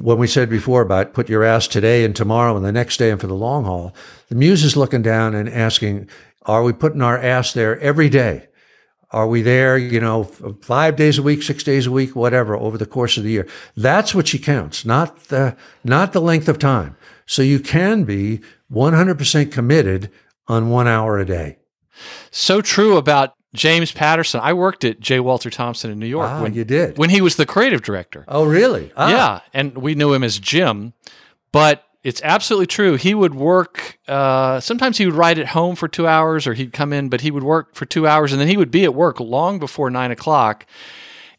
when 0.00 0.16
we 0.16 0.28
said 0.28 0.48
before 0.48 0.82
about 0.82 1.12
put 1.12 1.28
your 1.28 1.42
ass 1.42 1.66
today 1.66 2.04
and 2.04 2.14
tomorrow 2.14 2.54
and 2.54 2.64
the 2.64 2.70
next 2.70 2.98
day 2.98 3.10
and 3.10 3.20
for 3.20 3.26
the 3.26 3.34
long 3.34 3.64
haul, 3.64 3.96
the 4.28 4.36
muse 4.36 4.62
is 4.62 4.76
looking 4.76 5.02
down 5.02 5.34
and 5.34 5.48
asking, 5.48 6.08
are 6.42 6.62
we 6.62 6.72
putting 6.72 7.02
our 7.02 7.18
ass 7.18 7.52
there 7.52 7.80
every 7.80 8.08
day? 8.08 8.46
Are 9.12 9.26
we 9.28 9.42
there, 9.42 9.76
you 9.76 10.00
know, 10.00 10.24
five 10.62 10.96
days 10.96 11.18
a 11.18 11.22
week, 11.22 11.42
six 11.42 11.62
days 11.62 11.86
a 11.86 11.90
week, 11.90 12.16
whatever, 12.16 12.56
over 12.56 12.78
the 12.78 12.86
course 12.86 13.18
of 13.18 13.24
the 13.24 13.30
year? 13.30 13.46
That's 13.76 14.14
what 14.14 14.28
she 14.28 14.38
counts, 14.38 14.86
not 14.86 15.24
the, 15.24 15.54
not 15.84 16.12
the 16.12 16.20
length 16.20 16.48
of 16.48 16.58
time. 16.58 16.96
So 17.26 17.42
you 17.42 17.60
can 17.60 18.04
be 18.04 18.40
100% 18.72 19.52
committed 19.52 20.10
on 20.48 20.70
one 20.70 20.88
hour 20.88 21.18
a 21.18 21.26
day. 21.26 21.58
So 22.30 22.62
true 22.62 22.96
about 22.96 23.34
James 23.54 23.92
Patterson. 23.92 24.40
I 24.42 24.54
worked 24.54 24.84
at 24.84 24.98
J. 24.98 25.20
Walter 25.20 25.50
Thompson 25.50 25.90
in 25.90 25.98
New 25.98 26.06
York. 26.06 26.28
Ah, 26.30 26.42
when, 26.42 26.54
you 26.54 26.64
did? 26.64 26.96
when 26.96 27.10
he 27.10 27.20
was 27.20 27.36
the 27.36 27.46
creative 27.46 27.82
director. 27.82 28.24
Oh, 28.28 28.44
really? 28.44 28.92
Ah. 28.96 29.10
Yeah, 29.10 29.40
and 29.52 29.76
we 29.76 29.94
knew 29.94 30.12
him 30.12 30.24
as 30.24 30.38
Jim, 30.38 30.94
but 31.52 31.84
it's 32.04 32.20
absolutely 32.24 32.66
true. 32.66 32.96
He 32.96 33.14
would 33.14 33.34
work. 33.34 33.98
Uh, 34.08 34.58
sometimes 34.60 34.98
he 34.98 35.06
would 35.06 35.14
write 35.14 35.38
at 35.38 35.48
home 35.48 35.76
for 35.76 35.86
two 35.88 36.06
hours, 36.08 36.46
or 36.46 36.54
he'd 36.54 36.72
come 36.72 36.92
in, 36.92 37.08
but 37.08 37.20
he 37.20 37.30
would 37.30 37.44
work 37.44 37.74
for 37.74 37.84
two 37.86 38.06
hours, 38.06 38.32
and 38.32 38.40
then 38.40 38.48
he 38.48 38.56
would 38.56 38.70
be 38.70 38.84
at 38.84 38.94
work 38.94 39.20
long 39.20 39.58
before 39.58 39.88
nine 39.90 40.10
o'clock. 40.10 40.66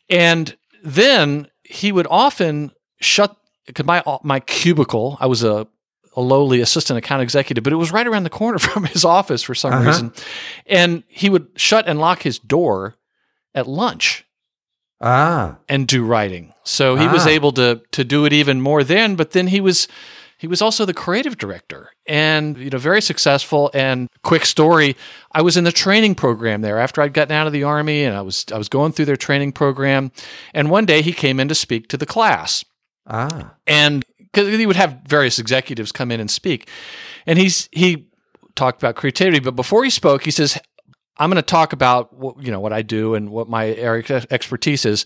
And 0.10 0.56
then 0.84 1.48
he 1.64 1.92
would 1.92 2.08
often 2.10 2.72
shut 3.02 3.36
because 3.66 3.86
my 3.86 4.04
my 4.24 4.40
cubicle. 4.42 5.18
I 5.20 5.26
was 5.28 5.44
a 5.44 5.68
a 6.16 6.22
lowly 6.22 6.62
assistant 6.62 6.98
account 7.00 7.24
executive, 7.24 7.64
but 7.64 7.74
it 7.74 7.78
was 7.78 7.92
right 7.92 8.06
around 8.06 8.24
the 8.24 8.30
corner 8.30 8.60
from 8.70 8.84
his 8.86 9.04
office 9.04 9.42
for 9.42 9.56
some 9.56 9.74
Uh-huh. 9.74 9.86
reason. 9.88 10.14
And 10.68 11.04
he 11.08 11.30
would 11.30 11.48
shut 11.56 11.88
and 11.88 12.00
lock 12.00 12.22
his 12.22 12.38
door 12.40 12.96
at 13.56 13.68
lunch 13.68 14.24
Ah. 15.02 15.58
and 15.68 15.88
do 15.88 16.06
writing. 16.06 16.54
So 16.64 16.96
he 16.96 17.08
was 17.08 17.26
Ah. 17.26 17.30
able 17.32 17.52
to 17.54 17.82
to 17.92 18.04
do 18.04 18.26
it 18.26 18.34
even 18.34 18.62
more 18.62 18.84
then, 18.84 19.16
but 19.16 19.32
then 19.32 19.48
he 19.48 19.60
was 19.60 19.88
he 20.44 20.48
was 20.48 20.62
also 20.62 20.84
the 20.86 20.94
creative 20.94 21.38
director 21.38 21.90
and 22.06 22.58
you 22.58 22.70
know 22.70 22.78
very 22.78 23.02
successful 23.02 23.72
and 23.74 24.10
quick 24.24 24.46
story 24.46 24.98
I 25.32 25.42
was 25.42 25.56
in 25.56 25.64
the 25.64 25.72
training 25.72 26.16
program 26.16 26.60
there 26.60 26.80
after 26.80 27.02
I'd 27.02 27.14
gotten 27.14 27.32
out 27.32 27.48
of 27.48 27.54
the 27.54 27.64
army 27.64 28.04
and 28.04 28.14
I 28.14 28.22
was 28.22 28.46
I 28.52 28.58
was 28.58 28.68
going 28.68 28.92
through 28.92 29.06
their 29.06 29.16
training 29.16 29.54
program 29.54 30.12
and 30.54 30.70
one 30.70 30.86
day 30.86 31.02
he 31.02 31.14
came 31.14 31.40
in 31.40 31.48
to 31.48 31.56
speak 31.56 31.88
to 31.88 31.98
the 31.98 32.06
class 32.06 32.66
Ah. 33.08 33.54
and 33.68 34.04
because 34.34 34.58
he 34.58 34.66
would 34.66 34.76
have 34.76 35.00
various 35.08 35.40
executives 35.40 35.92
come 35.92 36.12
in 36.12 36.20
and 36.20 36.30
speak, 36.30 36.68
and 37.26 37.38
he's 37.40 37.70
he 37.72 38.08
talked 38.56 38.82
about 38.82 38.96
creativity. 38.96 39.40
But 39.40 39.56
before 39.56 39.84
he 39.84 39.90
spoke, 39.90 40.24
he 40.24 40.32
says, 40.32 40.58
"I'm 41.18 41.30
going 41.30 41.38
to 41.38 41.42
talk 41.44 41.74
about 41.74 42.14
what, 42.14 42.42
you 42.42 42.52
know 42.52 42.60
what 42.60 42.74
I 42.74 42.82
do 42.82 43.16
and 43.16 43.30
what 43.30 43.48
my 43.48 43.68
area 43.68 44.26
expertise 44.32 44.86
is." 44.86 45.06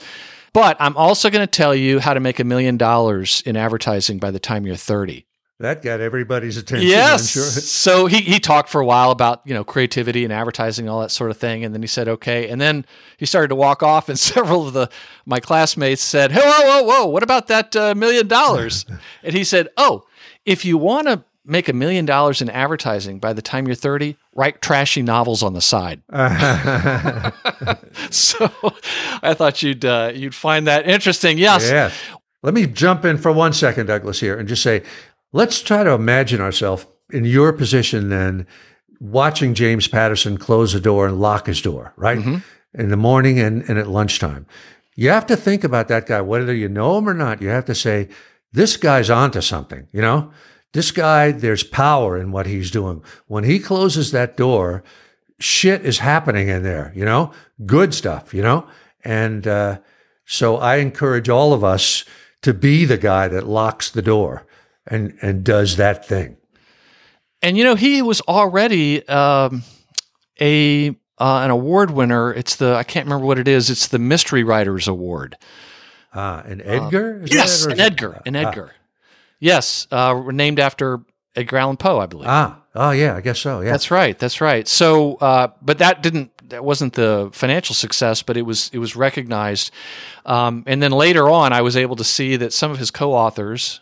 But 0.53 0.77
I'm 0.79 0.95
also 0.97 1.29
going 1.29 1.45
to 1.45 1.51
tell 1.51 1.75
you 1.75 1.99
how 1.99 2.13
to 2.13 2.19
make 2.19 2.39
a 2.39 2.43
million 2.43 2.77
dollars 2.77 3.43
in 3.45 3.55
advertising 3.57 4.17
by 4.17 4.31
the 4.31 4.39
time 4.39 4.65
you're 4.65 4.75
30. 4.75 5.26
That 5.59 5.81
got 5.81 6.01
everybody's 6.01 6.55
attention. 6.55 6.87
Yes. 6.87 7.35
I'm 7.35 7.41
sure. 7.41 7.61
So 7.87 8.05
he, 8.05 8.21
he 8.21 8.39
talked 8.39 8.69
for 8.69 8.79
a 8.81 8.85
while 8.85 9.11
about, 9.11 9.41
you 9.45 9.53
know, 9.53 9.63
creativity 9.63 10.23
and 10.23 10.31
advertising 10.31 10.85
and 10.85 10.91
all 10.91 11.01
that 11.01 11.09
sort 11.09 11.31
of 11.31 11.37
thing. 11.37 11.63
And 11.63 11.73
then 11.73 11.81
he 11.81 11.87
said, 11.87 12.07
okay. 12.07 12.49
And 12.49 12.61
then 12.61 12.85
he 13.17 13.25
started 13.25 13.47
to 13.47 13.55
walk 13.55 13.81
off 13.81 14.09
and 14.09 14.19
several 14.33 14.67
of 14.67 14.73
the, 14.73 14.89
my 15.25 15.39
classmates 15.39 16.03
said, 16.03 16.31
hey, 16.31 16.41
whoa, 16.41 16.61
whoa, 16.67 16.83
whoa, 16.83 17.05
what 17.07 17.23
about 17.23 17.47
that 17.47 17.75
uh, 17.75 17.95
million 17.95 18.27
dollars? 18.27 18.85
and 19.23 19.33
he 19.33 19.43
said, 19.43 19.69
oh, 19.77 20.05
if 20.45 20.63
you 20.63 20.77
want 20.77 21.07
to 21.07 21.23
make 21.43 21.69
a 21.69 21.73
million 21.73 22.05
dollars 22.05 22.41
in 22.41 22.49
advertising 22.49 23.17
by 23.19 23.33
the 23.33 23.41
time 23.41 23.65
you're 23.65 23.75
30, 23.75 24.15
write 24.35 24.61
trashy 24.61 25.01
novels 25.01 25.41
on 25.41 25.53
the 25.53 25.61
side. 25.61 26.01
so 28.11 28.51
I 29.23 29.33
thought 29.33 29.63
you'd, 29.63 29.85
uh, 29.85 30.11
you'd 30.13 30.35
find 30.35 30.67
that 30.67 30.87
interesting. 30.87 31.37
Yes. 31.37 31.67
Yeah. 31.69 31.91
Let 32.43 32.53
me 32.53 32.67
jump 32.67 33.03
in 33.05 33.17
for 33.17 33.31
one 33.31 33.53
second, 33.53 33.87
Douglas, 33.87 34.19
here 34.19 34.37
and 34.37 34.47
just 34.47 34.61
say, 34.61 34.83
let's 35.31 35.61
try 35.61 35.83
to 35.83 35.91
imagine 35.91 36.41
ourselves 36.41 36.85
in 37.11 37.25
your 37.25 37.53
position 37.53 38.09
then, 38.09 38.47
watching 38.99 39.53
James 39.53 39.87
Patterson 39.87 40.37
close 40.37 40.73
the 40.73 40.79
door 40.79 41.07
and 41.07 41.19
lock 41.19 41.47
his 41.47 41.61
door, 41.61 41.93
right? 41.95 42.17
In 42.73 42.89
the 42.89 42.97
morning 42.97 43.39
and, 43.39 43.67
and 43.69 43.77
at 43.77 43.87
lunchtime. 43.87 44.45
You 44.95 45.09
have 45.09 45.27
to 45.27 45.37
think 45.37 45.63
about 45.63 45.87
that 45.89 46.07
guy, 46.07 46.21
whether 46.21 46.53
you 46.53 46.67
know 46.67 46.97
him 46.97 47.07
or 47.07 47.13
not. 47.13 47.41
You 47.41 47.49
have 47.49 47.65
to 47.65 47.75
say, 47.75 48.09
this 48.51 48.77
guy's 48.77 49.09
onto 49.09 49.41
something, 49.41 49.87
you 49.91 50.01
know? 50.01 50.31
This 50.73 50.91
guy, 50.91 51.31
there's 51.31 51.63
power 51.63 52.17
in 52.17 52.31
what 52.31 52.45
he's 52.45 52.71
doing. 52.71 53.03
When 53.27 53.43
he 53.43 53.59
closes 53.59 54.11
that 54.11 54.35
door, 54.35 54.83
shit 55.39 55.85
is 55.85 55.99
happening 55.99 56.49
in 56.49 56.63
there, 56.63 56.91
you 56.95 57.05
know? 57.05 57.31
Good 57.65 57.93
stuff, 57.93 58.33
you 58.33 58.41
know? 58.41 58.67
And 59.03 59.47
uh, 59.47 59.79
so 60.25 60.57
I 60.57 60.77
encourage 60.77 61.29
all 61.29 61.53
of 61.53 61.63
us 61.63 62.03
to 62.41 62.53
be 62.53 62.83
the 62.85 62.97
guy 62.97 63.27
that 63.27 63.47
locks 63.47 63.89
the 63.91 64.01
door 64.01 64.45
and, 64.87 65.17
and 65.21 65.43
does 65.43 65.77
that 65.77 66.05
thing. 66.05 66.37
And 67.41 67.57
you 67.57 67.63
know, 67.63 67.75
he 67.75 68.01
was 68.01 68.21
already 68.21 69.07
um, 69.07 69.63
a 70.41 70.89
uh, 71.19 71.41
an 71.43 71.51
award 71.51 71.91
winner. 71.91 72.33
It's 72.33 72.55
the 72.55 72.75
I 72.75 72.83
can't 72.83 73.05
remember 73.05 73.25
what 73.25 73.39
it 73.39 73.47
is. 73.47 73.69
It's 73.69 73.87
the 73.87 73.99
Mystery 73.99 74.43
Writers 74.43 74.87
Award. 74.87 75.37
Ah, 76.13 76.41
and 76.45 76.61
Edgar? 76.63 77.23
Is 77.23 77.33
yes, 77.33 77.65
an 77.65 77.79
Edgar, 77.79 78.21
an 78.25 78.35
Edgar. 78.35 78.73
yes, 79.39 79.87
uh, 79.91 80.23
named 80.31 80.59
after 80.59 81.01
Edgar 81.35 81.57
Allan 81.57 81.77
Poe, 81.77 81.99
I 81.99 82.07
believe. 82.07 82.27
Ah, 82.27 82.59
oh 82.73 82.91
yeah, 82.91 83.15
I 83.15 83.21
guess 83.21 83.39
so. 83.39 83.61
Yeah. 83.61 83.71
That's 83.71 83.91
right. 83.91 84.17
That's 84.17 84.41
right. 84.41 84.67
So, 84.67 85.15
uh, 85.15 85.49
but 85.61 85.77
that 85.79 86.01
didn't. 86.01 86.31
That 86.49 86.63
wasn't 86.63 86.93
the 86.93 87.29
financial 87.33 87.75
success, 87.75 88.23
but 88.23 88.37
it 88.37 88.43
was. 88.43 88.71
It 88.73 88.79
was 88.79 88.95
recognized. 88.95 89.69
Um, 90.25 90.63
and 90.65 90.81
then 90.81 90.91
later 90.91 91.29
on, 91.29 91.53
I 91.53 91.61
was 91.61 91.77
able 91.77 91.97
to 91.97 92.03
see 92.03 92.35
that 92.37 92.51
some 92.53 92.71
of 92.71 92.79
his 92.79 92.89
co-authors 92.89 93.81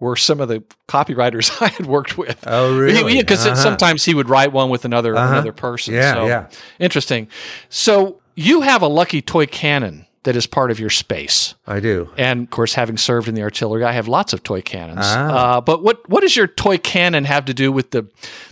were 0.00 0.16
some 0.16 0.40
of 0.40 0.48
the 0.48 0.62
copywriters 0.88 1.50
I 1.62 1.68
had 1.68 1.86
worked 1.86 2.18
with. 2.18 2.38
Oh, 2.46 2.76
really? 2.78 3.18
Because 3.20 3.46
Uh-huh. 3.46 3.54
sometimes 3.56 4.04
he 4.04 4.14
would 4.14 4.28
write 4.28 4.52
one 4.52 4.68
with 4.70 4.84
another 4.84 5.16
Uh-huh. 5.16 5.32
another 5.32 5.52
person. 5.52 5.94
Yeah, 5.94 6.14
So, 6.14 6.26
yeah. 6.26 6.46
Interesting. 6.78 7.28
So 7.68 8.20
you 8.34 8.62
have 8.62 8.82
a 8.82 8.88
lucky 8.88 9.22
toy 9.22 9.46
cannon 9.46 10.06
that 10.24 10.36
is 10.36 10.46
part 10.46 10.70
of 10.70 10.80
your 10.80 10.90
space. 10.90 11.54
I 11.66 11.80
do. 11.80 12.08
And 12.16 12.44
of 12.44 12.50
course, 12.50 12.74
having 12.74 12.96
served 12.96 13.28
in 13.28 13.34
the 13.34 13.42
artillery, 13.42 13.84
I 13.84 13.92
have 13.92 14.08
lots 14.08 14.32
of 14.32 14.42
toy 14.42 14.62
cannons. 14.62 15.00
Ah. 15.02 15.56
Uh, 15.56 15.60
but 15.60 15.82
what 15.82 16.08
what 16.08 16.22
does 16.22 16.34
your 16.34 16.46
toy 16.48 16.78
cannon 16.78 17.24
have 17.24 17.44
to 17.44 17.54
do 17.54 17.70
with 17.70 17.90
the 17.90 18.06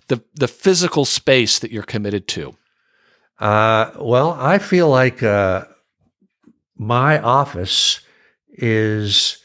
the 0.09 0.21
the 0.35 0.49
physical 0.49 1.05
space 1.05 1.59
that 1.59 1.71
you're 1.73 1.83
committed 1.83 2.29
to? 2.29 2.55
Uh, 3.41 3.91
well, 3.99 4.37
I 4.39 4.59
feel 4.59 4.89
like 4.91 5.23
uh, 5.23 5.65
my 6.77 7.19
office 7.21 8.01
is 8.51 9.39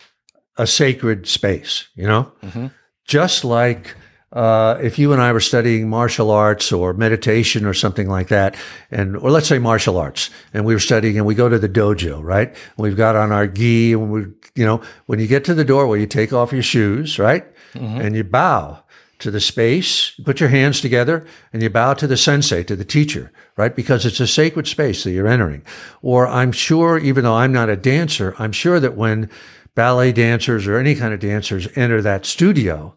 a 0.57 0.67
sacred 0.67 1.27
space, 1.27 1.87
you 1.95 2.07
know? 2.07 2.31
Mhm. 2.43 2.71
Just 3.05 3.45
like 3.45 3.95
uh, 4.33 4.77
if 4.83 4.99
you 4.99 5.13
and 5.13 5.21
I 5.21 5.31
were 5.31 5.39
studying 5.39 5.89
martial 5.89 6.31
arts 6.31 6.73
or 6.73 6.93
meditation 6.93 7.65
or 7.65 7.73
something 7.73 8.09
like 8.09 8.27
that, 8.27 8.57
and 8.91 9.15
or 9.15 9.31
let's 9.31 9.47
say 9.47 9.57
martial 9.57 9.97
arts, 9.97 10.29
and 10.53 10.65
we 10.65 10.73
were 10.73 10.81
studying 10.81 11.17
and 11.17 11.25
we 11.25 11.33
go 11.33 11.47
to 11.47 11.57
the 11.57 11.69
dojo, 11.69 12.21
right? 12.21 12.53
We've 12.77 12.97
got 12.97 13.15
on 13.15 13.31
our 13.31 13.47
gi 13.47 13.93
and 13.93 14.11
we, 14.11 14.25
you 14.53 14.65
know, 14.65 14.81
when 15.05 15.19
you 15.19 15.27
get 15.27 15.45
to 15.45 15.53
the 15.53 15.63
doorway, 15.63 16.01
you 16.01 16.07
take 16.07 16.33
off 16.33 16.51
your 16.51 16.61
shoes, 16.61 17.17
right? 17.17 17.45
And 17.73 18.15
you 18.17 18.23
bow 18.25 18.83
to 19.19 19.31
the 19.31 19.39
space, 19.39 20.13
you 20.17 20.23
put 20.25 20.39
your 20.39 20.49
hands 20.49 20.81
together 20.81 21.25
and 21.53 21.63
you 21.63 21.69
bow 21.69 21.93
to 21.93 22.05
the 22.05 22.17
sensei, 22.17 22.63
to 22.63 22.75
the 22.75 22.85
teacher, 22.85 23.31
right? 23.55 23.75
Because 23.75 24.05
it's 24.05 24.19
a 24.19 24.27
sacred 24.27 24.67
space 24.67 25.03
that 25.03 25.11
you're 25.11 25.27
entering. 25.27 25.63
Or 26.01 26.27
I'm 26.27 26.51
sure, 26.51 26.97
even 26.97 27.23
though 27.23 27.35
I'm 27.35 27.53
not 27.53 27.69
a 27.69 27.75
dancer, 27.77 28.35
I'm 28.37 28.51
sure 28.51 28.79
that 28.79 28.95
when 28.97 29.29
ballet 29.77 30.11
dancers 30.11 30.65
or 30.65 30.79
any 30.79 30.95
kind 30.95 31.13
of 31.13 31.19
dancers 31.19 31.67
enter 31.75 32.01
that 32.01 32.25
studio, 32.25 32.95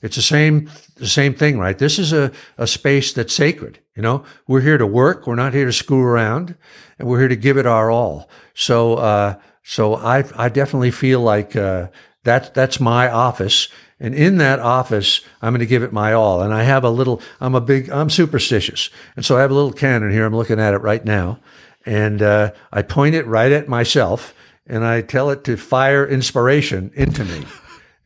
it's 0.00 0.16
the 0.16 0.22
same, 0.22 0.70
the 0.96 1.06
same 1.06 1.34
thing, 1.34 1.58
right? 1.58 1.76
This 1.76 1.98
is 1.98 2.14
a, 2.14 2.32
a 2.56 2.66
space 2.66 3.12
that's 3.12 3.34
sacred. 3.34 3.80
You 3.94 4.00
know, 4.00 4.24
we're 4.48 4.62
here 4.62 4.78
to 4.78 4.86
work. 4.86 5.26
We're 5.26 5.34
not 5.34 5.52
here 5.52 5.66
to 5.66 5.72
screw 5.74 6.02
around 6.02 6.56
and 6.98 7.06
we're 7.06 7.18
here 7.18 7.28
to 7.28 7.36
give 7.36 7.58
it 7.58 7.66
our 7.66 7.90
all. 7.90 8.30
So, 8.54 8.94
uh, 8.94 9.38
so 9.62 9.94
I, 9.94 10.24
I 10.34 10.48
definitely 10.48 10.90
feel 10.90 11.20
like, 11.20 11.54
uh, 11.54 11.88
that, 12.24 12.54
that's 12.54 12.80
my 12.80 13.10
office. 13.10 13.68
And 14.00 14.14
in 14.14 14.38
that 14.38 14.58
office, 14.58 15.20
I'm 15.42 15.52
going 15.52 15.60
to 15.60 15.66
give 15.66 15.82
it 15.82 15.92
my 15.92 16.14
all. 16.14 16.40
And 16.40 16.54
I 16.54 16.62
have 16.62 16.82
a 16.82 16.90
little, 16.90 17.20
I'm 17.42 17.54
a 17.54 17.60
big, 17.60 17.90
I'm 17.90 18.08
superstitious. 18.08 18.88
And 19.16 19.24
so 19.24 19.36
I 19.36 19.42
have 19.42 19.50
a 19.50 19.54
little 19.54 19.72
cannon 19.72 20.10
here. 20.10 20.24
I'm 20.24 20.34
looking 20.34 20.58
at 20.58 20.72
it 20.72 20.78
right 20.78 21.04
now. 21.04 21.40
And, 21.84 22.22
uh, 22.22 22.52
I 22.72 22.80
point 22.80 23.16
it 23.16 23.26
right 23.26 23.52
at 23.52 23.68
myself 23.68 24.32
and 24.72 24.84
I 24.84 25.02
tell 25.02 25.30
it 25.30 25.44
to 25.44 25.56
fire 25.56 26.06
inspiration 26.06 26.90
into 26.94 27.24
me. 27.24 27.44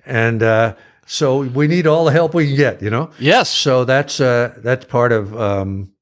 And, 0.04 0.42
uh, 0.42 0.74
so 1.06 1.38
we 1.42 1.68
need 1.68 1.86
all 1.86 2.04
the 2.04 2.12
help 2.12 2.34
we 2.34 2.48
can 2.48 2.56
get, 2.56 2.82
you 2.82 2.90
know? 2.90 3.10
Yes. 3.18 3.48
So 3.48 3.84
that's, 3.84 4.20
uh, 4.20 4.54
that's 4.58 4.84
part 4.84 5.12
of, 5.12 5.38
um, 5.38 5.92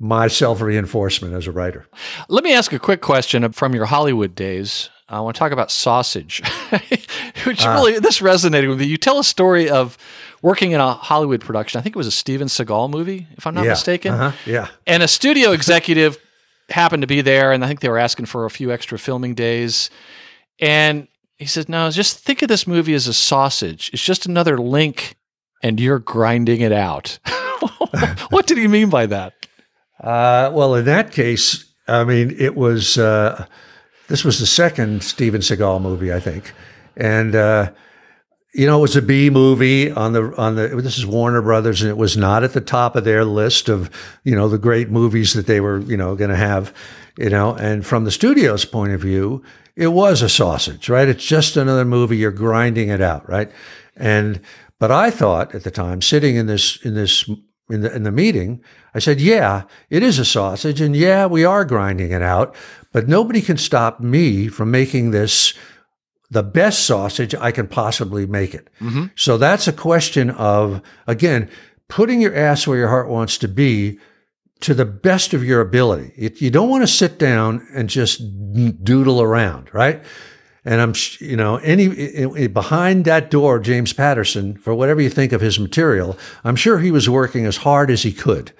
my 0.00 0.28
self 0.28 0.60
reinforcement 0.60 1.34
as 1.34 1.46
a 1.46 1.52
writer. 1.52 1.86
Let 2.28 2.44
me 2.44 2.52
ask 2.54 2.72
a 2.72 2.78
quick 2.78 3.00
question 3.00 3.50
from 3.52 3.74
your 3.74 3.86
Hollywood 3.86 4.34
days. 4.34 4.90
I 5.08 5.20
want 5.20 5.36
to 5.36 5.38
talk 5.38 5.52
about 5.52 5.70
sausage, 5.70 6.42
which 7.44 7.64
Ah. 7.64 7.74
really 7.74 7.98
this 7.98 8.20
resonated 8.20 8.68
with 8.68 8.78
me. 8.78 8.86
You 8.86 8.96
tell 8.98 9.18
a 9.18 9.24
story 9.24 9.70
of 9.70 9.96
working 10.42 10.72
in 10.72 10.80
a 10.80 10.92
Hollywood 10.92 11.40
production. 11.40 11.78
I 11.78 11.82
think 11.82 11.96
it 11.96 11.98
was 11.98 12.06
a 12.06 12.12
Steven 12.12 12.46
Seagal 12.48 12.90
movie, 12.90 13.26
if 13.36 13.46
I'm 13.46 13.54
not 13.54 13.64
yeah. 13.64 13.70
mistaken. 13.70 14.12
Uh-huh. 14.12 14.36
Yeah. 14.46 14.68
And 14.86 15.02
a 15.02 15.08
studio 15.08 15.52
executive 15.58 16.18
happened 16.70 17.02
to 17.02 17.06
be 17.06 17.20
there, 17.20 17.52
and 17.52 17.64
I 17.64 17.68
think 17.68 17.80
they 17.80 17.88
were 17.88 17.98
asking 17.98 18.26
for 18.26 18.44
a 18.44 18.50
few 18.50 18.70
extra 18.72 18.98
filming 18.98 19.34
days. 19.34 19.90
And 20.60 21.08
he 21.36 21.46
said, 21.46 21.68
"No, 21.68 21.90
just 21.90 22.18
think 22.18 22.42
of 22.42 22.48
this 22.48 22.66
movie 22.66 22.94
as 22.94 23.06
a 23.06 23.14
sausage. 23.14 23.90
It's 23.92 24.04
just 24.04 24.26
another 24.26 24.58
link, 24.58 25.16
and 25.62 25.80
you're 25.80 25.98
grinding 25.98 26.60
it 26.60 26.72
out." 26.72 27.18
what 28.30 28.46
did 28.46 28.58
he 28.58 28.68
mean 28.68 28.90
by 28.90 29.06
that? 29.06 29.34
Uh, 30.00 30.50
well, 30.52 30.74
in 30.74 30.84
that 30.84 31.12
case, 31.12 31.64
I 31.86 32.04
mean, 32.04 32.34
it 32.38 32.56
was 32.56 32.98
uh, 32.98 33.46
this 34.08 34.24
was 34.24 34.38
the 34.38 34.46
second 34.46 35.02
Steven 35.02 35.40
Seagal 35.40 35.82
movie, 35.82 36.12
I 36.12 36.20
think, 36.20 36.52
and 36.96 37.34
uh, 37.34 37.70
you 38.58 38.66
know, 38.66 38.78
it 38.78 38.82
was 38.82 38.96
a 38.96 39.02
B 39.02 39.30
movie 39.30 39.88
on 39.92 40.14
the 40.14 40.34
on 40.36 40.56
the. 40.56 40.66
This 40.66 40.98
is 40.98 41.06
Warner 41.06 41.40
Brothers, 41.40 41.80
and 41.80 41.88
it 41.88 41.96
was 41.96 42.16
not 42.16 42.42
at 42.42 42.54
the 42.54 42.60
top 42.60 42.96
of 42.96 43.04
their 43.04 43.24
list 43.24 43.68
of 43.68 43.88
you 44.24 44.34
know 44.34 44.48
the 44.48 44.58
great 44.58 44.90
movies 44.90 45.32
that 45.34 45.46
they 45.46 45.60
were 45.60 45.78
you 45.78 45.96
know 45.96 46.16
going 46.16 46.30
to 46.30 46.36
have. 46.36 46.74
You 47.16 47.30
know, 47.30 47.54
and 47.54 47.86
from 47.86 48.04
the 48.04 48.10
studio's 48.10 48.64
point 48.64 48.92
of 48.92 49.00
view, 49.00 49.44
it 49.76 49.88
was 49.88 50.22
a 50.22 50.28
sausage, 50.28 50.88
right? 50.88 51.06
It's 51.06 51.24
just 51.24 51.56
another 51.56 51.84
movie. 51.84 52.16
You're 52.16 52.32
grinding 52.32 52.88
it 52.88 53.00
out, 53.00 53.28
right? 53.28 53.48
And 53.96 54.40
but 54.80 54.90
I 54.90 55.12
thought 55.12 55.54
at 55.54 55.62
the 55.62 55.70
time, 55.70 56.02
sitting 56.02 56.34
in 56.34 56.46
this 56.46 56.84
in 56.84 56.94
this 56.94 57.30
in 57.70 57.82
the 57.82 57.94
in 57.94 58.02
the 58.02 58.10
meeting, 58.10 58.60
I 58.92 58.98
said, 58.98 59.20
"Yeah, 59.20 59.62
it 59.88 60.02
is 60.02 60.18
a 60.18 60.24
sausage, 60.24 60.80
and 60.80 60.96
yeah, 60.96 61.26
we 61.26 61.44
are 61.44 61.64
grinding 61.64 62.10
it 62.10 62.22
out, 62.22 62.56
but 62.90 63.06
nobody 63.06 63.40
can 63.40 63.56
stop 63.56 64.00
me 64.00 64.48
from 64.48 64.72
making 64.72 65.12
this." 65.12 65.54
The 66.30 66.42
best 66.42 66.84
sausage 66.84 67.34
I 67.34 67.52
can 67.52 67.66
possibly 67.66 68.26
make 68.26 68.54
it. 68.54 68.68
Mm-hmm. 68.80 69.06
So 69.16 69.38
that's 69.38 69.66
a 69.66 69.72
question 69.72 70.30
of, 70.30 70.82
again, 71.06 71.48
putting 71.88 72.20
your 72.20 72.34
ass 72.34 72.66
where 72.66 72.78
your 72.78 72.88
heart 72.88 73.08
wants 73.08 73.38
to 73.38 73.48
be 73.48 73.98
to 74.60 74.74
the 74.74 74.84
best 74.84 75.32
of 75.34 75.44
your 75.44 75.60
ability. 75.60 76.12
It, 76.16 76.40
you 76.42 76.50
don't 76.50 76.68
want 76.68 76.82
to 76.82 76.88
sit 76.88 77.18
down 77.18 77.66
and 77.72 77.88
just 77.88 78.20
doodle 78.84 79.22
around, 79.22 79.72
right? 79.72 80.02
And 80.64 80.82
I'm, 80.82 80.92
you 81.20 81.36
know, 81.36 81.56
any 81.58 82.48
behind 82.48 83.06
that 83.06 83.30
door, 83.30 83.58
James 83.58 83.94
Patterson, 83.94 84.58
for 84.58 84.74
whatever 84.74 85.00
you 85.00 85.08
think 85.08 85.32
of 85.32 85.40
his 85.40 85.58
material, 85.58 86.18
I'm 86.44 86.56
sure 86.56 86.78
he 86.78 86.90
was 86.90 87.08
working 87.08 87.46
as 87.46 87.58
hard 87.58 87.90
as 87.90 88.02
he 88.02 88.12
could. 88.12 88.52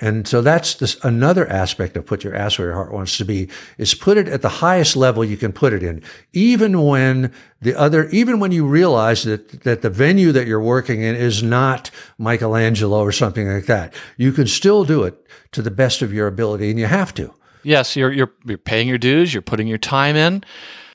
And 0.00 0.26
so 0.26 0.40
that's 0.40 0.74
this, 0.74 0.96
another 1.04 1.46
aspect 1.48 1.96
of 1.96 2.06
put 2.06 2.24
your 2.24 2.34
ass 2.34 2.58
where 2.58 2.68
your 2.68 2.74
heart 2.74 2.92
wants 2.92 3.18
to 3.18 3.24
be 3.24 3.50
is 3.76 3.92
put 3.92 4.16
it 4.16 4.28
at 4.28 4.40
the 4.40 4.48
highest 4.48 4.96
level 4.96 5.24
you 5.24 5.36
can 5.36 5.52
put 5.52 5.74
it 5.74 5.82
in. 5.82 6.02
Even 6.32 6.82
when 6.82 7.32
the 7.60 7.74
other, 7.74 8.08
even 8.08 8.40
when 8.40 8.50
you 8.50 8.66
realize 8.66 9.24
that, 9.24 9.62
that 9.64 9.82
the 9.82 9.90
venue 9.90 10.32
that 10.32 10.46
you're 10.46 10.60
working 10.60 11.02
in 11.02 11.14
is 11.14 11.42
not 11.42 11.90
Michelangelo 12.16 13.00
or 13.00 13.12
something 13.12 13.46
like 13.46 13.66
that, 13.66 13.92
you 14.16 14.32
can 14.32 14.46
still 14.46 14.84
do 14.84 15.02
it 15.04 15.26
to 15.52 15.60
the 15.60 15.70
best 15.70 16.00
of 16.00 16.14
your 16.14 16.26
ability 16.26 16.70
and 16.70 16.78
you 16.78 16.86
have 16.86 17.12
to. 17.14 17.34
Yes. 17.62 17.94
You're, 17.94 18.12
you're, 18.12 18.32
you're 18.46 18.56
paying 18.56 18.88
your 18.88 18.98
dues. 18.98 19.34
You're 19.34 19.42
putting 19.42 19.66
your 19.66 19.78
time 19.78 20.16
in. 20.16 20.42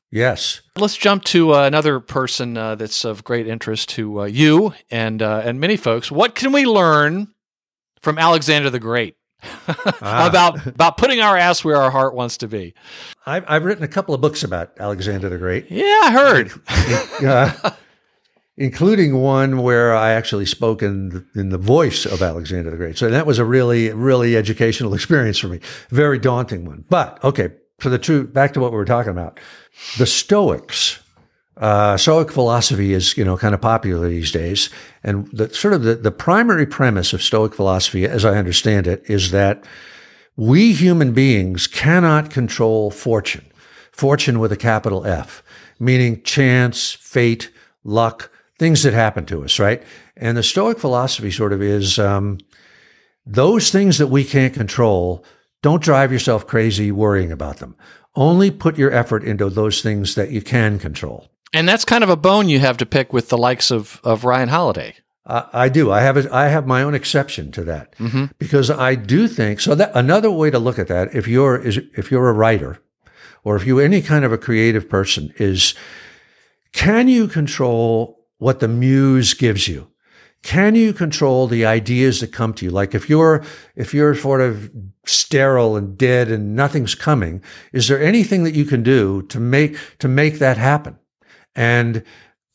Yes. 0.10 0.62
Let's 0.78 0.96
jump 0.96 1.26
to 1.26 1.54
uh, 1.54 1.66
another 1.66 2.00
person 2.00 2.58
uh, 2.58 2.76
that's 2.76 3.06
of 3.06 3.24
great 3.24 3.48
interest 3.48 3.90
to 3.90 4.22
uh, 4.22 4.26
you 4.26 4.74
and 4.90 5.22
uh, 5.22 5.42
and 5.44 5.60
many 5.60 5.76
folks. 5.76 6.10
What 6.10 6.36
can 6.36 6.54
we 6.54 6.66
learn 6.66 7.35
from 8.06 8.20
Alexander 8.20 8.70
the 8.70 8.80
Great 8.80 9.18
ah. 9.68 10.30
about 10.30 10.66
about 10.68 10.96
putting 10.96 11.22
our 11.22 11.36
ass 11.36 11.66
where 11.66 11.78
our 11.78 11.90
heart 11.90 12.14
wants 12.14 12.38
to 12.38 12.48
be. 12.48 12.76
I've, 13.26 13.44
I've 13.48 13.66
written 13.66 13.84
a 13.84 13.88
couple 13.88 14.14
of 14.14 14.22
books 14.22 14.44
about 14.44 14.72
Alexander 14.80 15.28
the 15.28 15.40
Great. 15.40 15.72
Yeah, 15.72 16.02
I 16.04 16.12
heard. 16.12 16.52
uh, 17.26 17.72
including 18.58 19.18
one 19.18 19.64
where 19.64 19.96
I 19.96 20.12
actually 20.12 20.46
spoke 20.46 20.84
in 20.84 21.26
in 21.34 21.50
the 21.50 21.58
voice 21.58 22.06
of 22.06 22.22
Alexander 22.22 22.70
the 22.70 22.78
Great. 22.78 22.96
So 22.96 23.10
that 23.10 23.26
was 23.26 23.40
a 23.40 23.46
really 23.46 23.92
really 23.92 24.38
educational 24.38 24.94
experience 25.00 25.40
for 25.40 25.48
me. 25.48 25.60
Very 25.90 26.20
daunting 26.20 26.64
one. 26.64 26.86
But 26.88 27.22
okay, 27.24 27.50
for 27.80 27.90
the 27.90 27.98
true 27.98 28.28
back 28.28 28.54
to 28.54 28.60
what 28.60 28.72
we 28.72 28.78
were 28.78 28.86
talking 28.86 29.12
about. 29.12 29.40
The 29.98 30.06
Stoics 30.06 31.00
uh, 31.58 31.96
Stoic 31.96 32.32
philosophy 32.32 32.94
is, 32.94 33.18
you 33.18 33.24
know, 33.24 33.38
kind 33.38 33.54
of 33.54 33.62
popular 33.62 34.10
these 34.10 34.32
days. 34.32 34.70
And 35.04 35.28
the 35.32 35.54
sort 35.54 35.74
of 35.74 35.84
the, 35.84 35.96
the 35.96 36.12
primary 36.12 36.66
premise 36.66 37.14
of 37.14 37.24
Stoic 37.24 37.54
philosophy, 37.54 38.06
as 38.06 38.26
I 38.26 38.38
understand 38.38 38.88
it, 38.88 39.04
is 39.10 39.32
that 39.32 39.64
we 40.36 40.74
human 40.74 41.14
beings 41.14 41.68
cannot 41.68 42.30
control 42.30 42.92
fortune, 42.92 43.46
fortune 43.92 44.40
with 44.40 44.52
a 44.52 44.58
capital 44.58 45.06
F, 45.06 45.42
meaning 45.80 46.22
chance, 46.24 46.92
fate, 46.94 47.50
luck, 47.86 48.30
things 48.60 48.84
that 48.84 48.94
happen 48.94 49.26
to 49.26 49.44
us, 49.44 49.60
right? 49.60 49.82
And 50.18 50.38
the 50.38 50.44
Stoic 50.44 50.78
philosophy 50.78 51.32
sort 51.32 51.54
of 51.54 51.62
is 51.62 51.98
um, 52.00 52.40
those 53.26 53.72
things 53.72 53.98
that 53.98 54.08
we 54.08 54.26
can't 54.26 54.54
control, 54.54 55.24
don't 55.62 55.82
drive 55.82 56.12
yourself 56.12 56.46
crazy 56.46 56.92
worrying 56.92 57.32
about 57.32 57.58
them. 57.58 57.76
Only 58.14 58.52
put 58.52 58.78
your 58.78 58.92
effort 58.92 59.24
into 59.24 59.50
those 59.50 59.82
things 59.82 60.16
that 60.16 60.32
you 60.32 60.42
can 60.42 60.80
control. 60.80 61.30
And 61.54 61.68
that's 61.68 61.86
kind 61.86 62.04
of 62.04 62.10
a 62.10 62.18
bone 62.18 62.50
you 62.50 62.60
have 62.60 62.78
to 62.78 62.86
pick 62.86 63.14
with 63.14 63.30
the 63.30 63.38
likes 63.38 63.72
of, 63.72 64.02
of 64.04 64.26
Ryan 64.26 64.50
Holiday. 64.50 64.96
Uh, 65.26 65.48
I 65.54 65.70
do. 65.70 65.92
I 65.92 66.02
have 66.02 66.18
a, 66.18 66.34
I 66.34 66.48
have 66.50 66.68
my 66.68 66.84
own 66.84 66.94
exception 66.94 67.52
to 67.54 67.64
that 67.64 67.96
mm-hmm. 67.98 68.26
because 68.38 68.70
I 68.70 68.94
do 68.96 69.28
think 69.28 69.60
so. 69.60 69.74
That 69.74 69.92
another 69.96 70.30
way 70.30 70.52
to 70.52 70.60
look 70.60 70.78
at 70.78 70.88
that, 70.88 71.16
if 71.16 71.28
you're 71.28 71.58
is 71.58 71.80
if 71.98 72.12
you're 72.12 72.30
a 72.30 72.34
writer, 72.34 72.80
or 73.44 73.56
if 73.56 73.66
you're 73.66 73.82
any 73.82 74.04
kind 74.04 74.24
of 74.24 74.32
a 74.32 74.38
creative 74.38 74.88
person, 74.88 75.34
is 75.38 75.74
can 76.74 77.08
you 77.08 77.28
control 77.28 78.24
what 78.38 78.60
the 78.60 78.68
muse 78.68 79.34
gives 79.34 79.68
you? 79.68 79.88
Can 80.44 80.76
you 80.76 80.94
control 80.94 81.48
the 81.48 81.66
ideas 81.66 82.20
that 82.20 82.32
come 82.32 82.54
to 82.54 82.66
you? 82.66 82.72
Like 82.72 82.94
if 82.94 83.10
you're 83.10 83.44
if 83.76 83.96
you're 83.96 84.14
sort 84.14 84.42
of 84.42 84.70
sterile 85.08 85.76
and 85.76 85.98
dead 85.98 86.30
and 86.30 86.56
nothing's 86.56 86.94
coming, 86.94 87.42
is 87.74 87.88
there 87.88 88.00
anything 88.00 88.44
that 88.44 88.54
you 88.54 88.66
can 88.66 88.84
do 88.84 89.24
to 89.24 89.40
make 89.40 89.78
to 89.98 90.08
make 90.08 90.38
that 90.38 90.58
happen? 90.58 91.00
And 91.56 92.04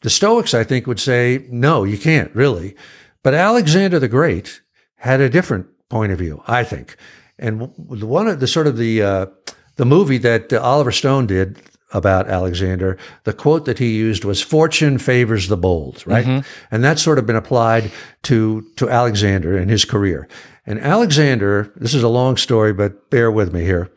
the 0.02 0.10
Stoics, 0.10 0.54
I 0.54 0.64
think, 0.64 0.86
would 0.86 1.00
say, 1.00 1.46
no, 1.50 1.84
you 1.84 1.98
can't 1.98 2.34
really. 2.34 2.74
But 3.22 3.34
Alexander 3.34 3.98
the 3.98 4.08
Great 4.08 4.62
had 4.96 5.20
a 5.20 5.28
different 5.28 5.66
point 5.88 6.12
of 6.12 6.18
view, 6.18 6.42
I 6.46 6.64
think. 6.64 6.96
And 7.38 7.72
one 7.76 8.28
of 8.28 8.40
the 8.40 8.46
sort 8.46 8.66
of 8.66 8.76
the 8.76 9.02
uh, 9.02 9.26
the 9.76 9.86
movie 9.86 10.18
that 10.18 10.52
uh, 10.52 10.60
Oliver 10.60 10.92
Stone 10.92 11.26
did 11.26 11.58
about 11.92 12.28
Alexander, 12.28 12.98
the 13.24 13.32
quote 13.32 13.64
that 13.64 13.78
he 13.78 13.96
used 13.96 14.24
was 14.24 14.42
"Fortune 14.42 14.98
favors 14.98 15.48
the 15.48 15.56
bold," 15.56 16.06
right? 16.06 16.26
Mm-hmm. 16.26 16.74
And 16.74 16.84
that's 16.84 17.02
sort 17.02 17.18
of 17.18 17.26
been 17.26 17.36
applied 17.36 17.90
to 18.24 18.62
to 18.76 18.90
Alexander 18.90 19.56
in 19.58 19.68
his 19.68 19.86
career. 19.86 20.28
And 20.66 20.78
Alexander, 20.78 21.72
this 21.76 21.94
is 21.94 22.02
a 22.02 22.08
long 22.08 22.36
story, 22.36 22.74
but 22.74 23.10
bear 23.10 23.30
with 23.30 23.52
me 23.54 23.64
here 23.64 23.90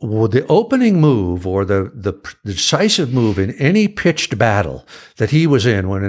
well, 0.00 0.28
the 0.28 0.46
opening 0.46 1.00
move 1.00 1.46
or 1.46 1.64
the, 1.64 1.90
the, 1.94 2.12
decisive 2.44 3.12
move 3.12 3.38
in 3.38 3.52
any 3.52 3.88
pitched 3.88 4.38
battle 4.38 4.86
that 5.16 5.30
he 5.30 5.46
was 5.46 5.66
in, 5.66 5.88
when 5.88 6.04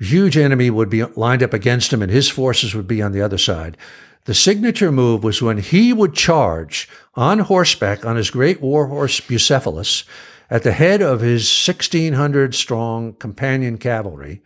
a 0.00 0.04
huge 0.04 0.36
enemy 0.36 0.70
would 0.70 0.88
be 0.88 1.04
lined 1.04 1.42
up 1.42 1.52
against 1.52 1.92
him 1.92 2.02
and 2.02 2.10
his 2.10 2.28
forces 2.28 2.74
would 2.74 2.88
be 2.88 3.02
on 3.02 3.12
the 3.12 3.20
other 3.20 3.38
side, 3.38 3.76
the 4.24 4.34
signature 4.34 4.92
move 4.92 5.24
was 5.24 5.42
when 5.42 5.58
he 5.58 5.92
would 5.92 6.14
charge 6.14 6.88
on 7.14 7.40
horseback 7.40 8.04
on 8.04 8.16
his 8.16 8.30
great 8.30 8.60
war 8.60 8.86
horse 8.86 9.20
Bucephalus 9.20 10.04
at 10.50 10.62
the 10.62 10.72
head 10.72 11.02
of 11.02 11.20
his 11.20 11.42
1600 11.66 12.54
strong 12.54 13.12
companion 13.14 13.78
cavalry 13.78 14.42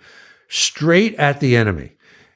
straight 0.49 1.15
at 1.17 1.41
the 1.41 1.57
enemy. 1.57 1.93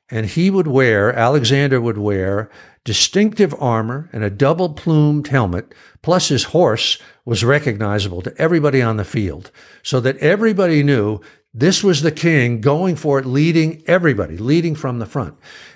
And 0.09 0.27
he 0.27 0.51
would 0.51 0.69
wear, 0.69 1.13
Alexander 1.13 1.81
would 1.81 1.99
wear 1.99 2.51
distinctive 2.87 3.53
armor 3.59 4.09
and 4.13 4.23
a 4.23 4.31
double 4.31 4.71
plumed 4.71 5.27
helmet, 5.27 5.75
plus 6.03 6.29
his 6.29 6.45
horse 6.45 6.99
was 7.25 7.45
recognizable 7.45 8.23
to 8.23 8.35
everybody 8.39 8.81
on 8.81 8.97
the 8.97 9.05
field, 9.05 9.51
so 9.83 9.99
that 10.01 10.17
everybody 10.19 10.85
knew 10.85 11.21
this 11.53 11.83
was 11.83 12.01
the 12.01 12.13
king 12.13 12.61
going 12.61 12.95
for 12.95 13.19
it, 13.19 13.27
leading 13.27 13.83
everybody, 13.87 14.37
leading 14.39 14.77
from 14.77 15.01
the 15.01 15.07
front. 15.07 15.35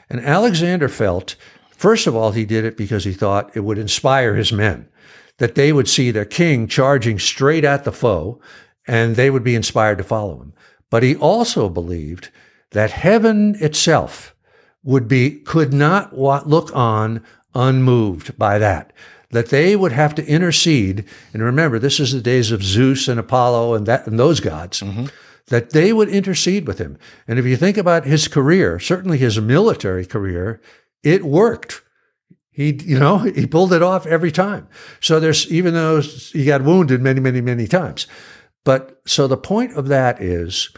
And 0.09 0.21
Alexander 0.21 0.89
felt, 0.89 1.35
first 1.73 2.07
of 2.07 2.15
all, 2.15 2.31
he 2.31 2.45
did 2.45 2.65
it 2.65 2.77
because 2.77 3.05
he 3.05 3.13
thought 3.13 3.57
it 3.57 3.61
would 3.61 3.79
inspire 3.79 4.37
his 4.37 4.53
men, 4.53 4.89
that 5.39 5.57
they 5.57 5.73
would 5.73 5.89
see 5.89 6.13
their 6.13 6.25
king 6.25 6.69
charging 6.69 7.19
straight 7.19 7.65
at 7.65 7.83
the 7.83 7.93
foe, 7.93 8.41
and 8.87 9.17
they 9.17 9.31
would 9.31 9.45
be 9.45 9.57
inspired 9.57 9.99
to 9.99 10.05
follow 10.05 10.41
him. 10.41 10.53
But 10.91 11.03
he 11.03 11.17
also 11.17 11.69
believed 11.69 12.31
that 12.71 12.93
heaven 12.93 13.57
itself 13.61 14.33
would 14.83 15.09
be, 15.09 15.31
could 15.31 15.73
not 15.73 16.17
look 16.17 16.75
on 16.75 17.25
unmoved 17.55 18.39
by 18.39 18.59
that. 18.59 18.93
That 19.31 19.51
they 19.51 19.77
would 19.77 19.93
have 19.93 20.15
to 20.17 20.27
intercede. 20.27 21.05
And 21.33 21.43
remember, 21.43 21.79
this 21.79 22.01
is 22.01 22.13
the 22.13 22.21
days 22.21 22.51
of 22.51 22.65
Zeus 22.65 23.07
and 23.07 23.21
Apollo 23.21 23.75
and 23.75 23.87
that, 23.87 24.07
and 24.07 24.19
those 24.19 24.41
gods. 24.41 24.81
Mm-hmm. 24.81 25.07
That 25.49 25.71
they 25.71 25.93
would 25.93 26.09
intercede 26.09 26.67
with 26.67 26.79
him. 26.79 26.99
And 27.27 27.39
if 27.39 27.45
you 27.45 27.57
think 27.57 27.77
about 27.77 28.05
his 28.05 28.29
career, 28.29 28.79
certainly 28.79 29.19
his 29.19 29.41
military 29.41 30.07
career, 30.07 30.61
it 31.03 31.25
worked. 31.25 31.83
He, 32.51 32.73
you 32.85 32.99
know, 32.99 33.19
he 33.19 33.47
pulled 33.47 33.73
it 33.73 33.83
off 33.83 34.07
every 34.07 34.33
time. 34.33 34.69
So 35.01 35.21
there's, 35.21 35.51
even 35.51 35.75
though 35.75 36.01
he 36.01 36.45
got 36.45 36.63
wounded 36.63 37.01
many, 37.01 37.21
many, 37.21 37.41
many 37.41 37.67
times. 37.67 38.07
But 38.65 39.01
so 39.07 39.27
the 39.27 39.37
point 39.37 39.73
of 39.75 39.89
that 39.89 40.21
is, 40.21 40.71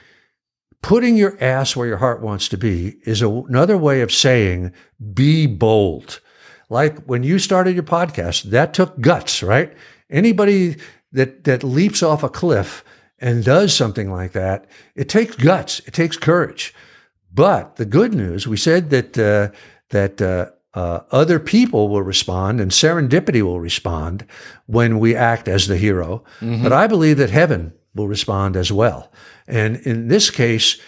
putting 0.83 1.16
your 1.16 1.37
ass 1.43 1.74
where 1.74 1.87
your 1.87 1.97
heart 1.97 2.20
wants 2.20 2.49
to 2.49 2.59
be 2.59 2.97
is 3.05 3.22
a, 3.22 3.28
another 3.28 3.78
way 3.78 4.03
of 4.03 4.12
saying 4.12 4.72
be 5.14 5.47
bold. 5.47 6.20
Like 6.68 7.05
when 7.05 7.22
you 7.22 7.39
started 7.39 7.74
your 7.74 7.85
podcast, 7.85 8.45
that 8.45 8.74
took 8.74 9.01
guts, 9.01 9.43
right? 9.43 9.72
Anybody 10.11 10.76
that 11.12 11.45
that 11.45 11.62
leaps 11.62 12.03
off 12.03 12.22
a 12.22 12.28
cliff 12.28 12.85
and 13.18 13.45
does 13.45 13.74
something 13.74 14.11
like 14.11 14.33
that, 14.33 14.66
it 14.95 15.09
takes 15.09 15.37
guts, 15.37 15.80
it 15.87 15.95
takes 15.95 16.16
courage. 16.16 16.74
But 17.33 17.76
the 17.76 17.85
good 17.85 18.14
news, 18.14 18.47
we 18.47 18.57
said 18.57 18.91
that 18.91 19.18
uh, 19.18 19.57
that 19.91 20.20
uh, 20.20 20.51
uh, 20.74 21.01
other 21.11 21.39
people 21.39 21.89
will 21.89 22.03
respond 22.03 22.61
and 22.61 22.70
serendipity 22.70 23.43
will 23.43 23.61
respond 23.61 24.26
when 24.66 24.99
we 24.99 25.14
act 25.14 25.49
as 25.49 25.66
the 25.66 25.76
hero. 25.76 26.24
Mm-hmm. 26.41 26.62
But 26.62 26.72
I 26.72 26.87
believe 26.87 27.18
that 27.18 27.30
heaven 27.30 27.74
will 27.95 28.09
respond 28.09 28.57
as 28.57 28.72
well. 28.72 29.12
And 29.47 29.76
in 29.78 30.09
this 30.09 30.30
case, 30.30 30.80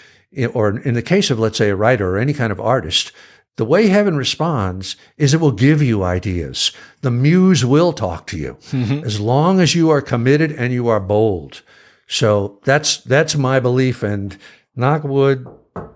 or 0.52 0.78
in 0.78 0.94
the 0.94 1.02
case 1.02 1.30
of, 1.30 1.38
let's 1.38 1.58
say, 1.58 1.70
a 1.70 1.76
writer 1.76 2.16
or 2.16 2.18
any 2.18 2.32
kind 2.32 2.52
of 2.52 2.60
artist, 2.60 3.12
the 3.56 3.64
way 3.64 3.86
heaven 3.86 4.16
responds 4.16 4.96
is 5.16 5.32
it 5.32 5.40
will 5.40 5.52
give 5.52 5.80
you 5.80 6.02
ideas. 6.02 6.72
The 7.02 7.10
muse 7.10 7.64
will 7.64 7.92
talk 7.92 8.26
to 8.28 8.38
you 8.38 8.54
mm-hmm. 8.70 9.04
as 9.04 9.20
long 9.20 9.60
as 9.60 9.74
you 9.74 9.90
are 9.90 10.00
committed 10.00 10.50
and 10.50 10.72
you 10.72 10.88
are 10.88 11.00
bold. 11.00 11.62
So 12.06 12.60
that's 12.64 12.98
that's 12.98 13.34
my 13.36 13.60
belief, 13.60 14.02
and 14.02 14.36
knock 14.76 15.04
wood, 15.04 15.46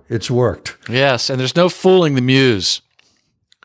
it's 0.09 0.31
worked. 0.31 0.77
Yes, 0.89 1.29
and 1.29 1.39
there's 1.39 1.57
no 1.57 1.69
fooling 1.69 2.15
the 2.15 2.23
muse. 2.23 2.81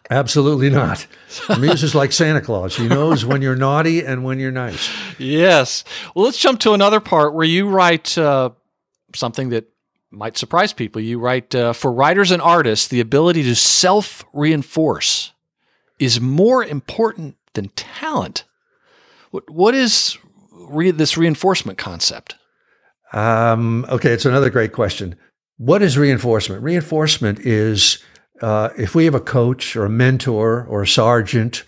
Absolutely 0.09 0.69
not. 0.69 1.07
The 1.47 1.55
muse 1.59 1.83
is 1.83 1.95
like 1.95 2.11
Santa 2.11 2.41
Claus. 2.41 2.75
He 2.75 2.87
knows 2.87 3.25
when 3.25 3.41
you're 3.41 3.55
naughty 3.55 4.05
and 4.05 4.23
when 4.23 4.39
you're 4.39 4.51
nice. 4.51 4.89
Yes. 5.17 5.85
Well, 6.13 6.25
let's 6.25 6.37
jump 6.37 6.59
to 6.61 6.73
another 6.73 6.99
part 6.99 7.33
where 7.33 7.45
you 7.45 7.69
write 7.69 8.17
uh, 8.17 8.49
something 9.15 9.49
that 9.49 9.69
might 10.11 10.37
surprise 10.37 10.73
people. 10.73 11.01
You 11.01 11.19
write 11.19 11.53
uh, 11.55 11.73
for 11.73 11.91
writers 11.91 12.31
and 12.31 12.41
artists, 12.41 12.87
the 12.87 12.99
ability 12.99 13.43
to 13.43 13.55
self 13.55 14.23
reinforce 14.33 15.33
is 15.99 16.21
more 16.21 16.63
important 16.63 17.35
than 17.53 17.69
talent. 17.69 18.43
What, 19.31 19.49
what 19.49 19.75
is 19.75 20.17
re- 20.51 20.91
this 20.91 21.17
reinforcement 21.17 21.77
concept? 21.77 22.35
Um, 23.13 23.85
okay, 23.89 24.11
it's 24.11 24.25
another 24.25 24.49
great 24.49 24.73
question. 24.73 25.15
What 25.57 25.81
is 25.81 25.97
reinforcement? 25.97 26.63
Reinforcement 26.63 27.39
is 27.39 28.03
uh, 28.41 28.69
if 28.77 28.95
we 28.95 29.05
have 29.05 29.15
a 29.15 29.19
coach 29.19 29.75
or 29.75 29.85
a 29.85 29.89
mentor 29.89 30.65
or 30.65 30.81
a 30.81 30.87
sergeant 30.87 31.63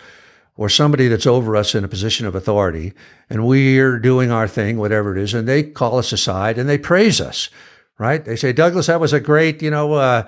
or 0.57 0.69
somebody 0.69 1.07
that's 1.07 1.27
over 1.27 1.55
us 1.55 1.75
in 1.75 1.83
a 1.83 1.87
position 1.89 2.25
of 2.25 2.35
authority, 2.35 2.93
and 3.29 3.45
we're 3.45 3.99
doing 3.99 4.31
our 4.31 4.47
thing, 4.47 4.77
whatever 4.77 5.15
it 5.15 5.21
is, 5.21 5.33
and 5.33 5.47
they 5.47 5.63
call 5.63 5.97
us 5.97 6.11
aside 6.13 6.57
and 6.57 6.69
they 6.69 6.77
praise 6.77 7.19
us 7.19 7.49
right? 7.97 8.23
They 8.23 8.35
say, 8.35 8.53
Douglas, 8.53 8.87
that 8.87 8.99
was 8.99 9.13
a 9.13 9.19
great, 9.19 9.61
you 9.61 9.71
know, 9.71 9.93
uh, 9.93 10.27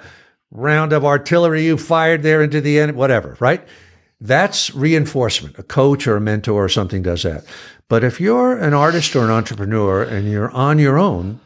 round 0.52 0.94
of 0.94 1.06
artillery 1.06 1.66
you 1.66 1.78
fired 1.78 2.24
there 2.24 2.42
into 2.42 2.62
the 2.62 2.80
end, 2.80 2.96
whatever, 2.96 3.38
right? 3.40 3.66
That's 4.20 4.74
reinforcement. 4.74 5.60
A 5.60 5.64
coach 5.64 6.08
or 6.08 6.16
a 6.16 6.22
mentor 6.22 6.64
or 6.64 6.70
something 6.70 7.04
does 7.04 7.24
that. 7.24 7.46
But 7.90 8.04
if 8.04 8.20
you're 8.20 8.58
an 8.58 8.74
artist 8.74 9.16
or 9.16 9.26
an 9.26 9.32
entrepreneur 9.32 10.04
and 10.04 10.30
you're 10.30 10.52
on 10.52 10.80
your 10.80 10.98
own, 10.98 11.40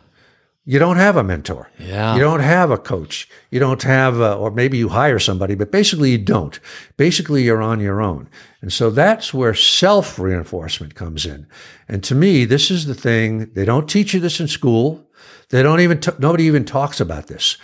you 0.63 0.79
don't 0.79 0.97
have 0.97 1.17
a 1.17 1.23
mentor. 1.23 1.69
Yeah. 1.79 2.13
You 2.13 2.21
don't 2.21 2.39
have 2.39 2.71
a 2.71 2.77
coach. 2.77 3.27
You 3.49 3.59
don't 3.59 3.81
have, 3.83 4.19
a, 4.19 4.35
or 4.35 4.51
maybe 4.51 4.77
you 4.77 4.89
hire 4.89 5.19
somebody, 5.19 5.55
but 5.55 5.71
basically 5.71 6.11
you 6.11 6.17
don't. 6.19 6.59
Basically, 6.97 7.43
you're 7.43 7.61
on 7.61 7.79
your 7.79 8.01
own. 8.01 8.29
And 8.61 8.71
so 8.71 8.89
that's 8.89 9.33
where 9.33 9.55
self 9.55 10.19
reinforcement 10.19 10.95
comes 10.95 11.25
in. 11.25 11.47
And 11.87 12.03
to 12.03 12.15
me, 12.15 12.45
this 12.45 12.69
is 12.69 12.85
the 12.85 12.95
thing. 12.95 13.51
They 13.53 13.65
don't 13.65 13.89
teach 13.89 14.13
you 14.13 14.19
this 14.19 14.39
in 14.39 14.47
school. 14.47 15.09
They 15.49 15.63
don't 15.63 15.81
even, 15.81 15.99
t- 15.99 16.11
nobody 16.19 16.45
even 16.45 16.63
talks 16.63 16.99
about 16.99 17.27
this. 17.27 17.57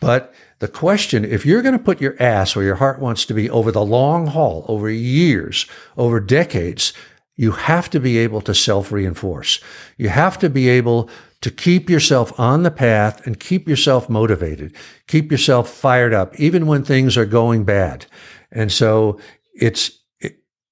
But 0.00 0.34
the 0.58 0.68
question, 0.68 1.24
if 1.24 1.46
you're 1.46 1.62
going 1.62 1.76
to 1.76 1.82
put 1.82 2.00
your 2.00 2.20
ass 2.20 2.54
where 2.54 2.64
your 2.64 2.74
heart 2.76 2.98
wants 2.98 3.24
to 3.26 3.34
be 3.34 3.48
over 3.48 3.70
the 3.70 3.84
long 3.84 4.26
haul, 4.26 4.64
over 4.68 4.90
years, 4.90 5.66
over 5.96 6.20
decades, 6.20 6.92
you 7.36 7.52
have 7.52 7.88
to 7.90 8.00
be 8.00 8.18
able 8.18 8.42
to 8.42 8.54
self 8.54 8.92
reinforce. 8.92 9.60
You 9.96 10.08
have 10.08 10.38
to 10.40 10.50
be 10.50 10.68
able 10.68 11.08
to 11.40 11.50
keep 11.50 11.88
yourself 11.88 12.38
on 12.38 12.64
the 12.64 12.70
path 12.70 13.26
and 13.26 13.40
keep 13.40 13.66
yourself 13.66 14.10
motivated, 14.10 14.74
keep 15.06 15.30
yourself 15.30 15.70
fired 15.70 16.12
up, 16.12 16.38
even 16.38 16.66
when 16.66 16.84
things 16.84 17.16
are 17.16 17.24
going 17.24 17.64
bad. 17.64 18.04
And 18.52 18.70
so 18.70 19.18
it's, 19.54 19.99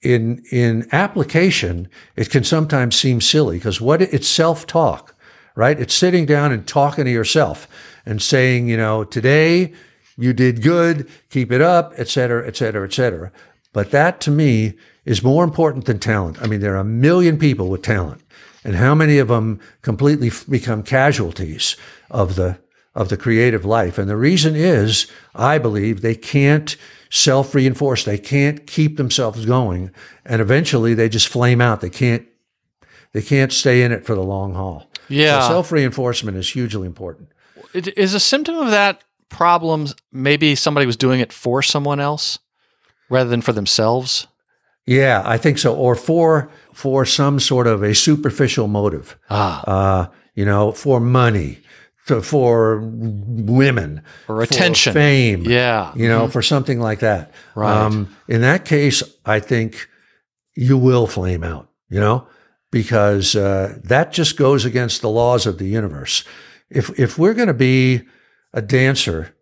in 0.02 0.42
in 0.50 0.88
application, 0.92 1.88
it 2.16 2.30
can 2.30 2.44
sometimes 2.44 2.96
seem 2.96 3.20
silly 3.20 3.58
because 3.58 3.80
what 3.80 4.00
it's 4.00 4.28
self 4.28 4.66
talk 4.66 5.14
right? 5.58 5.80
It's 5.80 5.94
sitting 5.94 6.24
down 6.24 6.52
and 6.52 6.64
talking 6.64 7.04
to 7.04 7.10
yourself 7.10 7.66
and 8.06 8.22
saying, 8.22 8.68
you 8.68 8.76
know, 8.76 9.02
today 9.02 9.72
you 10.16 10.32
did 10.32 10.62
good, 10.62 11.10
keep 11.30 11.50
it 11.50 11.60
up, 11.60 11.92
et 11.96 12.06
cetera, 12.06 12.46
et 12.46 12.56
cetera, 12.56 12.86
et 12.86 12.92
cetera. 12.92 13.32
But 13.72 13.90
that 13.90 14.20
to 14.20 14.30
me 14.30 14.74
is 15.04 15.20
more 15.24 15.42
important 15.42 15.86
than 15.86 15.98
talent. 15.98 16.40
I 16.40 16.46
mean, 16.46 16.60
there 16.60 16.74
are 16.76 16.80
a 16.80 16.84
million 16.84 17.40
people 17.40 17.70
with 17.70 17.82
talent 17.82 18.22
and 18.62 18.76
how 18.76 18.94
many 18.94 19.18
of 19.18 19.26
them 19.26 19.58
completely 19.82 20.30
become 20.48 20.84
casualties 20.84 21.76
of 22.08 22.36
the, 22.36 22.56
of 22.98 23.08
the 23.08 23.16
creative 23.16 23.64
life. 23.64 23.96
And 23.96 24.10
the 24.10 24.16
reason 24.16 24.56
is, 24.56 25.06
I 25.32 25.58
believe 25.58 26.00
they 26.00 26.16
can't 26.16 26.76
self 27.10 27.54
reinforce. 27.54 28.04
They 28.04 28.18
can't 28.18 28.66
keep 28.66 28.96
themselves 28.96 29.46
going. 29.46 29.92
And 30.26 30.42
eventually 30.42 30.94
they 30.94 31.08
just 31.08 31.28
flame 31.28 31.60
out. 31.60 31.80
They 31.80 31.90
can't, 31.90 32.26
they 33.12 33.22
can't 33.22 33.52
stay 33.52 33.82
in 33.82 33.92
it 33.92 34.04
for 34.04 34.16
the 34.16 34.22
long 34.22 34.54
haul. 34.54 34.90
Yeah. 35.08 35.40
So 35.42 35.48
self 35.48 35.70
reinforcement 35.70 36.36
is 36.36 36.50
hugely 36.50 36.86
important. 36.86 37.28
Is 37.72 38.14
a 38.14 38.20
symptom 38.20 38.56
of 38.56 38.72
that 38.72 39.04
problem 39.28 39.86
maybe 40.10 40.56
somebody 40.56 40.84
was 40.84 40.96
doing 40.96 41.20
it 41.20 41.32
for 41.32 41.62
someone 41.62 42.00
else 42.00 42.40
rather 43.08 43.30
than 43.30 43.42
for 43.42 43.52
themselves? 43.52 44.26
Yeah, 44.86 45.22
I 45.24 45.38
think 45.38 45.58
so. 45.58 45.72
Or 45.72 45.94
for 45.94 46.50
for 46.72 47.04
some 47.04 47.38
sort 47.38 47.68
of 47.68 47.84
a 47.84 47.94
superficial 47.94 48.66
motive. 48.66 49.16
Ah. 49.30 49.62
Uh, 49.66 50.06
you 50.34 50.44
know, 50.44 50.72
for 50.72 50.98
money, 50.98 51.60
to, 52.08 52.20
for 52.20 52.80
women, 52.80 54.02
or 54.28 54.42
attention, 54.42 54.92
fame. 54.92 55.44
Yeah. 55.44 55.92
You 55.94 56.08
know, 56.08 56.22
mm-hmm. 56.22 56.32
for 56.32 56.42
something 56.42 56.80
like 56.80 57.00
that. 57.00 57.32
Right. 57.54 57.72
Um, 57.72 58.14
in 58.26 58.40
that 58.42 58.64
case, 58.64 59.02
I 59.24 59.40
think 59.40 59.88
you 60.54 60.76
will 60.76 61.06
flame 61.06 61.44
out. 61.44 61.70
You 61.90 62.00
know, 62.00 62.28
because 62.70 63.34
uh, 63.34 63.78
that 63.84 64.12
just 64.12 64.36
goes 64.36 64.64
against 64.66 65.00
the 65.00 65.08
laws 65.08 65.46
of 65.46 65.58
the 65.58 65.66
universe. 65.66 66.24
If 66.68 66.98
if 66.98 67.18
we're 67.18 67.34
going 67.34 67.48
to 67.48 67.54
be 67.54 68.02
a 68.52 68.60
dancer, 68.60 69.34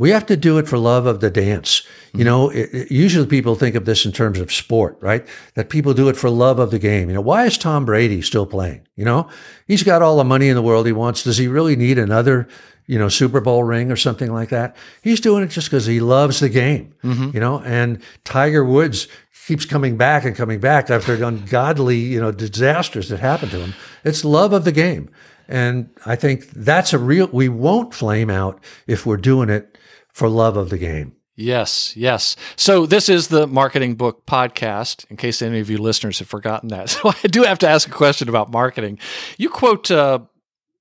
we 0.00 0.08
have 0.08 0.24
to 0.24 0.36
do 0.36 0.56
it 0.56 0.66
for 0.66 0.78
love 0.78 1.04
of 1.04 1.20
the 1.20 1.30
dance. 1.30 1.82
You 2.14 2.24
know, 2.24 2.48
it, 2.48 2.70
it, 2.72 2.90
usually 2.90 3.26
people 3.26 3.54
think 3.54 3.74
of 3.74 3.84
this 3.84 4.06
in 4.06 4.12
terms 4.12 4.40
of 4.40 4.50
sport, 4.50 4.96
right? 5.02 5.28
That 5.56 5.68
people 5.68 5.92
do 5.92 6.08
it 6.08 6.16
for 6.16 6.30
love 6.30 6.58
of 6.58 6.70
the 6.70 6.78
game. 6.78 7.10
You 7.10 7.14
know, 7.16 7.20
why 7.20 7.44
is 7.44 7.58
Tom 7.58 7.84
Brady 7.84 8.22
still 8.22 8.46
playing? 8.46 8.88
You 8.96 9.04
know, 9.04 9.28
he's 9.66 9.82
got 9.82 10.00
all 10.00 10.16
the 10.16 10.24
money 10.24 10.48
in 10.48 10.54
the 10.54 10.62
world 10.62 10.86
he 10.86 10.92
wants. 10.92 11.22
Does 11.22 11.36
he 11.36 11.48
really 11.48 11.76
need 11.76 11.98
another, 11.98 12.48
you 12.86 12.98
know, 12.98 13.10
Super 13.10 13.42
Bowl 13.42 13.62
ring 13.62 13.92
or 13.92 13.96
something 13.96 14.32
like 14.32 14.48
that? 14.48 14.74
He's 15.02 15.20
doing 15.20 15.44
it 15.44 15.50
just 15.50 15.68
because 15.68 15.84
he 15.84 16.00
loves 16.00 16.40
the 16.40 16.48
game, 16.48 16.94
mm-hmm. 17.04 17.32
you 17.34 17.40
know, 17.40 17.60
and 17.60 18.02
Tiger 18.24 18.64
Woods 18.64 19.06
keeps 19.46 19.66
coming 19.66 19.98
back 19.98 20.24
and 20.24 20.34
coming 20.34 20.60
back 20.60 20.88
after 20.88 21.22
ungodly, 21.22 21.98
you 21.98 22.22
know, 22.22 22.32
disasters 22.32 23.10
that 23.10 23.20
happened 23.20 23.50
to 23.50 23.58
him. 23.58 23.74
It's 24.02 24.24
love 24.24 24.54
of 24.54 24.64
the 24.64 24.72
game. 24.72 25.10
And 25.46 25.90
I 26.06 26.16
think 26.16 26.48
that's 26.52 26.94
a 26.94 26.98
real, 26.98 27.28
we 27.32 27.50
won't 27.50 27.92
flame 27.92 28.30
out 28.30 28.64
if 28.86 29.04
we're 29.04 29.18
doing 29.18 29.50
it 29.50 29.76
for 30.12 30.28
love 30.28 30.56
of 30.56 30.70
the 30.70 30.78
game. 30.78 31.14
Yes, 31.36 31.96
yes. 31.96 32.36
So 32.56 32.84
this 32.84 33.08
is 33.08 33.28
the 33.28 33.46
Marketing 33.46 33.94
Book 33.94 34.26
Podcast, 34.26 35.10
in 35.10 35.16
case 35.16 35.40
any 35.40 35.60
of 35.60 35.70
you 35.70 35.78
listeners 35.78 36.18
have 36.18 36.28
forgotten 36.28 36.68
that. 36.68 36.90
So 37.02 37.12
I 37.24 37.28
do 37.28 37.44
have 37.44 37.58
to 37.60 37.68
ask 37.68 37.88
a 37.88 37.92
question 37.92 38.28
about 38.28 38.50
marketing. 38.50 38.98
You 39.38 39.48
quote 39.48 39.90
uh, 39.90 40.20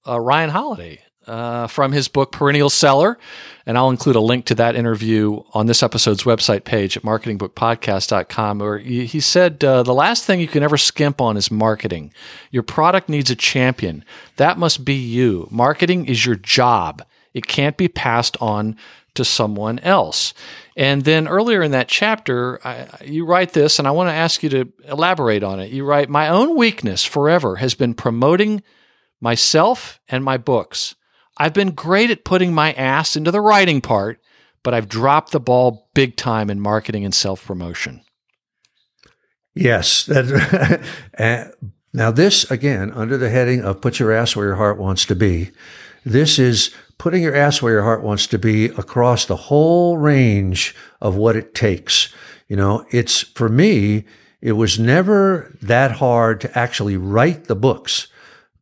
uh, 0.05 0.19
Ryan 0.19 0.49
Holiday 0.49 1.01
uh, 1.29 1.67
from 1.67 1.91
his 1.91 2.07
book 2.07 2.31
Perennial 2.31 2.69
Seller. 2.69 3.17
And 3.65 3.77
I'll 3.77 3.91
include 3.91 4.15
a 4.15 4.21
link 4.21 4.45
to 4.45 4.55
that 4.55 4.75
interview 4.75 5.43
on 5.53 5.67
this 5.67 5.83
episode's 5.83 6.23
website 6.23 6.63
page 6.63 6.97
at 6.97 7.03
marketingbookpodcast.com, 7.03 8.59
where 8.59 8.79
he 8.79 9.19
said 9.19 9.63
uh, 9.63 9.83
the 9.83 9.93
last 9.93 10.25
thing 10.25 10.39
you 10.39 10.47
can 10.47 10.63
ever 10.63 10.77
skimp 10.77 11.21
on 11.21 11.37
is 11.37 11.51
marketing. 11.51 12.11
Your 12.49 12.63
product 12.63 13.09
needs 13.09 13.29
a 13.29 13.35
champion. 13.35 14.03
That 14.37 14.57
must 14.57 14.83
be 14.83 14.95
you. 14.95 15.47
Marketing 15.51 16.07
is 16.07 16.25
your 16.25 16.35
job, 16.35 17.03
it 17.33 17.45
can't 17.45 17.77
be 17.77 17.87
passed 17.87 18.35
on 18.41 18.75
to 19.15 19.25
someone 19.25 19.79
else. 19.79 20.33
And 20.75 21.03
then 21.03 21.27
earlier 21.27 21.61
in 21.61 21.71
that 21.71 21.87
chapter, 21.87 22.59
I, 22.65 22.87
you 23.03 23.25
write 23.25 23.53
this, 23.53 23.79
and 23.79 23.87
I 23.87 23.91
want 23.91 24.09
to 24.09 24.13
ask 24.13 24.43
you 24.43 24.49
to 24.49 24.71
elaborate 24.87 25.43
on 25.43 25.59
it. 25.59 25.71
You 25.71 25.83
write, 25.83 26.09
My 26.09 26.29
own 26.29 26.55
weakness 26.55 27.03
forever 27.03 27.57
has 27.57 27.75
been 27.75 27.93
promoting 27.93 28.63
myself 29.19 29.99
and 30.07 30.23
my 30.23 30.37
books. 30.37 30.95
I've 31.37 31.53
been 31.53 31.71
great 31.71 32.11
at 32.11 32.25
putting 32.25 32.53
my 32.53 32.73
ass 32.73 33.15
into 33.15 33.31
the 33.31 33.41
writing 33.41 33.81
part, 33.81 34.21
but 34.63 34.73
I've 34.73 34.89
dropped 34.89 35.31
the 35.31 35.39
ball 35.39 35.89
big 35.93 36.15
time 36.15 36.49
in 36.49 36.59
marketing 36.59 37.05
and 37.05 37.13
self 37.13 37.45
promotion. 37.45 38.01
Yes. 39.55 40.07
Uh, 40.09 40.71
now, 41.93 42.11
this 42.11 42.49
again, 42.51 42.91
under 42.91 43.17
the 43.17 43.29
heading 43.29 43.61
of 43.61 43.81
put 43.81 43.99
your 43.99 44.11
ass 44.11 44.35
where 44.35 44.47
your 44.47 44.55
heart 44.55 44.77
wants 44.77 45.05
to 45.05 45.15
be, 45.15 45.51
this 46.05 46.39
is 46.39 46.73
putting 46.99 47.23
your 47.23 47.35
ass 47.35 47.61
where 47.61 47.73
your 47.73 47.83
heart 47.83 48.03
wants 48.03 48.27
to 48.27 48.37
be 48.37 48.65
across 48.65 49.25
the 49.25 49.35
whole 49.35 49.97
range 49.97 50.75
of 51.01 51.15
what 51.15 51.35
it 51.35 51.55
takes. 51.55 52.13
You 52.47 52.57
know, 52.57 52.85
it's 52.91 53.21
for 53.21 53.49
me, 53.49 54.03
it 54.41 54.51
was 54.51 54.77
never 54.77 55.57
that 55.61 55.93
hard 55.93 56.41
to 56.41 56.57
actually 56.57 56.97
write 56.97 57.45
the 57.45 57.55
books, 57.55 58.07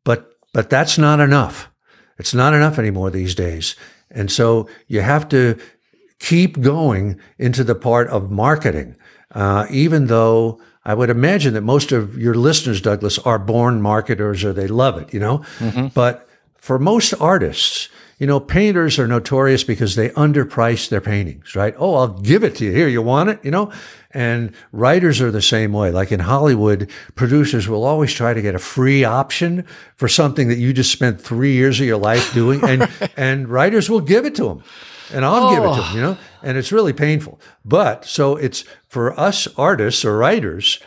but, 0.06 0.32
but 0.54 0.70
that's 0.70 0.98
not 0.98 1.20
enough. 1.20 1.70
It's 2.18 2.34
not 2.34 2.54
enough 2.54 2.80
anymore 2.80 3.10
these 3.10 3.36
days. 3.36 3.76
And 4.10 4.32
so 4.32 4.70
you 4.88 5.02
have 5.02 5.28
to 5.30 5.60
keep 6.20 6.62
going 6.62 7.20
into 7.38 7.64
the 7.64 7.76
part 7.76 8.08
of 8.08 8.32
marketing, 8.32 8.96
uh, 9.32 9.66
even 9.70 10.08
though 10.08 10.62
I 10.86 10.94
would 10.94 11.10
imagine 11.10 11.54
that 11.56 11.62
most 11.62 11.92
of 11.92 12.18
your 12.18 12.34
listeners, 12.34 12.82
Douglas, 12.82 13.20
are 13.20 13.40
born 13.40 13.82
marketers 13.82 14.44
or 14.44 14.54
they 14.54 14.68
love 14.68 14.98
it, 15.00 15.14
you 15.14 15.20
know? 15.20 15.44
But 15.94 16.28
for 16.56 16.80
most 16.80 17.14
artists, 17.20 17.90
you 18.20 18.26
know, 18.26 18.40
painters 18.40 18.98
are 18.98 19.08
notorious 19.08 19.64
because 19.64 19.96
they 19.96 20.10
underprice 20.10 20.90
their 20.90 21.02
paintings, 21.02 21.56
right? 21.56 21.76
Oh, 21.78 21.96
I'll 21.96 22.08
give 22.08 22.44
it 22.44 22.56
to 22.56 22.66
you. 22.66 22.72
Here, 22.72 22.88
you 22.88 23.02
want 23.04 23.30
it, 23.30 23.46
you 23.46 23.52
know? 23.52 23.72
And 24.10 24.54
writers 24.72 25.22
are 25.22 25.30
the 25.30 25.42
same 25.42 25.72
way. 25.72 25.92
Like 25.92 26.12
in 26.12 26.22
Hollywood, 26.22 26.90
producers 27.14 27.68
will 27.68 27.84
always 27.84 28.12
try 28.12 28.34
to 28.34 28.42
get 28.42 28.56
a 28.56 28.60
free 28.60 29.04
option 29.04 29.66
for 29.98 30.08
something 30.08 30.48
that 30.48 30.58
you 30.58 30.74
just 30.74 30.92
spent 30.92 31.22
three 31.22 31.54
years 31.54 31.80
of 31.80 31.86
your 31.86 31.98
life 31.98 32.34
doing. 32.34 32.64
And, 32.64 32.90
and 33.18 33.48
writers 33.48 33.88
will 33.88 34.02
give 34.02 34.26
it 34.26 34.34
to 34.36 34.46
them. 34.46 34.64
And 35.14 35.24
I'll 35.24 35.54
give 35.54 35.64
it 35.64 35.76
to 35.76 35.82
them, 35.82 35.96
you 35.96 36.02
know? 36.02 36.18
And 36.42 36.58
it's 36.58 36.72
really 36.72 36.94
painful. 36.94 37.40
But 37.64 38.04
so 38.04 38.36
it's 38.36 38.64
for 38.88 39.18
us 39.20 39.48
artists 39.58 40.04
or 40.04 40.18
writers, 40.18 40.80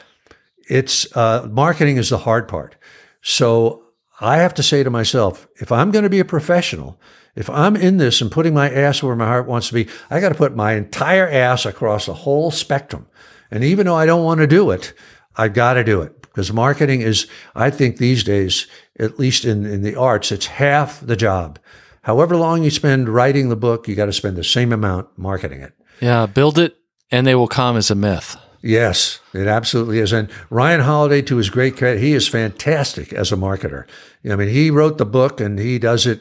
it's 0.68 1.14
uh, 1.16 1.48
marketing 1.48 1.96
is 1.96 2.08
the 2.08 2.18
hard 2.18 2.48
part. 2.48 2.74
So 3.22 3.84
I 4.20 4.38
have 4.38 4.54
to 4.54 4.62
say 4.62 4.82
to 4.82 4.90
myself, 4.90 5.46
if 5.60 5.70
I'm 5.70 5.90
going 5.90 6.02
to 6.02 6.10
be 6.10 6.20
a 6.20 6.24
professional, 6.24 7.00
if 7.40 7.48
I'm 7.48 7.74
in 7.74 7.96
this 7.96 8.20
and 8.20 8.30
putting 8.30 8.52
my 8.52 8.70
ass 8.70 9.02
where 9.02 9.16
my 9.16 9.24
heart 9.24 9.46
wants 9.46 9.68
to 9.68 9.74
be, 9.74 9.88
I 10.10 10.20
got 10.20 10.28
to 10.28 10.34
put 10.34 10.54
my 10.54 10.74
entire 10.74 11.26
ass 11.26 11.64
across 11.64 12.04
the 12.04 12.12
whole 12.12 12.50
spectrum. 12.50 13.06
And 13.50 13.64
even 13.64 13.86
though 13.86 13.96
I 13.96 14.04
don't 14.04 14.24
want 14.24 14.40
to 14.40 14.46
do 14.46 14.70
it, 14.70 14.92
I've 15.36 15.54
got 15.54 15.74
to 15.74 15.82
do 15.82 16.02
it 16.02 16.20
because 16.20 16.52
marketing 16.52 17.00
is, 17.00 17.26
I 17.54 17.70
think 17.70 17.96
these 17.96 18.22
days, 18.22 18.66
at 18.98 19.18
least 19.18 19.46
in, 19.46 19.64
in 19.64 19.80
the 19.80 19.96
arts, 19.96 20.30
it's 20.30 20.46
half 20.46 21.00
the 21.00 21.16
job. 21.16 21.58
However 22.02 22.36
long 22.36 22.62
you 22.62 22.68
spend 22.68 23.08
writing 23.08 23.48
the 23.48 23.56
book, 23.56 23.88
you 23.88 23.94
got 23.94 24.06
to 24.06 24.12
spend 24.12 24.36
the 24.36 24.44
same 24.44 24.70
amount 24.70 25.08
marketing 25.16 25.62
it. 25.62 25.72
Yeah, 25.98 26.26
build 26.26 26.58
it 26.58 26.76
and 27.10 27.26
they 27.26 27.34
will 27.34 27.48
come 27.48 27.78
as 27.78 27.90
a 27.90 27.94
myth. 27.94 28.36
Yes, 28.62 29.20
it 29.32 29.46
absolutely 29.46 30.00
is. 30.00 30.12
And 30.12 30.28
Ryan 30.50 30.82
Holiday, 30.82 31.22
to 31.22 31.36
his 31.36 31.48
great 31.48 31.78
credit, 31.78 32.00
he 32.00 32.12
is 32.12 32.28
fantastic 32.28 33.12
as 33.14 33.32
a 33.32 33.36
marketer. 33.36 33.86
I 34.30 34.36
mean, 34.36 34.48
he 34.48 34.70
wrote 34.70 34.98
the 34.98 35.06
book 35.06 35.40
and 35.40 35.58
he 35.58 35.78
does 35.78 36.06
it, 36.06 36.20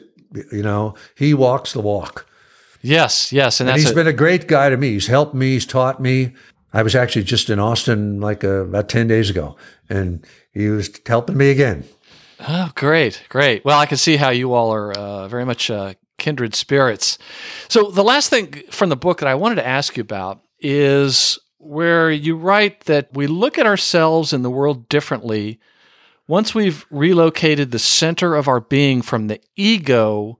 you 0.52 0.62
know, 0.62 0.94
he 1.16 1.34
walks 1.34 1.72
the 1.72 1.80
walk. 1.80 2.26
Yes, 2.82 3.32
yes. 3.32 3.60
And, 3.60 3.68
And 3.68 3.74
that's 3.74 3.82
he's 3.84 3.92
a- 3.92 3.94
been 3.94 4.06
a 4.06 4.12
great 4.12 4.48
guy 4.48 4.70
to 4.70 4.76
me. 4.76 4.92
He's 4.92 5.06
helped 5.06 5.34
me, 5.34 5.52
he's 5.52 5.66
taught 5.66 6.00
me. 6.00 6.32
I 6.72 6.82
was 6.82 6.94
actually 6.94 7.24
just 7.24 7.50
in 7.50 7.58
Austin 7.58 8.20
like 8.20 8.44
uh, 8.44 8.64
about 8.64 8.88
10 8.88 9.08
days 9.08 9.28
ago, 9.28 9.56
and 9.88 10.24
he 10.52 10.68
was 10.68 10.88
helping 11.04 11.36
me 11.36 11.50
again. 11.50 11.84
Oh, 12.48 12.70
great, 12.74 13.22
great. 13.28 13.64
Well, 13.64 13.78
I 13.78 13.86
can 13.86 13.98
see 13.98 14.16
how 14.16 14.30
you 14.30 14.54
all 14.54 14.72
are 14.72 14.92
uh, 14.92 15.28
very 15.28 15.44
much 15.44 15.68
uh, 15.70 15.94
kindred 16.18 16.54
spirits. 16.54 17.18
So, 17.68 17.90
the 17.90 18.04
last 18.04 18.30
thing 18.30 18.62
from 18.70 18.88
the 18.88 18.96
book 18.96 19.18
that 19.18 19.28
I 19.28 19.34
wanted 19.34 19.56
to 19.56 19.66
ask 19.66 19.96
you 19.96 20.00
about 20.02 20.40
is 20.60 21.38
where 21.58 22.10
you 22.10 22.36
write 22.36 22.82
that 22.84 23.08
we 23.12 23.26
look 23.26 23.58
at 23.58 23.66
ourselves 23.66 24.32
and 24.32 24.44
the 24.44 24.50
world 24.50 24.88
differently 24.88 25.58
once 26.30 26.54
we've 26.54 26.86
relocated 26.90 27.72
the 27.72 27.78
center 27.78 28.36
of 28.36 28.46
our 28.46 28.60
being 28.60 29.02
from 29.02 29.26
the 29.26 29.40
ego 29.56 30.38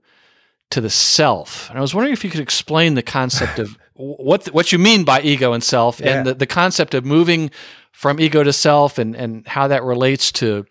to 0.69 0.79
the 0.79 0.89
self. 0.89 1.69
And 1.69 1.77
I 1.77 1.81
was 1.81 1.93
wondering 1.93 2.13
if 2.13 2.23
you 2.23 2.29
could 2.29 2.39
explain 2.39 2.93
the 2.93 3.03
concept 3.03 3.59
of 3.59 3.77
what 3.93 4.45
what 4.47 4.71
you 4.71 4.79
mean 4.79 5.03
by 5.03 5.21
ego 5.21 5.51
and 5.51 5.61
self, 5.63 5.99
Yeah. 5.99 6.19
and 6.19 6.27
the, 6.27 6.33
the 6.33 6.47
concept 6.47 6.93
of 6.93 7.05
moving 7.05 7.51
from 7.91 8.19
ego 8.21 8.41
to 8.41 8.53
self, 8.53 8.97
and 8.97 9.15
and 9.15 9.45
how 9.45 9.67
that 9.67 9.83
relates 9.83 10.31
to 10.31 10.65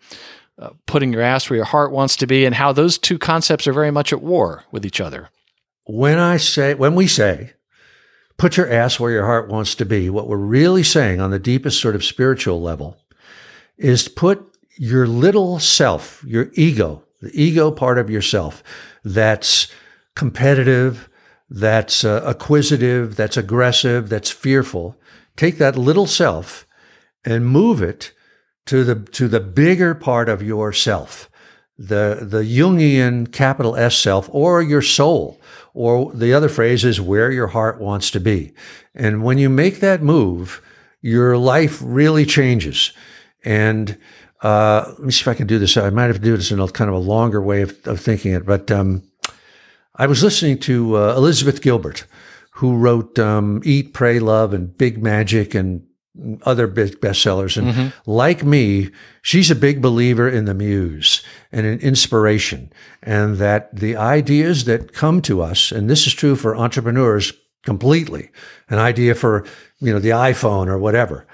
uh, 0.57 0.71
putting 0.87 1.13
your 1.13 1.21
ass 1.21 1.49
where 1.49 1.57
your 1.57 1.65
heart 1.65 1.91
wants 1.91 2.15
to 2.17 2.27
be, 2.27 2.43
and 2.45 2.55
how 2.55 2.73
those 2.73 2.97
two 2.97 3.19
concepts 3.19 3.67
are 3.67 3.73
very 3.73 3.91
much 3.91 4.11
at 4.11 4.21
war 4.23 4.63
with 4.71 4.85
each 4.85 4.99
other. 4.99 5.29
When 5.85 6.17
I 6.17 6.37
say, 6.37 6.73
when 6.73 6.95
we 6.95 7.05
say, 7.05 7.53
put 8.37 8.57
your 8.57 8.69
ass 8.71 8.99
where 8.99 9.11
your 9.11 9.25
heart 9.25 9.49
wants 9.49 9.75
to 9.75 9.85
be, 9.85 10.09
what 10.09 10.27
we're 10.27 10.37
really 10.37 10.83
saying 10.83 11.21
on 11.21 11.29
the 11.29 11.39
deepest 11.39 11.79
sort 11.79 11.95
of 11.95 12.03
spiritual 12.03 12.59
level 12.59 12.97
is 13.77 14.07
put 14.07 14.50
your 14.81 15.05
little 15.05 15.59
self, 15.59 16.23
your 16.25 16.49
ego, 16.55 17.03
the 17.21 17.29
ego 17.39 17.69
part 17.69 17.99
of 17.99 18.09
yourself 18.09 18.63
that's 19.03 19.67
competitive, 20.15 21.07
that's 21.51 22.03
uh, 22.03 22.23
acquisitive, 22.25 23.15
that's 23.15 23.37
aggressive, 23.37 24.09
that's 24.09 24.31
fearful. 24.31 24.99
Take 25.35 25.59
that 25.59 25.77
little 25.77 26.07
self 26.07 26.65
and 27.23 27.45
move 27.45 27.83
it 27.83 28.11
to 28.65 28.83
the 28.83 28.95
to 29.11 29.27
the 29.27 29.39
bigger 29.39 29.93
part 29.93 30.27
of 30.27 30.41
yourself, 30.41 31.29
the 31.77 32.17
the 32.19 32.41
Jungian 32.41 33.31
capital 33.31 33.75
S 33.75 33.95
self, 33.95 34.27
or 34.31 34.63
your 34.63 34.81
soul, 34.81 35.39
or 35.75 36.11
the 36.11 36.33
other 36.33 36.49
phrase 36.49 36.83
is 36.83 36.99
where 36.99 37.31
your 37.31 37.47
heart 37.49 37.79
wants 37.79 38.09
to 38.09 38.19
be. 38.19 38.51
And 38.95 39.23
when 39.23 39.37
you 39.37 39.47
make 39.47 39.79
that 39.81 40.01
move, 40.01 40.59
your 41.01 41.37
life 41.37 41.79
really 41.83 42.25
changes. 42.25 42.93
And 43.43 43.97
uh, 44.41 44.85
let 44.87 44.99
me 44.99 45.11
see 45.11 45.21
if 45.21 45.27
I 45.27 45.33
can 45.33 45.47
do 45.47 45.59
this. 45.59 45.77
I 45.77 45.89
might 45.89 46.05
have 46.07 46.15
to 46.15 46.21
do 46.21 46.35
this 46.35 46.51
in 46.51 46.59
a 46.59 46.67
kind 46.67 46.89
of 46.89 46.95
a 46.95 46.99
longer 46.99 47.41
way 47.41 47.61
of, 47.61 47.77
of 47.85 47.99
thinking 47.99 48.33
it, 48.33 48.45
but 48.45 48.71
um, 48.71 49.03
I 49.95 50.07
was 50.07 50.23
listening 50.23 50.57
to 50.59 50.97
uh, 50.97 51.15
Elizabeth 51.15 51.61
Gilbert, 51.61 52.05
who 52.53 52.75
wrote 52.77 53.19
um, 53.19 53.61
Eat, 53.63 53.93
Pray, 53.93 54.19
Love, 54.19 54.53
and 54.53 54.75
Big 54.77 55.01
Magic, 55.01 55.53
and 55.53 55.85
other 56.43 56.67
big 56.67 56.99
bestsellers. 56.99 57.57
And 57.57 57.93
like 58.05 58.43
me, 58.43 58.89
she's 59.21 59.49
a 59.49 59.55
big 59.55 59.81
believer 59.81 60.27
in 60.27 60.45
the 60.45 60.53
muse 60.53 61.23
and 61.51 61.65
in 61.65 61.79
inspiration, 61.79 62.71
and 63.01 63.37
that 63.37 63.73
the 63.75 63.95
ideas 63.95 64.65
that 64.65 64.93
come 64.93 65.21
to 65.23 65.41
us, 65.41 65.71
and 65.71 65.89
this 65.89 66.05
is 66.07 66.13
true 66.13 66.35
for 66.35 66.55
entrepreneurs 66.55 67.33
completely, 67.63 68.29
an 68.69 68.79
idea 68.79 69.15
for 69.15 69.45
you 69.79 69.93
know 69.93 69.99
the 69.99 70.09
iPhone 70.09 70.67
or 70.67 70.77
whatever, 70.77 71.25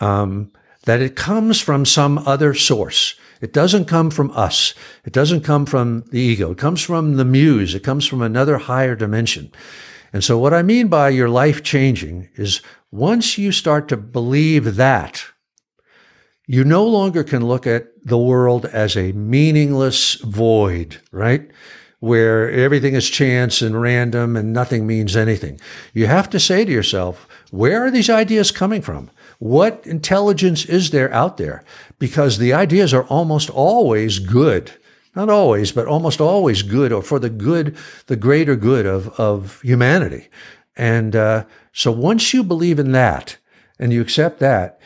um, 0.00 0.50
that 0.84 1.00
it 1.00 1.16
comes 1.16 1.60
from 1.60 1.84
some 1.84 2.18
other 2.18 2.54
source. 2.54 3.14
It 3.40 3.52
doesn't 3.52 3.86
come 3.86 4.10
from 4.10 4.30
us. 4.32 4.74
It 5.04 5.12
doesn't 5.12 5.42
come 5.42 5.66
from 5.66 6.04
the 6.10 6.20
ego. 6.20 6.52
It 6.52 6.58
comes 6.58 6.80
from 6.82 7.16
the 7.16 7.24
muse. 7.24 7.74
It 7.74 7.82
comes 7.82 8.06
from 8.06 8.22
another 8.22 8.58
higher 8.58 8.94
dimension. 8.94 9.50
And 10.12 10.22
so, 10.22 10.38
what 10.38 10.54
I 10.54 10.62
mean 10.62 10.88
by 10.88 11.08
your 11.08 11.28
life 11.28 11.62
changing 11.62 12.28
is 12.36 12.60
once 12.90 13.38
you 13.38 13.50
start 13.50 13.88
to 13.88 13.96
believe 13.96 14.76
that, 14.76 15.24
you 16.46 16.64
no 16.64 16.86
longer 16.86 17.24
can 17.24 17.46
look 17.46 17.66
at 17.66 17.86
the 18.04 18.18
world 18.18 18.66
as 18.66 18.96
a 18.96 19.12
meaningless 19.12 20.16
void, 20.16 21.00
right? 21.10 21.50
Where 22.00 22.50
everything 22.50 22.94
is 22.94 23.08
chance 23.08 23.62
and 23.62 23.80
random 23.80 24.36
and 24.36 24.52
nothing 24.52 24.86
means 24.86 25.16
anything. 25.16 25.60
You 25.94 26.06
have 26.06 26.28
to 26.30 26.40
say 26.40 26.64
to 26.64 26.70
yourself, 26.70 27.26
where 27.50 27.84
are 27.84 27.90
these 27.90 28.10
ideas 28.10 28.50
coming 28.50 28.82
from? 28.82 29.10
What 29.42 29.84
intelligence 29.88 30.64
is 30.66 30.90
there 30.90 31.12
out 31.12 31.36
there? 31.36 31.64
Because 31.98 32.38
the 32.38 32.52
ideas 32.52 32.94
are 32.94 33.02
almost 33.06 33.50
always 33.50 34.20
good. 34.20 34.70
Not 35.16 35.28
always, 35.30 35.72
but 35.72 35.88
almost 35.88 36.20
always 36.20 36.62
good 36.62 36.92
or 36.92 37.02
for 37.02 37.18
the 37.18 37.28
good, 37.28 37.76
the 38.06 38.14
greater 38.14 38.54
good 38.54 38.86
of, 38.86 39.08
of 39.18 39.60
humanity. 39.62 40.28
And 40.76 41.16
uh, 41.16 41.46
so 41.72 41.90
once 41.90 42.32
you 42.32 42.44
believe 42.44 42.78
in 42.78 42.92
that 42.92 43.36
and 43.80 43.92
you 43.92 44.00
accept 44.00 44.38
that, 44.38 44.78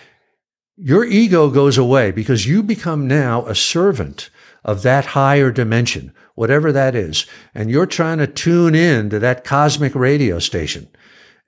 your 0.78 1.04
ego 1.04 1.50
goes 1.50 1.76
away 1.76 2.10
because 2.10 2.46
you 2.46 2.62
become 2.62 3.06
now 3.06 3.44
a 3.44 3.54
servant 3.54 4.30
of 4.64 4.80
that 4.84 5.04
higher 5.04 5.50
dimension, 5.50 6.14
whatever 6.34 6.72
that 6.72 6.94
is. 6.94 7.26
And 7.54 7.70
you're 7.70 7.84
trying 7.84 8.18
to 8.18 8.26
tune 8.26 8.74
in 8.74 9.10
to 9.10 9.18
that 9.18 9.44
cosmic 9.44 9.94
radio 9.94 10.38
station 10.38 10.88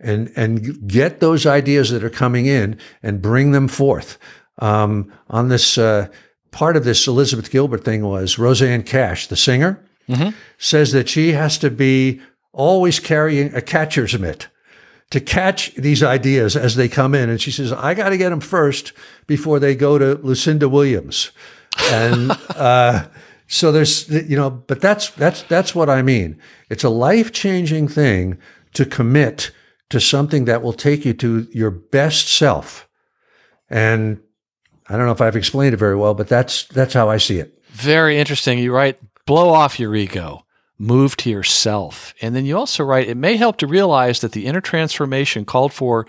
and, 0.01 0.33
and 0.37 0.89
get 0.89 1.21
those 1.21 1.47
ideas 1.47 1.91
that 1.91 2.05
are 2.05 2.11
coming 2.11 2.47
in 2.47 2.79
and 3.03 3.23
bring 3.23 3.53
them 3.53 3.69
forth. 3.69 4.19
Um, 4.59 5.13
on 5.29 5.49
this, 5.49 5.79
uh, 5.79 6.09
part 6.51 6.77
of 6.77 6.85
this 6.85 7.07
Elizabeth 7.07 7.51
Gilbert 7.51 7.85
thing 7.85 8.05
was 8.05 8.39
Rosanne 8.39 8.83
Cash, 8.83 9.27
the 9.27 9.37
singer, 9.37 9.85
says 10.59 10.93
that 10.93 11.09
she 11.09 11.33
has 11.33 11.59
to 11.59 11.71
be 11.71 12.21
always 12.53 12.99
carrying 12.99 13.55
a 13.55 13.61
catcher's 13.61 14.19
mitt 14.19 14.49
to 15.11 15.21
catch 15.21 15.75
these 15.75 16.03
ideas 16.03 16.57
as 16.57 16.77
they 16.77 16.89
come 16.89 17.15
in. 17.15 17.31
And 17.31 17.41
she 17.41 17.51
says, 17.51 17.73
I 17.73 17.95
got 17.95 18.11
to 18.11 18.19
get 18.19 18.31
them 18.31 18.41
first 18.41 18.93
before 19.27 19.59
they 19.59 19.75
go 19.75 19.99
to 19.99 20.15
Lucinda 20.23 20.69
Williams. 20.69 21.31
And 21.91 22.31
uh, 22.51 23.07
so 23.47 23.73
there's, 23.73 24.09
you 24.09 24.37
know, 24.37 24.51
but 24.51 24.81
that's 24.81 25.11
that's 25.11 25.43
that's 25.43 25.75
what 25.75 25.89
I 25.89 26.03
mean. 26.03 26.39
It's 26.69 26.85
a 26.85 26.91
life 26.91 27.33
changing 27.33 27.89
thing 27.89 28.39
to 28.75 28.85
commit 28.85 29.51
to 29.91 30.01
something 30.01 30.45
that 30.47 30.63
will 30.63 30.73
take 30.73 31.05
you 31.05 31.15
to 31.15 31.47
your 31.53 31.71
best 31.71 32.29
self. 32.29 32.89
And 33.71 34.21
I 34.89 34.97
don't 34.97 35.07
know 35.07 35.13
if 35.13 35.21
I've 35.21 35.37
explained 35.37 35.75
it 35.75 35.79
very 35.79 35.97
well, 35.97 36.15
but 36.15 36.29
that's 36.29 36.65
that's 36.65 36.95
how 36.95 37.09
I 37.09 37.19
see 37.19 37.39
it. 37.39 37.59
Very 37.69 38.19
interesting. 38.19 38.59
You 38.59 38.73
write, 38.73 38.99
blow 39.27 39.51
off 39.51 39.79
your 39.79 39.95
ego, 39.95 40.45
move 40.79 41.17
to 41.19 41.31
yourself. 41.31 42.15
And 42.23 42.35
then 42.35 42.47
you 42.47 42.57
also 42.57 42.85
write, 42.85 43.09
it 43.09 43.17
may 43.17 43.37
help 43.37 43.59
to 43.59 43.67
realize 43.67 44.21
that 44.21 44.33
the 44.33 44.47
inner 44.47 44.61
transformation 44.61 45.45
called 45.45 45.73
for 45.73 46.07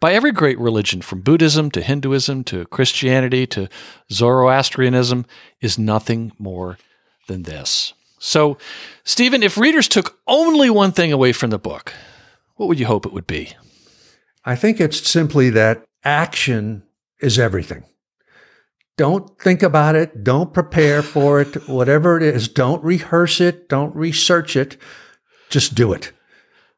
by 0.00 0.12
every 0.12 0.32
great 0.32 0.58
religion, 0.58 1.00
from 1.00 1.20
Buddhism 1.20 1.70
to 1.70 1.80
Hinduism 1.80 2.44
to 2.44 2.66
Christianity 2.66 3.46
to 3.48 3.68
Zoroastrianism, 4.12 5.24
is 5.60 5.78
nothing 5.78 6.32
more 6.38 6.78
than 7.26 7.44
this. 7.44 7.94
So, 8.18 8.58
Steven, 9.04 9.42
if 9.42 9.56
readers 9.56 9.88
took 9.88 10.18
only 10.26 10.68
one 10.68 10.92
thing 10.92 11.12
away 11.12 11.32
from 11.32 11.50
the 11.50 11.58
book, 11.58 11.92
what 12.56 12.68
would 12.68 12.78
you 12.78 12.86
hope 12.86 13.06
it 13.06 13.12
would 13.12 13.26
be? 13.26 13.52
I 14.44 14.56
think 14.56 14.80
it's 14.80 15.08
simply 15.08 15.50
that 15.50 15.84
action 16.04 16.82
is 17.20 17.38
everything. 17.38 17.84
Don't 18.96 19.36
think 19.40 19.62
about 19.62 19.96
it. 19.96 20.22
Don't 20.22 20.54
prepare 20.54 21.02
for 21.02 21.40
it. 21.40 21.68
Whatever 21.68 22.16
it 22.16 22.22
is, 22.22 22.46
don't 22.46 22.84
rehearse 22.84 23.40
it. 23.40 23.68
Don't 23.68 23.94
research 23.96 24.54
it. 24.54 24.76
Just 25.50 25.74
do 25.74 25.92
it. 25.92 26.12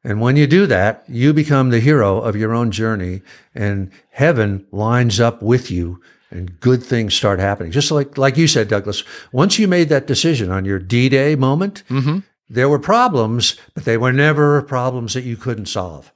And 0.03 0.21
when 0.21 0.35
you 0.35 0.47
do 0.47 0.65
that, 0.67 1.03
you 1.07 1.33
become 1.33 1.69
the 1.69 1.79
hero 1.79 2.19
of 2.19 2.35
your 2.35 2.53
own 2.53 2.71
journey 2.71 3.21
and 3.53 3.91
heaven 4.11 4.65
lines 4.71 5.19
up 5.19 5.41
with 5.41 5.69
you 5.69 6.01
and 6.31 6.59
good 6.59 6.83
things 6.83 7.13
start 7.13 7.39
happening. 7.39 7.71
Just 7.71 7.91
like, 7.91 8.17
like 8.17 8.37
you 8.37 8.47
said, 8.47 8.67
Douglas, 8.67 9.03
once 9.31 9.59
you 9.59 9.67
made 9.67 9.89
that 9.89 10.07
decision 10.07 10.51
on 10.51 10.65
your 10.65 10.79
D-Day 10.79 11.35
moment, 11.35 11.83
mm-hmm. 11.89 12.19
There 12.49 12.69
were 12.69 12.79
problems, 12.79 13.57
but 13.73 13.85
they 13.85 13.97
were 13.97 14.13
never 14.13 14.61
problems 14.61 15.13
that 15.13 15.23
you 15.23 15.37
couldn't 15.37 15.67
solve. 15.67 16.11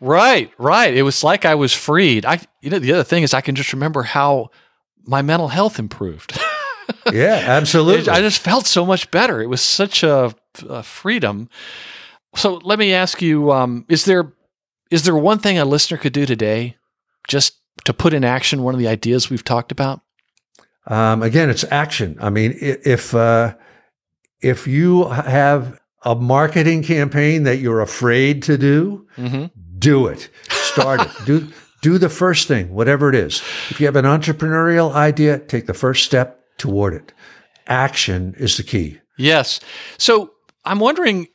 Right, 0.00 0.50
right. 0.58 0.94
It 0.94 1.02
was 1.02 1.24
like 1.24 1.44
I 1.44 1.54
was 1.54 1.72
freed. 1.72 2.26
I, 2.26 2.40
you 2.60 2.70
know, 2.70 2.78
the 2.78 2.92
other 2.92 3.04
thing 3.04 3.22
is 3.22 3.32
I 3.32 3.40
can 3.40 3.54
just 3.54 3.72
remember 3.72 4.02
how 4.02 4.50
my 5.04 5.22
mental 5.22 5.48
health 5.48 5.78
improved. 5.78 6.38
Yeah, 7.12 7.42
absolutely. 7.46 8.10
I 8.10 8.20
just 8.20 8.40
felt 8.40 8.66
so 8.66 8.84
much 8.84 9.10
better. 9.10 9.40
It 9.40 9.48
was 9.48 9.60
such 9.62 10.02
a, 10.02 10.34
a 10.68 10.82
freedom. 10.82 11.48
So 12.34 12.60
let 12.64 12.78
me 12.78 12.92
ask 12.92 13.22
you: 13.22 13.52
um, 13.52 13.84
Is 13.88 14.04
there 14.04 14.32
is 14.90 15.04
there 15.04 15.16
one 15.16 15.38
thing 15.38 15.58
a 15.58 15.64
listener 15.64 15.98
could 15.98 16.12
do 16.12 16.26
today, 16.26 16.76
just 17.28 17.54
to 17.84 17.92
put 17.92 18.14
in 18.14 18.24
action 18.24 18.62
one 18.62 18.74
of 18.74 18.80
the 18.80 18.88
ideas 18.88 19.30
we've 19.30 19.44
talked 19.44 19.72
about? 19.72 20.00
Um, 20.86 21.22
again, 21.22 21.50
it's 21.50 21.64
action. 21.70 22.16
I 22.20 22.30
mean, 22.30 22.54
if 22.60 23.14
uh, 23.14 23.54
if 24.44 24.66
you 24.66 25.08
have 25.08 25.80
a 26.02 26.14
marketing 26.14 26.82
campaign 26.82 27.44
that 27.44 27.56
you're 27.56 27.80
afraid 27.80 28.42
to 28.44 28.58
do, 28.58 29.06
mm-hmm. 29.16 29.46
do 29.78 30.06
it. 30.06 30.28
Start 30.50 31.00
it. 31.00 31.10
Do 31.24 31.48
do 31.80 31.98
the 31.98 32.08
first 32.08 32.46
thing, 32.46 32.72
whatever 32.72 33.08
it 33.08 33.14
is. 33.14 33.42
If 33.70 33.80
you 33.80 33.86
have 33.86 33.96
an 33.96 34.04
entrepreneurial 34.04 34.92
idea, 34.92 35.38
take 35.38 35.66
the 35.66 35.74
first 35.74 36.04
step 36.04 36.44
toward 36.58 36.94
it. 36.94 37.12
Action 37.66 38.34
is 38.38 38.56
the 38.56 38.62
key. 38.62 39.00
Yes. 39.16 39.60
So 39.98 40.32
I'm 40.64 40.78
wondering 40.78 41.28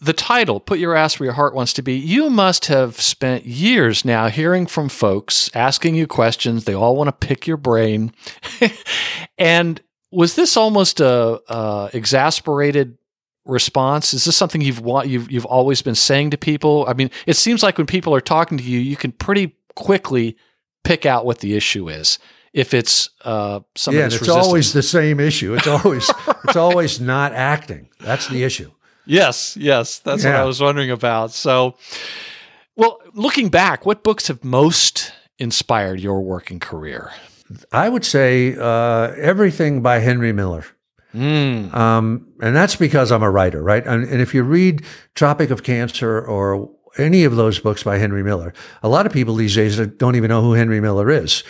the 0.00 0.12
title, 0.12 0.60
Put 0.60 0.78
Your 0.78 0.94
Ass 0.94 1.20
Where 1.20 1.26
Your 1.26 1.34
Heart 1.34 1.54
Wants 1.54 1.72
to 1.74 1.82
Be. 1.82 1.94
You 1.94 2.30
must 2.30 2.66
have 2.66 3.00
spent 3.00 3.44
years 3.44 4.04
now 4.04 4.28
hearing 4.28 4.66
from 4.66 4.88
folks, 4.88 5.50
asking 5.54 5.94
you 5.94 6.06
questions. 6.06 6.64
They 6.64 6.74
all 6.74 6.96
want 6.96 7.08
to 7.08 7.26
pick 7.26 7.46
your 7.46 7.58
brain. 7.58 8.12
and 9.38 9.80
was 10.10 10.34
this 10.34 10.56
almost 10.56 11.00
a, 11.00 11.40
a 11.48 11.90
exasperated 11.92 12.98
response? 13.44 14.12
Is 14.14 14.24
this 14.24 14.36
something 14.36 14.60
you've 14.60 14.80
wa- 14.80 15.02
you've 15.02 15.30
you've 15.30 15.46
always 15.46 15.82
been 15.82 15.94
saying 15.94 16.30
to 16.30 16.38
people? 16.38 16.84
I 16.88 16.94
mean, 16.94 17.10
it 17.26 17.36
seems 17.36 17.62
like 17.62 17.78
when 17.78 17.86
people 17.86 18.14
are 18.14 18.20
talking 18.20 18.58
to 18.58 18.64
you, 18.64 18.78
you 18.78 18.96
can 18.96 19.12
pretty 19.12 19.56
quickly 19.76 20.36
pick 20.84 21.06
out 21.06 21.24
what 21.24 21.38
the 21.38 21.54
issue 21.56 21.88
is. 21.88 22.18
If 22.52 22.74
it's 22.74 23.10
uh, 23.24 23.60
something 23.76 23.98
yeah, 23.98 24.04
that's 24.06 24.16
it's 24.16 24.22
resistant. 24.22 24.46
always 24.46 24.72
the 24.72 24.82
same 24.82 25.20
issue. 25.20 25.54
It's 25.54 25.68
always 25.68 26.10
it's 26.44 26.56
always 26.56 27.00
not 27.00 27.32
acting. 27.32 27.88
That's 28.00 28.28
the 28.28 28.42
issue. 28.42 28.72
Yes, 29.06 29.56
yes, 29.56 29.98
that's 30.00 30.24
what 30.24 30.34
I 30.34 30.44
was 30.44 30.60
wondering 30.60 30.90
about. 30.90 31.32
So, 31.32 31.76
well, 32.76 33.00
looking 33.14 33.48
back, 33.48 33.86
what 33.86 34.02
books 34.04 34.28
have 34.28 34.44
most 34.44 35.12
inspired 35.38 36.00
your 36.00 36.20
working 36.20 36.60
career? 36.60 37.12
I 37.72 37.88
would 37.88 38.04
say 38.04 38.56
uh, 38.56 39.12
everything 39.16 39.82
by 39.82 39.98
Henry 39.98 40.32
Miller. 40.32 40.64
Mm. 41.14 41.74
Um, 41.74 42.28
and 42.40 42.54
that's 42.54 42.76
because 42.76 43.10
I'm 43.10 43.22
a 43.22 43.30
writer, 43.30 43.62
right? 43.62 43.84
And, 43.84 44.04
and 44.04 44.20
if 44.20 44.34
you 44.34 44.42
read 44.42 44.84
Tropic 45.14 45.50
of 45.50 45.62
Cancer 45.62 46.20
or 46.20 46.70
any 46.98 47.24
of 47.24 47.36
those 47.36 47.58
books 47.58 47.82
by 47.82 47.98
Henry 47.98 48.22
Miller, 48.22 48.52
a 48.82 48.88
lot 48.88 49.06
of 49.06 49.12
people 49.12 49.34
these 49.34 49.54
days 49.54 49.76
don't 49.76 50.16
even 50.16 50.28
know 50.28 50.42
who 50.42 50.52
Henry 50.52 50.80
Miller 50.80 51.10
is. 51.10 51.42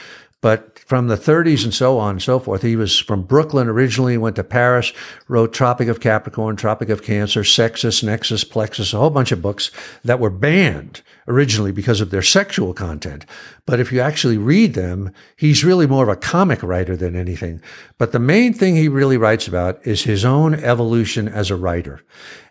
But 0.43 0.79
from 0.79 1.09
the 1.09 1.17
30s 1.17 1.65
and 1.65 1.75
so 1.75 1.99
on 1.99 2.13
and 2.13 2.23
so 2.23 2.39
forth, 2.39 2.63
he 2.63 2.75
was 2.75 2.99
from 2.99 3.23
Brooklyn 3.23 3.69
originally, 3.69 4.17
went 4.17 4.37
to 4.37 4.45
Paris, 4.45 4.93
wrote 5.29 5.53
Tropic 5.53 5.89
of 5.89 6.01
Capricorn, 6.01 6.57
Tropic 6.57 6.89
of 6.89 7.03
Cancer, 7.03 7.45
Sexus, 7.45 8.03
Nexus, 8.03 8.43
Plexus, 8.43 8.95
a 8.95 8.99
whole 8.99 9.11
bunch 9.11 9.33
of 9.33 9.43
books 9.43 9.71
that 10.03 10.19
were 10.19 10.31
banned 10.31 11.03
originally 11.29 11.73
because 11.73 12.01
of 12.01 12.11
their 12.11 12.23
sexual 12.23 12.73
content. 12.73 13.27
But 13.67 13.81
if 13.81 13.93
you 13.93 14.01
actually 14.01 14.39
read 14.39 14.73
them, 14.73 15.13
he's 15.37 15.63
really 15.63 15.87
more 15.87 16.05
of 16.05 16.09
a 16.09 16.17
comic 16.17 16.63
writer 16.63 16.97
than 16.97 17.15
anything. 17.15 17.61
But 17.99 18.13
the 18.13 18.19
main 18.19 18.55
thing 18.55 18.77
he 18.77 18.89
really 18.89 19.19
writes 19.19 19.47
about 19.47 19.87
is 19.87 20.03
his 20.05 20.25
own 20.25 20.55
evolution 20.55 21.29
as 21.29 21.51
a 21.51 21.57
writer. 21.57 22.01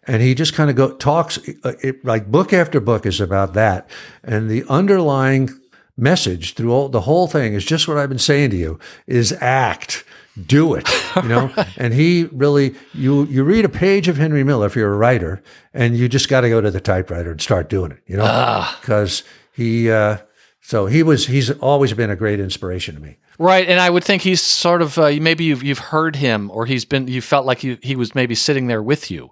And 0.04 0.22
he 0.22 0.34
just 0.36 0.54
kind 0.54 0.70
of 0.70 0.76
go 0.76 0.92
talks 0.92 1.40
uh, 1.64 1.74
it, 1.82 2.06
like 2.06 2.32
book 2.32 2.54
after 2.54 2.80
book 2.80 3.06
is 3.06 3.20
about 3.20 3.54
that. 3.56 3.90
And 4.24 4.50
the 4.50 4.64
underlying 4.70 5.59
message 6.00 6.54
through 6.54 6.72
all, 6.72 6.90
the 6.90 7.02
whole 7.02 7.28
thing 7.28 7.54
is 7.54 7.66
just 7.66 7.88
what 7.88 7.98
I've 7.98 8.10
been 8.10 8.18
saying 8.18 8.52
to 8.52 8.58
you 8.58 8.80
is 9.08 9.32
act. 9.40 10.04
Do 10.48 10.74
it, 10.74 10.88
you 11.18 11.28
know. 11.28 11.52
And 11.78 11.94
he 11.94 12.30
really, 12.32 12.74
you 12.94 13.26
you 13.26 13.44
read 13.44 13.66
a 13.66 13.70
page 13.70 14.08
of 14.08 14.16
Henry 14.16 14.44
Miller 14.44 14.68
if 14.68 14.76
you're 14.76 14.94
a 14.94 14.98
writer, 14.98 15.44
and 15.74 15.98
you 15.98 16.08
just 16.08 16.30
got 16.30 16.42
to 16.42 16.50
go 16.50 16.62
to 16.62 16.72
the 16.72 16.80
typewriter 16.80 17.32
and 17.32 17.42
start 17.42 17.68
doing 17.68 17.92
it, 17.92 18.00
you 18.08 18.16
know, 18.16 18.68
because 18.80 19.24
he. 19.52 19.92
Uh, 19.92 20.18
so 20.62 20.86
he 20.86 21.04
was. 21.04 21.28
He's 21.28 21.50
always 21.50 21.92
been 21.94 22.10
a 22.10 22.16
great 22.16 22.40
inspiration 22.40 22.96
to 22.96 23.02
me. 23.02 23.18
Right, 23.38 23.68
and 23.68 23.80
I 23.80 23.90
would 23.90 24.04
think 24.04 24.22
he's 24.22 24.42
sort 24.42 24.82
of 24.82 24.98
uh, 24.98 25.12
maybe 25.20 25.46
you've 25.46 25.64
you've 25.64 25.80
heard 25.80 26.16
him, 26.16 26.52
or 26.54 26.66
he's 26.66 26.86
been 26.86 27.08
you 27.08 27.22
felt 27.22 27.46
like 27.46 27.64
you, 27.64 27.78
he 27.82 27.96
was 27.96 28.14
maybe 28.14 28.36
sitting 28.36 28.68
there 28.68 28.84
with 28.84 29.10
you. 29.10 29.32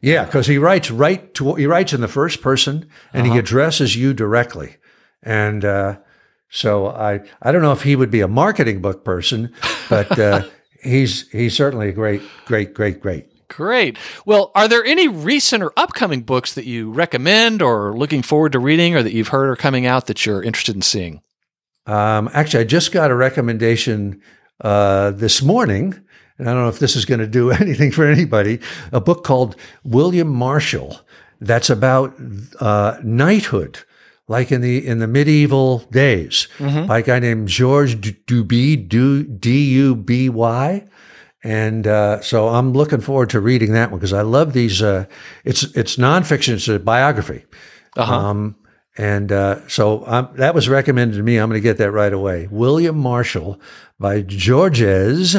Yeah, 0.00 0.24
because 0.24 0.46
he 0.46 0.58
writes 0.58 0.90
right 0.90 1.32
to 1.34 1.54
he 1.54 1.66
writes 1.66 1.92
in 1.92 2.00
the 2.00 2.08
first 2.08 2.42
person, 2.42 2.86
and 3.12 3.26
he 3.26 3.38
addresses 3.38 3.96
you 3.96 4.12
directly. 4.12 4.76
And 5.24 5.64
uh, 5.64 5.98
so 6.48 6.86
I 6.86 7.20
I 7.42 7.50
don't 7.50 7.62
know 7.62 7.72
if 7.72 7.82
he 7.82 7.96
would 7.96 8.10
be 8.10 8.20
a 8.20 8.28
marketing 8.28 8.80
book 8.80 9.04
person, 9.04 9.52
but 9.88 10.16
uh, 10.18 10.42
he's 10.82 11.28
he's 11.30 11.56
certainly 11.56 11.88
a 11.88 11.92
great 11.92 12.22
great 12.46 12.74
great 12.74 13.00
great. 13.00 13.26
Great. 13.48 13.98
Well, 14.24 14.50
are 14.54 14.68
there 14.68 14.84
any 14.84 15.06
recent 15.06 15.62
or 15.62 15.72
upcoming 15.76 16.22
books 16.22 16.54
that 16.54 16.64
you 16.64 16.90
recommend 16.90 17.62
or 17.62 17.96
looking 17.96 18.22
forward 18.22 18.52
to 18.52 18.58
reading, 18.58 18.96
or 18.96 19.02
that 19.02 19.12
you've 19.12 19.28
heard 19.28 19.48
are 19.48 19.56
coming 19.56 19.86
out 19.86 20.06
that 20.06 20.24
you're 20.24 20.42
interested 20.42 20.74
in 20.74 20.82
seeing? 20.82 21.22
Um, 21.86 22.30
actually, 22.32 22.60
I 22.60 22.64
just 22.64 22.92
got 22.92 23.10
a 23.10 23.14
recommendation 23.14 24.22
uh, 24.60 25.10
this 25.10 25.42
morning, 25.42 25.94
and 26.38 26.48
I 26.48 26.52
don't 26.52 26.62
know 26.62 26.68
if 26.68 26.78
this 26.78 26.96
is 26.96 27.04
going 27.04 27.20
to 27.20 27.26
do 27.26 27.50
anything 27.62 27.90
for 27.90 28.06
anybody. 28.06 28.60
A 28.92 29.00
book 29.00 29.24
called 29.24 29.56
William 29.84 30.28
Marshal 30.28 31.00
that's 31.40 31.70
about 31.70 32.14
uh, 32.60 32.98
knighthood, 33.02 33.80
like 34.28 34.50
in 34.52 34.60
the 34.60 34.86
in 34.86 34.98
the 34.98 35.06
medieval 35.06 35.78
days, 35.90 36.48
by 36.58 36.98
a 36.98 37.02
guy 37.02 37.18
named 37.18 37.48
George 37.48 38.00
Du- 38.00 38.44
Duby, 38.44 38.76
D 39.40 39.64
U 39.74 39.94
B 39.94 40.28
Y. 40.28 40.86
And 41.46 41.86
uh, 41.86 42.22
so 42.22 42.48
I'm 42.48 42.72
looking 42.72 43.02
forward 43.02 43.28
to 43.30 43.40
reading 43.40 43.72
that 43.74 43.90
one 43.90 44.00
because 44.00 44.14
I 44.14 44.22
love 44.22 44.54
these. 44.54 44.80
Uh, 44.82 45.04
it's 45.44 45.62
it's 45.76 45.96
nonfiction. 45.96 46.54
It's 46.54 46.68
a 46.68 46.78
biography. 46.78 47.44
Um, 48.28 48.56
and 48.96 49.30
uh, 49.30 49.68
so 49.68 50.04
um, 50.06 50.30
that 50.36 50.54
was 50.54 50.68
recommended 50.68 51.16
to 51.16 51.22
me. 51.22 51.36
I'm 51.36 51.50
going 51.50 51.60
to 51.60 51.68
get 51.68 51.76
that 51.78 51.90
right 51.90 52.12
away. 52.12 52.48
William 52.50 52.96
Marshal 52.96 53.60
by 53.98 54.22
Georges 54.22 55.36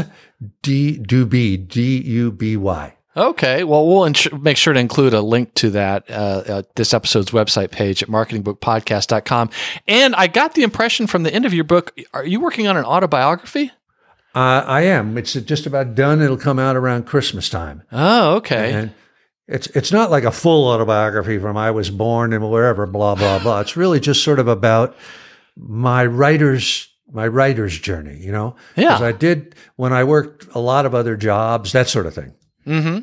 D. 0.62 1.00
Duby, 1.00 1.68
D 1.68 2.02
U 2.04 2.32
B 2.32 2.56
Y. 2.56 2.96
Okay. 3.18 3.64
Well, 3.64 3.88
we'll 3.88 4.06
ins- 4.06 4.32
make 4.34 4.58
sure 4.58 4.74
to 4.74 4.80
include 4.80 5.14
a 5.14 5.22
link 5.22 5.54
to 5.56 5.70
that 5.72 6.10
uh, 6.10 6.44
at 6.48 6.76
this 6.76 6.94
episode's 6.94 7.32
website 7.32 7.72
page 7.72 8.04
at 8.04 8.10
marketingbookpodcast.com. 8.10 9.50
And 9.88 10.16
I 10.16 10.28
got 10.28 10.54
the 10.56 10.64
impression 10.64 11.08
from 11.08 11.24
the 11.24 11.34
end 11.34 11.46
of 11.46 11.54
your 11.54 11.64
book, 11.64 11.98
are 12.14 12.26
you 12.26 12.40
working 12.40 12.68
on 12.68 12.78
an 12.78 12.86
autobiography? 12.86 13.72
Uh, 14.34 14.64
I 14.68 14.82
am. 14.82 15.18
It's 15.18 15.34
just 15.34 15.66
about 15.66 15.96
done. 15.96 16.22
It'll 16.22 16.36
come 16.36 16.60
out 16.60 16.76
around 16.76 17.06
Christmas 17.06 17.50
time. 17.50 17.84
Oh, 17.92 18.36
okay. 18.36 18.74
And 18.74 18.94
it's 19.48 19.68
it's 19.68 19.94
not 19.94 20.12
like 20.12 20.26
a 20.26 20.32
full 20.32 20.68
autobiography 20.68 21.38
from 21.38 21.56
I 21.56 21.72
was 21.72 21.90
born 21.90 22.34
and 22.34 22.50
wherever, 22.52 22.86
blah 22.86 23.16
blah 23.16 23.40
blah. 23.40 23.62
It's 23.62 23.78
really 23.78 24.02
just 24.02 24.24
sort 24.26 24.40
of 24.40 24.50
about 24.50 24.94
my 25.56 26.06
writer's 26.06 26.90
my 27.10 27.28
writer's 27.28 27.80
journey. 27.80 28.18
You 28.18 28.34
know, 28.34 28.56
Yeah. 28.76 28.90
Because 28.90 29.02
I 29.04 29.12
did 29.14 29.56
when 29.78 29.94
I 29.94 30.04
worked 30.04 30.48
a 30.54 30.60
lot 30.60 30.86
of 30.86 30.94
other 30.94 31.16
jobs, 31.16 31.72
that 31.72 31.88
sort 31.88 32.06
of 32.06 32.14
thing. 32.14 32.34
Hmm 32.66 33.00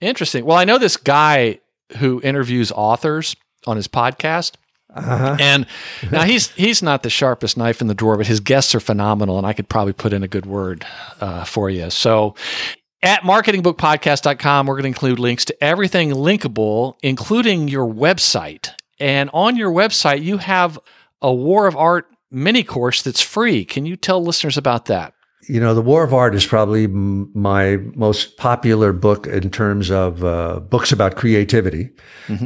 Interesting. 0.00 0.44
Well, 0.44 0.58
I 0.58 0.64
know 0.64 0.78
this 0.78 0.98
guy 0.98 1.60
who 1.98 2.20
interviews 2.22 2.70
authors 2.70 3.34
on 3.66 3.76
his 3.76 3.88
podcast. 3.88 4.56
Uh-huh. 4.94 5.36
And 5.38 5.66
now 6.10 6.22
he's 6.22 6.48
he's 6.52 6.82
not 6.82 7.02
the 7.02 7.10
sharpest 7.10 7.56
knife 7.56 7.80
in 7.80 7.86
the 7.86 7.94
drawer, 7.94 8.16
but 8.16 8.26
his 8.26 8.40
guests 8.40 8.74
are 8.74 8.80
phenomenal, 8.80 9.36
and 9.36 9.46
I 9.46 9.52
could 9.52 9.68
probably 9.68 9.92
put 9.92 10.12
in 10.12 10.22
a 10.22 10.28
good 10.28 10.46
word 10.46 10.86
uh, 11.20 11.44
for 11.44 11.68
you. 11.68 11.90
So 11.90 12.34
at 13.02 13.22
marketingbookpodcast.com, 13.22 14.66
we're 14.66 14.74
going 14.74 14.84
to 14.84 14.88
include 14.88 15.18
links 15.18 15.44
to 15.46 15.64
everything 15.64 16.10
linkable, 16.10 16.94
including 17.02 17.68
your 17.68 17.86
website. 17.86 18.70
And 18.98 19.28
on 19.34 19.56
your 19.56 19.70
website, 19.70 20.22
you 20.22 20.38
have 20.38 20.78
a 21.20 21.32
War 21.32 21.66
of 21.66 21.76
Art 21.76 22.06
mini 22.30 22.62
course 22.64 23.02
that's 23.02 23.20
free. 23.20 23.64
Can 23.64 23.84
you 23.84 23.96
tell 23.96 24.22
listeners 24.24 24.56
about 24.56 24.86
that? 24.86 25.12
You 25.48 25.60
know, 25.60 25.74
The 25.74 25.82
War 25.82 26.02
of 26.04 26.12
Art 26.12 26.34
is 26.34 26.44
probably 26.46 26.84
m- 26.84 27.30
my 27.34 27.76
most 27.94 28.36
popular 28.36 28.92
book 28.92 29.26
in 29.26 29.50
terms 29.50 29.90
of 29.90 30.24
uh, 30.24 30.60
books 30.60 30.92
about 30.92 31.16
creativity. 31.16 31.90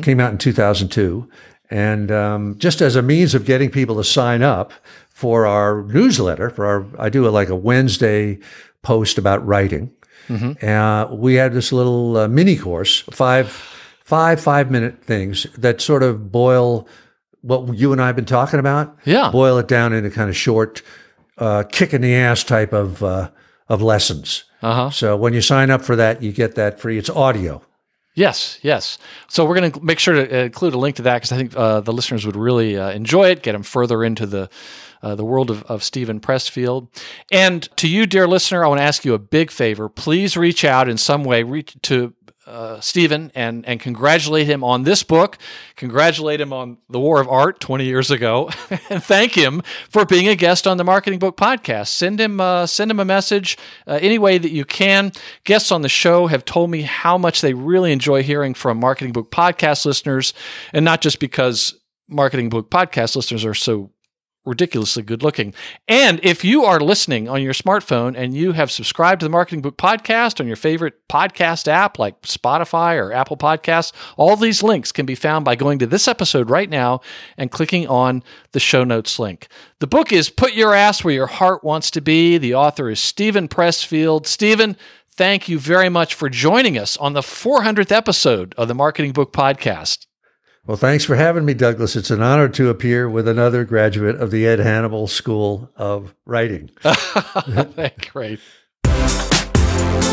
Came 0.02 0.20
out 0.20 0.32
in 0.32 0.38
2002. 0.38 1.28
And 1.70 2.10
um, 2.10 2.58
just 2.58 2.80
as 2.82 2.96
a 2.96 3.02
means 3.02 3.34
of 3.34 3.44
getting 3.44 3.70
people 3.70 3.96
to 3.96 4.04
sign 4.04 4.42
up 4.42 4.72
for 5.08 5.46
our 5.46 5.84
newsletter, 5.84 6.50
for 6.50 6.66
our, 6.66 6.86
I 6.98 7.08
do 7.08 7.26
a, 7.26 7.30
like 7.30 7.48
a 7.48 7.54
Wednesday 7.56 8.38
post 8.82 9.18
about 9.18 9.46
writing. 9.46 9.90
Uh, 10.62 11.08
we 11.12 11.34
had 11.34 11.52
this 11.54 11.72
little 11.72 12.16
uh, 12.16 12.28
mini 12.28 12.56
course, 12.56 13.00
five, 13.10 13.50
five 14.04 14.40
five 14.40 14.70
minute 14.70 15.02
things 15.02 15.44
that 15.58 15.80
sort 15.80 16.02
of 16.04 16.30
boil 16.30 16.86
what 17.42 17.74
you 17.76 17.92
and 17.92 18.00
I 18.02 18.06
have 18.08 18.16
been 18.16 18.24
talking 18.26 18.60
about. 18.60 18.96
Yeah. 19.04 19.30
boil 19.30 19.58
it 19.58 19.66
down 19.68 19.92
into 19.92 20.10
kind 20.10 20.28
of 20.28 20.36
short, 20.36 20.82
uh, 21.40 21.64
kick 21.64 21.94
in 21.94 22.02
the 22.02 22.14
ass 22.14 22.44
type 22.44 22.72
of 22.72 23.02
uh, 23.02 23.30
of 23.68 23.82
lessons. 23.82 24.44
Uh-huh. 24.62 24.90
So 24.90 25.16
when 25.16 25.32
you 25.32 25.40
sign 25.40 25.70
up 25.70 25.82
for 25.82 25.96
that, 25.96 26.22
you 26.22 26.32
get 26.32 26.54
that 26.56 26.78
free. 26.78 26.98
It's 26.98 27.10
audio. 27.10 27.62
Yes, 28.14 28.58
yes. 28.62 28.98
So 29.28 29.44
we're 29.44 29.54
going 29.54 29.72
to 29.72 29.80
make 29.80 29.98
sure 29.98 30.14
to 30.14 30.40
uh, 30.40 30.44
include 30.44 30.74
a 30.74 30.78
link 30.78 30.96
to 30.96 31.02
that 31.02 31.16
because 31.16 31.32
I 31.32 31.36
think 31.36 31.56
uh, 31.56 31.80
the 31.80 31.92
listeners 31.92 32.26
would 32.26 32.36
really 32.36 32.76
uh, 32.76 32.90
enjoy 32.90 33.30
it, 33.30 33.42
get 33.42 33.52
them 33.52 33.62
further 33.62 34.04
into 34.04 34.26
the 34.26 34.50
uh, 35.02 35.14
the 35.14 35.24
world 35.24 35.50
of, 35.50 35.62
of 35.64 35.82
Steven 35.82 36.20
Pressfield. 36.20 36.88
And 37.32 37.62
to 37.76 37.88
you, 37.88 38.04
dear 38.04 38.28
listener, 38.28 38.64
I 38.64 38.68
want 38.68 38.80
to 38.80 38.84
ask 38.84 39.04
you 39.04 39.14
a 39.14 39.18
big 39.18 39.50
favor. 39.50 39.88
Please 39.88 40.36
reach 40.36 40.64
out 40.64 40.88
in 40.88 40.98
some 40.98 41.24
way 41.24 41.42
reach 41.42 41.74
to 41.82 42.12
uh, 42.50 42.80
Steven 42.80 43.30
and 43.34 43.64
and 43.66 43.80
congratulate 43.80 44.46
him 44.46 44.64
on 44.64 44.82
this 44.84 45.02
book. 45.02 45.38
Congratulate 45.76 46.40
him 46.40 46.52
on 46.52 46.78
The 46.88 46.98
War 47.00 47.20
of 47.20 47.28
Art 47.28 47.60
20 47.60 47.84
years 47.84 48.10
ago, 48.10 48.50
and 48.90 49.02
thank 49.02 49.34
him 49.34 49.62
for 49.88 50.04
being 50.04 50.28
a 50.28 50.34
guest 50.34 50.66
on 50.66 50.76
the 50.76 50.84
Marketing 50.84 51.18
Book 51.18 51.36
Podcast. 51.36 51.88
Send 51.88 52.20
him 52.20 52.40
uh, 52.40 52.66
send 52.66 52.90
him 52.90 53.00
a 53.00 53.04
message 53.04 53.56
uh, 53.86 53.98
any 54.02 54.18
way 54.18 54.38
that 54.38 54.50
you 54.50 54.64
can. 54.64 55.12
Guests 55.44 55.70
on 55.70 55.82
the 55.82 55.88
show 55.88 56.26
have 56.26 56.44
told 56.44 56.70
me 56.70 56.82
how 56.82 57.16
much 57.16 57.40
they 57.40 57.54
really 57.54 57.92
enjoy 57.92 58.22
hearing 58.22 58.54
from 58.54 58.78
Marketing 58.78 59.12
Book 59.12 59.30
Podcast 59.30 59.86
listeners, 59.86 60.34
and 60.72 60.84
not 60.84 61.00
just 61.00 61.20
because 61.20 61.74
Marketing 62.08 62.48
Book 62.48 62.70
Podcast 62.70 63.14
listeners 63.16 63.44
are 63.44 63.54
so 63.54 63.90
ridiculously 64.50 65.02
good 65.02 65.22
looking. 65.22 65.54
And 65.88 66.20
if 66.22 66.44
you 66.44 66.64
are 66.64 66.80
listening 66.80 67.28
on 67.28 67.40
your 67.40 67.54
smartphone 67.54 68.14
and 68.16 68.34
you 68.34 68.52
have 68.52 68.70
subscribed 68.70 69.20
to 69.20 69.26
the 69.26 69.30
Marketing 69.30 69.62
Book 69.62 69.78
Podcast 69.78 70.40
on 70.40 70.46
your 70.46 70.56
favorite 70.56 71.08
podcast 71.08 71.68
app 71.68 71.98
like 71.98 72.20
Spotify 72.22 73.00
or 73.00 73.12
Apple 73.12 73.36
Podcasts, 73.38 73.92
all 74.16 74.36
these 74.36 74.62
links 74.62 74.92
can 74.92 75.06
be 75.06 75.14
found 75.14 75.44
by 75.44 75.54
going 75.54 75.78
to 75.78 75.86
this 75.86 76.06
episode 76.08 76.50
right 76.50 76.68
now 76.68 77.00
and 77.38 77.50
clicking 77.50 77.86
on 77.86 78.22
the 78.52 78.60
show 78.60 78.84
notes 78.84 79.18
link. 79.18 79.48
The 79.78 79.86
book 79.86 80.12
is 80.12 80.28
Put 80.28 80.52
Your 80.52 80.74
Ass 80.74 81.02
Where 81.04 81.14
Your 81.14 81.28
Heart 81.28 81.64
Wants 81.64 81.90
to 81.92 82.00
Be. 82.00 82.36
The 82.36 82.54
author 82.54 82.90
is 82.90 83.00
Steven 83.00 83.48
Pressfield. 83.48 84.26
Steven, 84.26 84.76
thank 85.10 85.48
you 85.48 85.58
very 85.58 85.88
much 85.88 86.14
for 86.14 86.28
joining 86.28 86.76
us 86.76 86.96
on 86.96 87.12
the 87.12 87.20
400th 87.20 87.92
episode 87.92 88.54
of 88.58 88.68
the 88.68 88.74
Marketing 88.74 89.12
Book 89.12 89.32
Podcast. 89.32 90.09
Well, 90.70 90.76
thanks 90.76 91.04
for 91.04 91.16
having 91.16 91.44
me, 91.44 91.52
Douglas. 91.54 91.96
It's 91.96 92.12
an 92.12 92.22
honor 92.22 92.48
to 92.50 92.68
appear 92.68 93.10
with 93.10 93.26
another 93.26 93.64
graduate 93.64 94.14
of 94.14 94.30
the 94.30 94.46
Ed 94.46 94.60
Hannibal 94.60 95.08
School 95.08 95.68
of 95.74 96.14
Writing. 96.24 96.70
Great. 98.12 98.38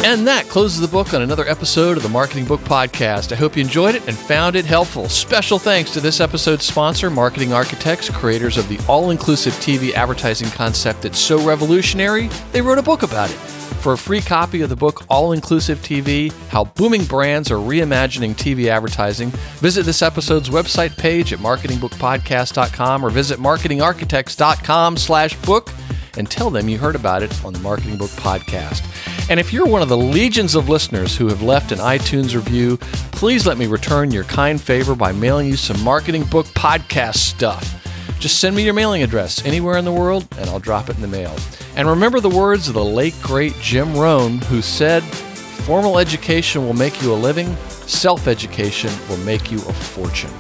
And 0.08 0.26
that 0.26 0.48
closes 0.48 0.80
the 0.80 0.88
book 0.88 1.14
on 1.14 1.22
another 1.22 1.46
episode 1.48 1.98
of 1.98 2.04
the 2.04 2.10
Marketing 2.10 2.46
Book 2.46 2.62
Podcast. 2.62 3.34
I 3.34 3.36
hope 3.36 3.58
you 3.58 3.64
enjoyed 3.64 3.94
it 3.94 4.08
and 4.08 4.18
found 4.18 4.56
it 4.56 4.64
helpful. 4.64 5.10
Special 5.10 5.60
thanks 5.60 5.92
to 5.92 6.00
this 6.00 6.22
episode's 6.22 6.66
sponsor, 6.66 7.10
Marketing 7.10 7.52
Architects, 7.52 8.10
creators 8.10 8.58
of 8.58 8.70
the 8.70 8.80
all 8.88 9.10
inclusive 9.10 9.52
TV 9.56 9.92
advertising 9.94 10.50
concept 10.52 11.02
that's 11.02 11.20
so 11.20 11.46
revolutionary, 11.46 12.30
they 12.54 12.62
wrote 12.62 12.78
a 12.78 12.84
book 12.84 13.04
about 13.04 13.30
it. 13.30 13.38
For 13.82 13.94
a 13.94 13.98
free 13.98 14.22
copy 14.22 14.62
of 14.62 14.70
the 14.70 14.76
book 14.76 15.06
All 15.10 15.34
Inclusive 15.34 15.80
TV 15.80 16.32
How 16.50 16.66
Booming 16.66 17.06
Brands 17.06 17.52
Are 17.52 17.58
Reimagining 17.58 18.34
TV 18.34 18.68
Advertising, 18.68 19.30
visit 19.60 19.86
this 19.86 20.02
episode's 20.02 20.50
website 20.50 20.98
page 20.98 21.32
at 21.32 21.40
marketingbookpodcast.com 21.40 23.06
or 23.06 23.10
visit 23.10 23.40
marketingarchitects.com 23.40 24.98
slash 24.98 25.36
book 25.42 25.70
and 26.18 26.30
tell 26.30 26.50
them 26.50 26.68
you 26.68 26.78
heard 26.78 26.96
about 26.96 27.24
it 27.24 27.46
on 27.46 27.54
the 27.54 27.60
Marketing 27.60 27.98
Book 27.98 28.10
Podcast. 28.12 28.84
And 29.30 29.40
if 29.40 29.54
you're 29.54 29.68
one 29.68 29.82
of 29.82 29.90
the 29.90 29.98
legions 29.98 30.56
of 30.56 30.70
listeners 30.70 31.16
who 31.16 31.28
have 31.28 31.42
left 31.42 31.72
an 31.72 31.80
iTunes 31.80 32.36
review, 32.36 32.78
please 33.12 33.46
let 33.46 33.58
me 33.58 33.68
return 33.68 34.12
your 34.12 34.24
kind 34.26 34.60
favor 34.60 34.96
by 34.96 35.12
mailing 35.12 35.48
you 35.48 35.56
some 35.56 35.82
Marketing 35.84 36.24
Book 36.26 36.46
Podcast 36.48 37.16
stuff. 37.16 37.74
Just 38.20 38.40
send 38.40 38.56
me 38.56 38.64
your 38.64 38.74
mailing 38.74 39.04
address 39.04 39.46
anywhere 39.46 39.78
in 39.78 39.86
the 39.86 39.92
world 39.92 40.28
and 40.38 40.50
I'll 40.50 40.60
drop 40.60 40.90
it 40.90 40.96
in 40.96 41.02
the 41.02 41.08
mail. 41.08 41.36
And 41.76 41.88
remember 41.88 42.20
the 42.20 42.30
words 42.30 42.68
of 42.68 42.74
the 42.74 42.84
late, 42.84 43.16
great 43.22 43.54
Jim 43.62 43.96
Rohn, 43.96 44.40
who 44.40 44.62
said, 44.62 45.04
Formal 45.04 46.00
education 46.00 46.66
will 46.66 46.74
make 46.74 47.02
you 47.02 47.14
a 47.14 47.16
living, 47.16 47.56
self 47.70 48.28
education 48.28 48.90
will 49.10 49.18
make 49.18 49.52
you 49.52 49.58
a 49.60 49.74
fortune. 49.74 50.32